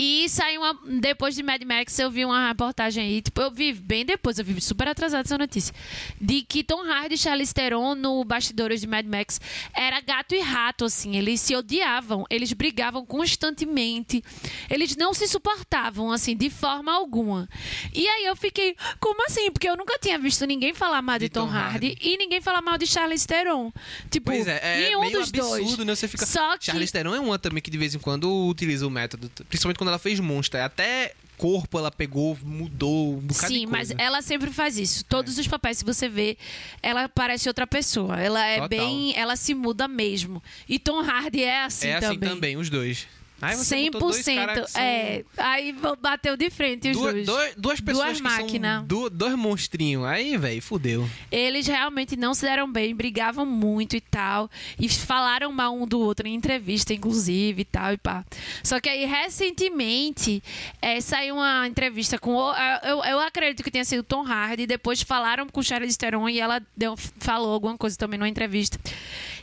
E 0.00 0.28
saiu 0.28 0.60
uma. 0.60 0.78
Depois 1.00 1.34
de 1.34 1.42
Mad 1.42 1.60
Max, 1.64 1.98
eu 1.98 2.08
vi 2.08 2.24
uma 2.24 2.46
reportagem 2.48 3.02
aí. 3.04 3.20
Tipo, 3.20 3.42
eu 3.42 3.50
vi 3.50 3.72
bem 3.72 4.04
depois, 4.06 4.38
eu 4.38 4.44
vi 4.44 4.60
super 4.60 4.86
atrasada 4.86 5.22
essa 5.26 5.36
notícia. 5.36 5.74
De 6.20 6.42
que 6.42 6.62
Tom 6.62 6.82
Hardy 6.88 7.16
e 7.16 7.18
Charlize 7.18 7.52
Theron 7.52 7.96
no 7.96 8.22
bastidores 8.24 8.80
de 8.80 8.86
Mad 8.86 9.04
Max 9.06 9.40
era 9.74 10.00
gato 10.00 10.36
e 10.36 10.40
rato, 10.40 10.84
assim. 10.84 11.16
Eles 11.16 11.40
se 11.40 11.56
odiavam, 11.56 12.24
eles 12.30 12.52
brigavam 12.52 13.04
constantemente. 13.04 14.22
Eles 14.70 14.94
não 14.96 15.12
se 15.12 15.26
suportavam, 15.26 16.12
assim, 16.12 16.36
de 16.36 16.48
forma 16.48 16.92
alguma. 16.92 17.48
E 17.92 18.06
aí 18.08 18.24
eu 18.26 18.36
fiquei, 18.36 18.76
como 19.00 19.24
assim? 19.26 19.50
Porque 19.50 19.68
eu 19.68 19.76
nunca 19.76 19.98
tinha 19.98 20.18
visto 20.18 20.46
ninguém 20.46 20.72
falar 20.74 21.02
mal 21.02 21.18
de, 21.18 21.24
De 21.24 21.30
Tom, 21.30 21.46
Tom 21.46 21.52
Hardy, 21.52 21.88
Hardy. 21.88 21.98
e 22.00 22.16
ninguém 22.16 22.40
falar 22.40 22.62
mal 22.62 22.78
de 22.78 22.86
Charlize 22.86 23.26
Theron. 23.26 23.72
Tipo, 24.10 24.26
Pois 24.30 24.46
é, 24.46 24.60
é 24.62 24.80
nenhum 24.84 25.00
meio 25.00 25.18
dos 25.18 25.32
dois. 25.32 25.62
absurdo, 25.62 25.84
né? 25.84 25.94
Você 25.96 26.06
fica... 26.06 26.24
Só 26.24 26.56
que 26.56 26.66
Charlize 26.66 26.92
Theron 26.92 27.14
é 27.16 27.20
uma 27.20 27.36
também 27.38 27.60
que 27.60 27.70
de 27.70 27.78
vez 27.78 27.94
em 27.94 27.98
quando 27.98 28.30
utiliza 28.46 28.86
o 28.86 28.90
método. 28.90 29.28
Principalmente 29.48 29.78
quando 29.78 29.87
ela 29.88 29.98
fez 29.98 30.20
Monster. 30.20 30.62
Até 30.62 31.14
corpo 31.38 31.78
ela 31.78 31.90
pegou, 31.90 32.36
mudou 32.42 33.16
um 33.16 33.20
bocado 33.20 33.52
Sim, 33.52 33.66
mas 33.66 33.92
ela 33.96 34.20
sempre 34.20 34.50
faz 34.50 34.76
isso. 34.76 35.04
Todos 35.04 35.38
os 35.38 35.46
papéis, 35.46 35.78
se 35.78 35.84
você 35.84 36.08
vê, 36.08 36.36
ela 36.82 37.08
parece 37.08 37.48
outra 37.48 37.66
pessoa. 37.66 38.20
Ela 38.20 38.44
é 38.44 38.54
Total. 38.54 38.68
bem. 38.68 39.14
Ela 39.16 39.36
se 39.36 39.54
muda 39.54 39.86
mesmo. 39.86 40.42
E 40.68 40.78
Tom 40.78 41.00
Hardy 41.00 41.44
é 41.44 41.64
assim 41.64 41.88
é 41.88 41.96
assim 41.96 42.14
também. 42.14 42.28
também, 42.28 42.56
os 42.56 42.68
dois. 42.68 43.06
Aí 43.40 43.56
você 43.56 43.84
botou 43.90 44.10
dois 44.10 44.24
100%. 44.24 44.34
caras 44.46 44.64
que 44.66 44.70
são 44.72 44.82
É. 44.82 45.24
Aí 45.36 45.74
bateu 46.00 46.36
de 46.36 46.50
frente 46.50 46.90
os 46.90 46.96
duas, 46.96 47.12
dois. 47.14 47.26
dois- 47.26 47.54
duas 47.56 47.80
pessoas 47.80 48.06
Duas 48.06 48.16
que 48.18 48.22
máquinas. 48.22 48.84
du- 48.84 49.08
dois 49.10 49.34
monstrinhos. 49.36 50.04
Aí, 50.04 50.36
velho, 50.36 50.60
fudeu. 50.60 51.08
Eles 51.30 51.66
realmente 51.66 52.16
não 52.16 52.34
se 52.34 52.42
deram 52.42 52.70
bem, 52.70 52.94
brigavam 52.94 53.46
muito 53.46 53.94
e 53.96 54.00
tal. 54.00 54.50
E 54.78 54.88
falaram 54.88 55.52
mal 55.52 55.74
um 55.74 55.86
do 55.86 56.00
outro 56.00 56.26
em 56.26 56.34
entrevista, 56.34 56.92
inclusive, 56.92 57.62
e 57.62 57.64
tal, 57.64 57.92
e 57.92 57.96
pá. 57.96 58.24
Só 58.62 58.80
que 58.80 58.88
aí, 58.88 59.04
recentemente, 59.04 60.42
é, 60.80 61.00
saiu 61.00 61.36
uma 61.36 61.66
entrevista 61.66 62.18
com. 62.18 62.34
o- 62.34 62.54
Eu, 62.84 63.02
eu 63.04 63.20
acredito 63.20 63.62
que 63.62 63.70
tenha 63.70 63.84
sido 63.84 64.02
Tom 64.02 64.22
Hardy. 64.26 64.66
Depois 64.66 65.02
falaram 65.02 65.46
com 65.48 65.62
Charlize 65.62 65.96
Theron 65.98 66.28
e 66.28 66.38
ela 66.40 66.60
deu, 66.76 66.96
falou 66.96 67.52
alguma 67.52 67.76
coisa 67.76 67.96
também 67.96 68.18
numa 68.18 68.28
entrevista. 68.28 68.78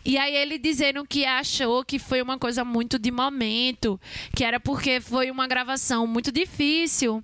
E 0.04 0.18
aí 0.18 0.36
ele 0.36 0.58
dizendo 0.60 1.04
que 1.08 1.26
achou 1.26 1.84
que 1.84 1.98
foi 1.98 2.22
uma 2.22 2.38
coisa 2.38 2.64
muito 2.64 3.00
de 3.00 3.10
momento, 3.10 3.85
que 4.36 4.44
era 4.44 4.60
porque 4.60 5.00
foi 5.00 5.30
uma 5.32 5.48
gravação 5.48 6.06
muito 6.08 6.32
difícil. 6.32 7.24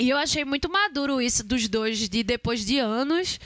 E 0.00 0.10
eu 0.10 0.16
achei 0.16 0.44
muito 0.44 0.70
maduro 0.70 1.20
isso 1.20 1.42
dos 1.42 1.66
dois, 1.66 2.08
de 2.08 2.22
depois 2.22 2.64
de 2.64 2.78
anos, 2.78 3.40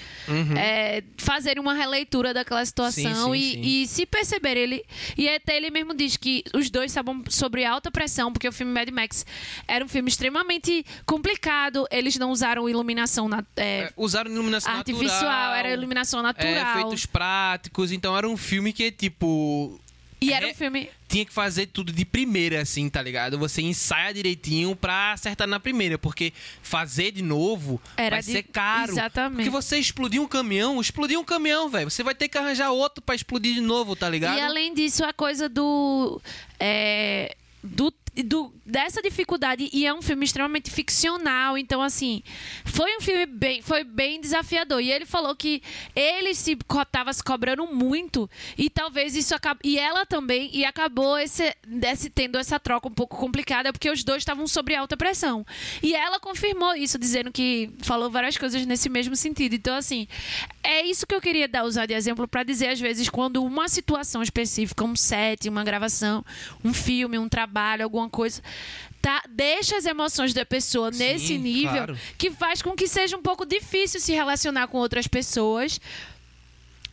é, 0.58 1.02
fazerem 1.16 1.58
uma 1.62 1.72
releitura 1.72 2.34
daquela 2.34 2.62
situação 2.66 3.30
Uhum. 3.30 3.34
Sim, 3.34 3.40
sim, 3.40 3.48
e, 3.48 3.52
sim. 3.52 3.82
e 3.82 3.86
se 3.86 4.04
perceber. 4.04 4.58
Ele, 4.58 4.84
e 5.16 5.30
até 5.30 5.56
ele 5.56 5.70
mesmo 5.70 5.94
diz 5.94 6.18
que 6.18 6.44
os 6.52 6.68
dois 6.68 6.90
estavam 6.90 7.24
sobre 7.30 7.64
alta 7.64 7.90
pressão, 7.90 8.30
porque 8.30 8.46
o 8.46 8.52
filme 8.52 8.70
Mad 8.70 8.90
Max 8.90 9.24
era 9.66 9.82
um 9.82 9.88
filme 9.88 10.10
extremamente 10.10 10.84
complicado. 11.06 11.86
Eles 11.90 12.18
não 12.18 12.30
usaram 12.30 12.68
iluminação 12.68 13.28
na, 13.30 13.42
é, 13.56 13.84
É, 13.84 13.92
Usaram 13.96 14.30
iluminação 14.30 14.74
artificial, 14.74 15.10
natural. 15.22 15.54
era 15.54 15.70
iluminação 15.70 16.20
É, 16.20 16.22
natural. 16.22 16.70
efeitos 16.80 17.06
práticos. 17.06 17.92
Então 17.92 18.14
era 18.14 18.28
um 18.28 18.36
filme 18.36 18.74
que, 18.74 18.92
tipo... 18.92 19.80
E 20.20 20.30
era 20.34 20.46
é- 20.46 20.50
um 20.52 20.54
filme. 20.54 20.88
Tinha 21.12 21.24
que 21.26 21.32
fazer 21.32 21.66
tudo 21.66 21.92
de 21.92 22.04
primeira, 22.06 22.62
assim, 22.62 22.88
tá 22.88 23.02
ligado? 23.02 23.38
Você 23.38 23.60
ensaia 23.60 24.14
direitinho 24.14 24.74
pra 24.74 25.12
acertar 25.12 25.46
na 25.46 25.60
primeira, 25.60 25.98
porque 25.98 26.32
fazer 26.62 27.10
de 27.12 27.20
novo 27.22 27.78
Era 27.96 28.16
vai 28.16 28.22
de- 28.22 28.32
ser 28.32 28.42
caro. 28.44 28.92
Exatamente. 28.92 29.36
Porque 29.36 29.50
você 29.50 29.76
explodir 29.78 30.20
um 30.22 30.26
caminhão, 30.26 30.80
explodir 30.80 31.18
um 31.18 31.24
caminhão, 31.24 31.68
velho. 31.68 31.90
Você 31.90 32.02
vai 32.02 32.14
ter 32.14 32.28
que 32.28 32.38
arranjar 32.38 32.70
outro 32.70 33.02
pra 33.02 33.14
explodir 33.14 33.54
de 33.54 33.60
novo, 33.60 33.94
tá 33.94 34.08
ligado? 34.08 34.38
E 34.38 34.40
além 34.40 34.72
disso, 34.72 35.04
a 35.04 35.12
coisa 35.12 35.48
do. 35.50 36.18
é, 36.58 37.36
do, 37.62 37.92
do- 38.24 38.52
dessa 38.66 39.00
dificuldade 39.00 39.70
e 39.72 39.86
é 39.86 39.92
um 39.94 40.02
filme 40.02 40.24
extremamente 40.24 40.70
ficcional 40.70 41.56
então 41.56 41.80
assim 41.80 42.22
foi 42.64 42.96
um 42.96 43.00
filme 43.00 43.26
bem 43.26 43.62
foi 43.62 43.84
bem 43.84 44.20
desafiador. 44.20 44.80
E 44.80 44.90
ele 44.90 45.06
falou 45.06 45.34
que 45.34 45.62
ele 45.94 46.34
se 46.34 46.56
co- 46.66 46.84
tava 46.84 47.12
se 47.12 47.22
cobrando 47.22 47.66
muito 47.66 48.28
e 48.56 48.68
talvez 48.68 49.14
isso 49.16 49.34
acabe 49.34 49.60
e 49.64 49.78
ela 49.78 50.04
também 50.04 50.50
e 50.52 50.64
acabou 50.64 51.18
esse, 51.18 51.54
desse 51.66 52.10
tendo 52.10 52.38
essa 52.38 52.58
troca 52.58 52.88
um 52.88 52.92
pouco 52.92 53.16
complicada 53.16 53.72
porque 53.72 53.90
os 53.90 54.02
dois 54.04 54.18
estavam 54.22 54.46
sob 54.46 54.74
alta 54.74 54.96
pressão. 54.96 55.44
E 55.82 55.94
ela 55.94 56.18
confirmou 56.20 56.74
isso 56.74 56.98
dizendo 56.98 57.30
que 57.32 57.70
falou 57.82 58.10
várias 58.10 58.36
coisas 58.36 58.64
nesse 58.66 58.88
mesmo 58.88 59.16
sentido. 59.16 59.54
Então 59.54 59.74
assim 59.76 60.06
é 60.62 60.84
isso 60.86 61.06
que 61.06 61.14
eu 61.14 61.20
queria 61.20 61.48
dar 61.48 61.64
usar 61.64 61.86
de 61.86 61.94
exemplo 61.94 62.26
para 62.28 62.42
dizer 62.42 62.68
às 62.68 62.80
vezes 62.80 63.08
quando 63.08 63.42
uma 63.42 63.68
situação 63.68 64.22
específica 64.22 64.84
um 64.84 64.96
set 64.96 65.48
uma 65.48 65.64
gravação 65.64 66.24
um 66.64 66.72
filme 66.72 67.18
um 67.18 67.28
trabalho 67.28 67.84
alguma 67.84 68.01
coisa 68.08 68.42
tá 69.02 69.20
deixa 69.28 69.76
as 69.76 69.84
emoções 69.84 70.32
da 70.32 70.46
pessoa 70.46 70.92
Sim, 70.92 70.98
nesse 70.98 71.36
nível 71.36 71.72
claro. 71.72 71.98
que 72.16 72.30
faz 72.30 72.62
com 72.62 72.76
que 72.76 72.86
seja 72.86 73.16
um 73.16 73.22
pouco 73.22 73.44
difícil 73.44 74.00
se 74.00 74.12
relacionar 74.12 74.68
com 74.68 74.78
outras 74.78 75.08
pessoas 75.08 75.80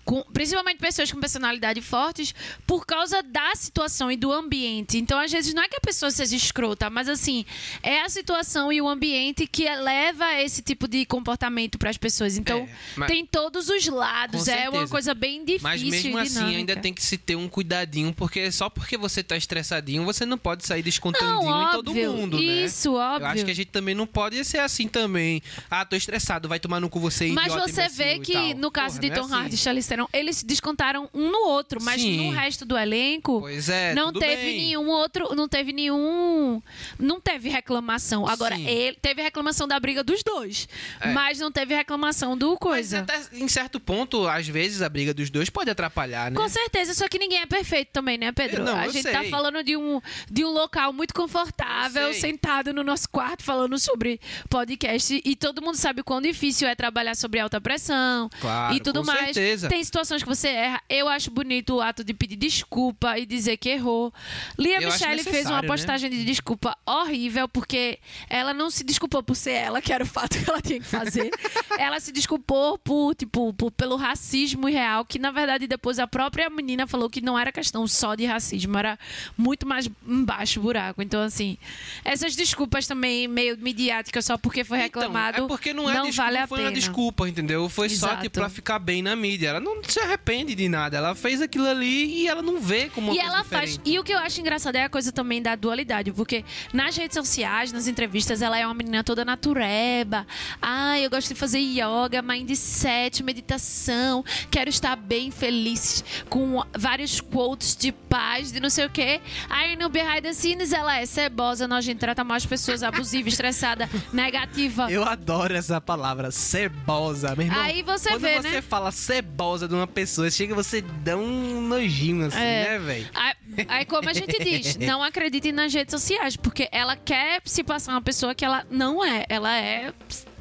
com- 0.10 0.24
principalmente 0.34 0.80
pessoas 0.80 1.12
com 1.12 1.20
personalidade 1.20 1.80
fortes, 1.82 2.34
por 2.66 2.84
causa 2.84 3.22
da 3.22 3.54
situação 3.56 4.12
e 4.12 4.18
do 4.18 4.32
ambiente. 4.32 4.98
Então, 4.98 5.20
às 5.20 5.32
vezes, 5.32 5.54
não 5.54 5.62
é 5.62 5.68
que 5.70 5.76
a 5.76 5.80
pessoa 5.80 6.10
seja 6.10 6.36
escrota, 6.36 6.90
mas 6.90 7.08
assim, 7.08 7.46
é 7.84 8.02
a 8.02 8.10
situação 8.10 8.74
e 8.74 8.82
o 8.82 8.90
ambiente 8.90 9.46
que 9.46 9.64
leva 9.70 10.34
esse 10.42 10.64
tipo 10.64 10.88
de 10.88 11.06
comportamento 11.06 11.78
para 11.78 11.92
as 11.92 11.98
pessoas. 11.98 12.38
Então, 12.38 12.68
É, 13.00 13.06
tem 13.06 13.24
todos 13.24 13.70
os 13.70 13.86
lados. 13.88 14.48
É 14.48 14.68
uma 14.68 14.88
coisa 14.88 15.14
bem 15.14 15.46
difícil 15.46 15.62
Mas 15.64 15.84
mesmo 15.84 16.18
assim, 16.18 16.56
ainda 16.56 16.76
tem 16.76 16.92
que 16.92 17.04
se 17.04 17.16
ter 17.16 17.36
um 17.36 17.48
cuidadinho, 17.48 18.12
porque 18.12 18.52
só 18.52 18.68
porque 18.68 18.98
você 18.98 19.22
tá 19.22 19.38
estressadinho, 19.38 20.04
você 20.06 20.26
não 20.26 20.38
pode 20.40 20.66
sair 20.66 20.82
descontandinho 20.82 21.44
Não, 21.52 21.68
em 21.70 21.72
todo 21.72 21.90
óbvio. 21.92 22.14
mundo, 22.14 22.38
né? 22.38 22.44
Isso, 22.66 22.94
óbvio. 22.96 23.26
Eu 23.26 23.30
acho 23.32 23.46
que 23.46 23.52
a 23.52 23.56
gente 23.56 23.70
também 23.70 23.94
não 23.94 24.08
pode 24.08 24.44
ser 24.44 24.58
assim 24.60 24.88
também. 24.88 25.42
Ah, 25.70 25.86
tô 25.86 25.96
estressado, 25.96 26.50
vai 26.50 26.60
tomar 26.60 26.80
no 26.80 26.90
cu 26.90 27.00
você, 27.00 27.28
Mas 27.28 27.54
idiota, 27.54 27.72
você 27.72 27.88
vê 27.90 28.20
que 28.20 28.56
no 28.56 28.72
caso 28.72 28.96
Porra, 29.00 29.02
de 29.02 29.12
é 29.12 29.22
Tom 29.22 29.28
Hardy 29.34 29.44
e 29.44 29.48
assim. 29.54 29.58
Charlize 29.58 29.99
Theron, 30.00 30.08
eles 30.14 30.44
descontaram 30.44 31.10
um 31.14 31.30
no 31.32 31.40
outro, 31.48 31.82
mas 31.82 32.02
Sim. 32.02 32.28
no 32.28 32.32
resto 32.38 32.66
do 32.66 32.78
elenco 32.78 33.44
é, 33.70 33.94
não 33.94 34.12
teve 34.14 34.44
bem. 34.44 34.58
nenhum 34.58 34.88
outro, 34.90 35.34
não 35.36 35.48
teve 35.48 35.74
nenhum, 35.74 36.62
não 37.00 37.20
teve 37.20 37.50
reclamação. 37.50 38.28
Agora 38.28 38.56
ele 38.58 38.98
teve 39.02 39.22
reclamação 39.22 39.68
da 39.68 39.80
briga 39.80 40.04
dos 40.04 40.24
dois, 40.24 40.68
É. 41.02 41.12
mas 41.12 41.40
não 41.40 41.52
teve 41.52 41.74
reclamação 41.76 42.38
do 42.38 42.50
Mas 42.52 42.60
coisa. 42.60 43.00
até 43.00 43.20
em 43.34 43.48
certo 43.48 43.80
ponto, 43.80 44.28
às 44.28 44.48
vezes, 44.48 44.82
a 44.82 44.90
briga 44.90 45.14
dos 45.14 45.30
dois 45.30 45.50
pode 45.50 45.70
atrapalhar, 45.70 46.32
né? 46.32 46.38
Com 46.38 46.48
certeza, 46.48 46.94
só 46.94 47.08
que 47.08 47.18
ninguém 47.20 47.40
é 47.42 47.46
perfeito 47.46 47.90
também, 47.92 48.18
né, 48.18 48.32
Pedro? 48.32 48.64
Não, 48.64 48.78
a 48.78 48.88
gente 48.90 49.04
tá 49.10 49.22
sei. 49.22 49.30
falando 49.30 49.64
de 49.64 49.76
um, 49.76 50.02
de 50.30 50.46
um 50.46 50.50
local 50.50 50.94
muito 50.94 51.14
confortável, 51.14 52.14
sentado 52.14 52.74
no 52.74 52.84
nosso 52.84 53.10
quarto 53.10 53.44
falando 53.44 53.78
sobre 53.80 54.20
podcast 54.50 55.22
e 55.24 55.36
todo 55.36 55.62
mundo 55.62 55.76
sabe 55.76 56.02
o 56.02 56.04
quão 56.04 56.22
difícil 56.22 56.68
é 56.68 56.76
trabalhar 56.76 57.16
sobre 57.16 57.40
alta 57.40 57.60
pressão 57.62 58.30
Claro, 58.40 58.76
e 58.76 58.80
tudo 58.80 59.00
com 59.02 59.08
mais. 59.08 59.34
certeza. 59.36 59.68
Tem 59.70 59.79
situações 59.84 60.22
que 60.24 60.30
você 60.30 60.48
erra. 60.50 60.82
Eu 60.90 61.08
acho 61.08 61.32
bonito 61.32 61.76
o 61.76 61.82
ato 61.82 62.04
de 62.04 62.14
pedir 62.14 62.36
desculpa 62.36 63.18
e 63.18 63.26
dizer 63.26 63.58
que 63.58 63.70
errou. 63.70 64.14
Lia 64.58 64.82
Eu 64.82 64.92
Michele 64.92 65.24
fez 65.24 65.46
uma 65.48 65.62
né? 65.62 65.68
postagem 65.68 66.10
de 66.10 66.24
desculpa 66.24 66.78
horrível 66.86 67.48
porque 67.48 68.00
ela 68.30 68.54
não 68.54 68.70
se 68.70 68.84
desculpou 68.84 69.22
por 69.24 69.36
ser 69.36 69.52
ela, 69.52 69.82
que 69.82 69.92
era 69.94 70.04
o 70.04 70.08
fato 70.08 70.38
que 70.38 70.50
ela 70.50 70.62
tinha 70.62 70.80
que 70.80 70.86
fazer. 70.86 71.30
ela 71.78 72.00
se 72.00 72.12
desculpou 72.12 72.78
por, 72.78 73.16
tipo, 73.16 73.54
por- 73.54 73.72
pelo 73.72 73.96
racismo 73.96 74.68
real, 74.68 75.06
que 75.06 75.20
na 75.20 75.32
verdade 75.32 75.68
depois 75.68 76.00
a 76.00 76.08
própria 76.08 76.50
menina 76.50 76.88
falou 76.88 77.10
que 77.10 77.22
não 77.22 77.38
era 77.38 77.52
questão 77.52 77.88
só 77.88 78.16
de 78.16 78.26
racismo, 78.26 78.78
era 78.78 78.98
muito 79.38 79.68
mais 79.68 79.90
embaixo 80.08 80.60
o 80.60 80.64
buraco. 80.64 81.02
Então, 81.02 81.22
assim, 81.22 81.58
essas 82.04 82.36
desculpas 82.36 82.88
também 82.88 83.28
meio 83.28 83.58
midiáticas 83.58 84.26
só 84.26 84.38
porque 84.38 84.64
foi 84.64 84.78
reclamado. 84.78 85.36
Então, 85.38 85.46
é 85.46 85.48
porque 85.48 85.74
não 85.74 85.90
é 85.90 85.94
desculpa, 85.94 86.16
vale 86.24 86.38
a 86.38 86.48
foi 86.48 86.58
pena. 86.60 86.70
uma 86.70 86.76
desculpa, 86.76 87.28
entendeu? 87.30 87.70
Foi 87.70 87.90
só 87.90 88.08
Exato. 88.08 88.22
tipo 88.24 88.40
pra 88.40 88.50
ficar 88.50 88.80
bem 88.80 89.02
na 89.02 89.16
mídia. 89.16 89.50
Ela 89.50 89.60
não 89.60 89.69
se 89.88 90.00
arrepende 90.00 90.56
de 90.56 90.68
nada. 90.70 90.98
Ela 90.98 91.16
fez 91.16 91.42
aquilo 91.42 91.68
ali 91.68 92.22
e 92.22 92.28
ela 92.28 92.42
não 92.42 92.60
vê 92.60 92.90
como 92.90 93.12
uma 93.12 93.16
E 93.16 93.20
ela 93.20 93.44
faz. 93.44 93.72
diferente. 93.72 93.82
E 93.86 94.00
o 94.00 94.04
que 94.04 94.14
eu 94.14 94.18
acho 94.20 94.40
engraçado 94.40 94.76
é 94.76 94.84
a 94.84 94.90
coisa 94.90 95.12
também 95.12 95.42
da 95.42 95.56
dualidade, 95.56 96.12
porque 96.12 96.44
nas 96.74 96.96
redes 96.96 97.16
sociais, 97.16 97.72
nas 97.72 97.88
entrevistas, 97.88 98.42
ela 98.42 98.58
é 98.58 98.66
uma 98.66 98.74
menina 98.74 99.04
toda 99.04 99.24
natureba. 99.26 100.26
Ah, 100.62 101.00
eu 101.00 101.10
gosto 101.10 101.30
de 101.30 101.36
fazer 101.36 101.60
yoga, 101.60 102.22
mindset, 102.22 103.24
meditação. 103.24 104.24
Quero 104.52 104.70
estar 104.70 104.96
bem 104.96 105.32
feliz 105.32 106.04
com 106.30 106.64
vários 106.78 107.20
quotes 107.22 107.76
de 107.76 107.92
paz, 107.92 108.52
de 108.52 108.60
não 108.60 108.70
sei 108.70 108.86
o 108.86 108.90
quê. 108.90 109.20
Aí 109.50 109.76
no 109.76 109.90
behind 109.90 110.22
the 110.22 110.34
scenes 110.34 110.72
ela 110.74 110.98
é 110.98 111.06
cebosa, 111.06 111.68
nojenta, 111.68 112.00
trata 112.00 112.24
mal 112.24 112.38
as 112.38 112.46
pessoas, 112.46 112.84
abusiva, 112.84 113.28
estressada, 113.30 113.90
negativa. 114.14 114.90
Eu 114.92 115.04
adoro 115.04 115.56
essa 115.56 115.80
palavra, 115.82 116.32
cebosa, 116.32 117.36
meu 117.36 117.48
irmão. 117.48 117.62
Aí 117.62 117.82
você 117.84 118.10
Quando 118.10 118.22
vê, 118.22 118.38
você 118.38 118.50
né? 118.52 118.62
fala 118.62 118.92
cebosa 118.92 119.59
de 119.68 119.74
uma 119.74 119.88
pessoa, 119.88 120.30
chega 120.32 120.54
você 120.56 120.82
dá 120.82 121.16
um 121.18 121.62
nojinho 121.62 122.26
assim, 122.28 122.38
É. 122.38 122.64
né, 122.70 122.80
velho? 122.80 123.10
Aí, 123.14 123.34
aí, 123.68 123.86
como 123.86 124.10
a 124.10 124.14
gente 124.14 124.38
diz, 124.44 124.78
não 124.80 125.04
acreditem 125.04 125.52
nas 125.52 125.74
redes 125.74 125.92
sociais, 125.92 126.36
porque 126.36 126.68
ela 126.72 126.96
quer 126.96 127.42
se 127.46 127.64
passar 127.64 127.92
uma 127.94 128.02
pessoa 128.02 128.34
que 128.36 128.46
ela 128.46 128.66
não 128.70 129.04
é. 129.04 129.26
Ela 129.30 129.56
é 129.58 129.94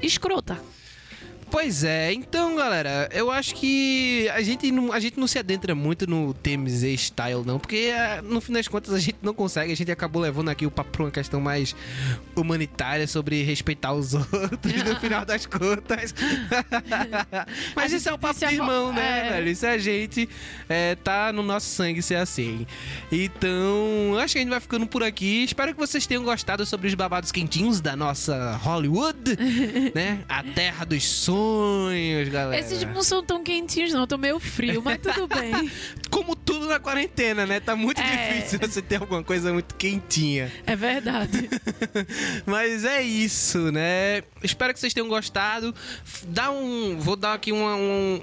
escrota. 0.02 0.58
Pois 1.50 1.82
é, 1.82 2.12
então 2.12 2.56
galera, 2.56 3.08
eu 3.12 3.30
acho 3.30 3.54
que 3.54 4.28
a 4.34 4.42
gente 4.42 4.70
não, 4.70 4.92
a 4.92 5.00
gente 5.00 5.18
não 5.18 5.26
se 5.26 5.38
adentra 5.38 5.74
muito 5.74 6.06
no 6.06 6.34
TMZ 6.34 6.84
style, 7.00 7.42
não, 7.44 7.58
porque 7.58 7.92
é, 7.94 8.20
no 8.20 8.40
fim 8.40 8.52
das 8.52 8.68
contas 8.68 8.92
a 8.92 8.98
gente 8.98 9.16
não 9.22 9.32
consegue, 9.32 9.72
a 9.72 9.76
gente 9.76 9.90
acabou 9.90 10.20
levando 10.20 10.50
aqui 10.50 10.66
o 10.66 10.70
papo 10.70 10.90
pra 10.90 11.02
uma 11.04 11.10
questão 11.10 11.40
mais 11.40 11.74
humanitária 12.36 13.06
sobre 13.06 13.42
respeitar 13.42 13.92
os 13.94 14.12
outros 14.14 14.82
no 14.84 15.00
final 15.00 15.24
das 15.24 15.46
contas. 15.46 16.14
Mas 17.74 17.92
isso 17.92 18.08
é 18.08 18.12
o 18.12 18.18
papo 18.18 18.38
de 18.38 18.44
irmão, 18.44 18.92
né, 18.92 19.26
é. 19.26 19.30
velho? 19.30 19.48
Isso 19.48 19.64
é 19.64 19.72
a 19.72 19.78
gente, 19.78 20.28
é, 20.68 20.94
tá 20.96 21.32
no 21.32 21.42
nosso 21.42 21.66
sangue 21.66 22.02
ser 22.02 22.16
assim. 22.16 22.66
Então, 23.10 24.18
acho 24.18 24.34
que 24.34 24.38
a 24.38 24.42
gente 24.42 24.50
vai 24.50 24.60
ficando 24.60 24.86
por 24.86 25.02
aqui. 25.02 25.44
Espero 25.44 25.72
que 25.72 25.80
vocês 25.80 26.06
tenham 26.06 26.24
gostado 26.24 26.66
sobre 26.66 26.88
os 26.88 26.94
babados 26.94 27.32
quentinhos 27.32 27.80
da 27.80 27.96
nossa 27.96 28.56
Hollywood, 28.62 29.36
né? 29.94 30.20
A 30.28 30.42
terra 30.42 30.84
dos 30.84 31.04
sonhos, 31.04 31.37
galera. 32.30 32.60
Esses 32.60 32.82
não 32.84 33.02
são 33.02 33.22
tão 33.22 33.42
quentinhos, 33.42 33.92
não. 33.92 34.06
Tô 34.06 34.16
meio 34.16 34.38
frio, 34.38 34.82
mas 34.82 34.98
tudo 34.98 35.26
bem. 35.26 35.70
Como 36.28 36.36
tudo 36.36 36.66
na 36.66 36.78
quarentena, 36.78 37.46
né? 37.46 37.58
Tá 37.58 37.74
muito 37.74 38.02
É. 38.02 38.34
difícil 38.34 38.58
você 38.58 38.82
ter 38.82 38.96
alguma 39.00 39.24
coisa 39.24 39.50
muito 39.50 39.74
quentinha. 39.76 40.52
É 40.66 40.76
verdade. 40.76 41.48
Mas 42.44 42.84
é 42.84 43.00
isso, 43.00 43.72
né? 43.72 44.22
Espero 44.42 44.74
que 44.74 44.78
vocês 44.78 44.92
tenham 44.92 45.08
gostado. 45.08 45.74
Dá 46.26 46.50
um, 46.50 46.98
vou 46.98 47.16
dar 47.16 47.32
aqui 47.32 47.50
um, 47.50 47.64
um, 47.66 48.20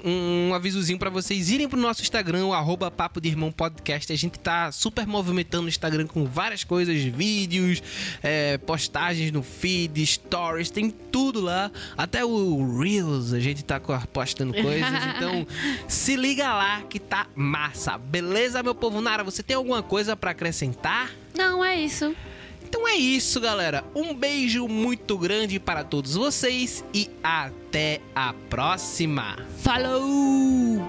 um 0.50 0.54
avisozinho 0.54 1.00
pra 1.00 1.10
vocês 1.10 1.50
irem 1.50 1.68
pro 1.68 1.80
nosso 1.80 2.00
Instagram, 2.00 2.46
o 2.46 2.54
arroba 2.54 2.92
Papo 2.92 3.20
de 3.20 3.28
Irmão 3.28 3.50
Podcast. 3.50 4.12
A 4.12 4.16
gente 4.16 4.38
tá 4.38 4.70
super 4.70 5.04
movimentando 5.04 5.64
o 5.64 5.68
Instagram 5.68 6.06
com 6.06 6.24
várias 6.26 6.62
coisas, 6.62 7.02
vídeos, 7.02 7.82
é, 8.22 8.56
postagens 8.58 9.32
no 9.32 9.42
feed, 9.42 10.06
stories, 10.06 10.70
tem 10.70 10.90
tudo 10.90 11.40
lá. 11.40 11.72
Até 11.98 12.24
o 12.24 12.78
Reels 12.78 13.32
a 13.32 13.40
gente 13.40 13.64
tá 13.64 13.80
postando 14.12 14.52
coisas. 14.54 14.86
Então 15.16 15.46
se 15.88 16.14
liga 16.14 16.52
lá 16.54 16.82
que 16.82 17.00
tá 17.00 17.26
massa. 17.34 17.95
Beleza, 17.98 18.62
meu 18.62 18.74
povo 18.74 19.00
Nara? 19.00 19.24
Você 19.24 19.42
tem 19.42 19.56
alguma 19.56 19.82
coisa 19.82 20.16
pra 20.16 20.30
acrescentar? 20.32 21.10
Não, 21.34 21.64
é 21.64 21.76
isso. 21.76 22.14
Então 22.68 22.86
é 22.86 22.94
isso, 22.94 23.40
galera. 23.40 23.84
Um 23.94 24.12
beijo 24.12 24.66
muito 24.66 25.16
grande 25.16 25.60
para 25.60 25.84
todos 25.84 26.14
vocês 26.14 26.84
e 26.92 27.08
até 27.22 28.00
a 28.14 28.34
próxima. 28.48 29.36
Falou! 29.58 30.82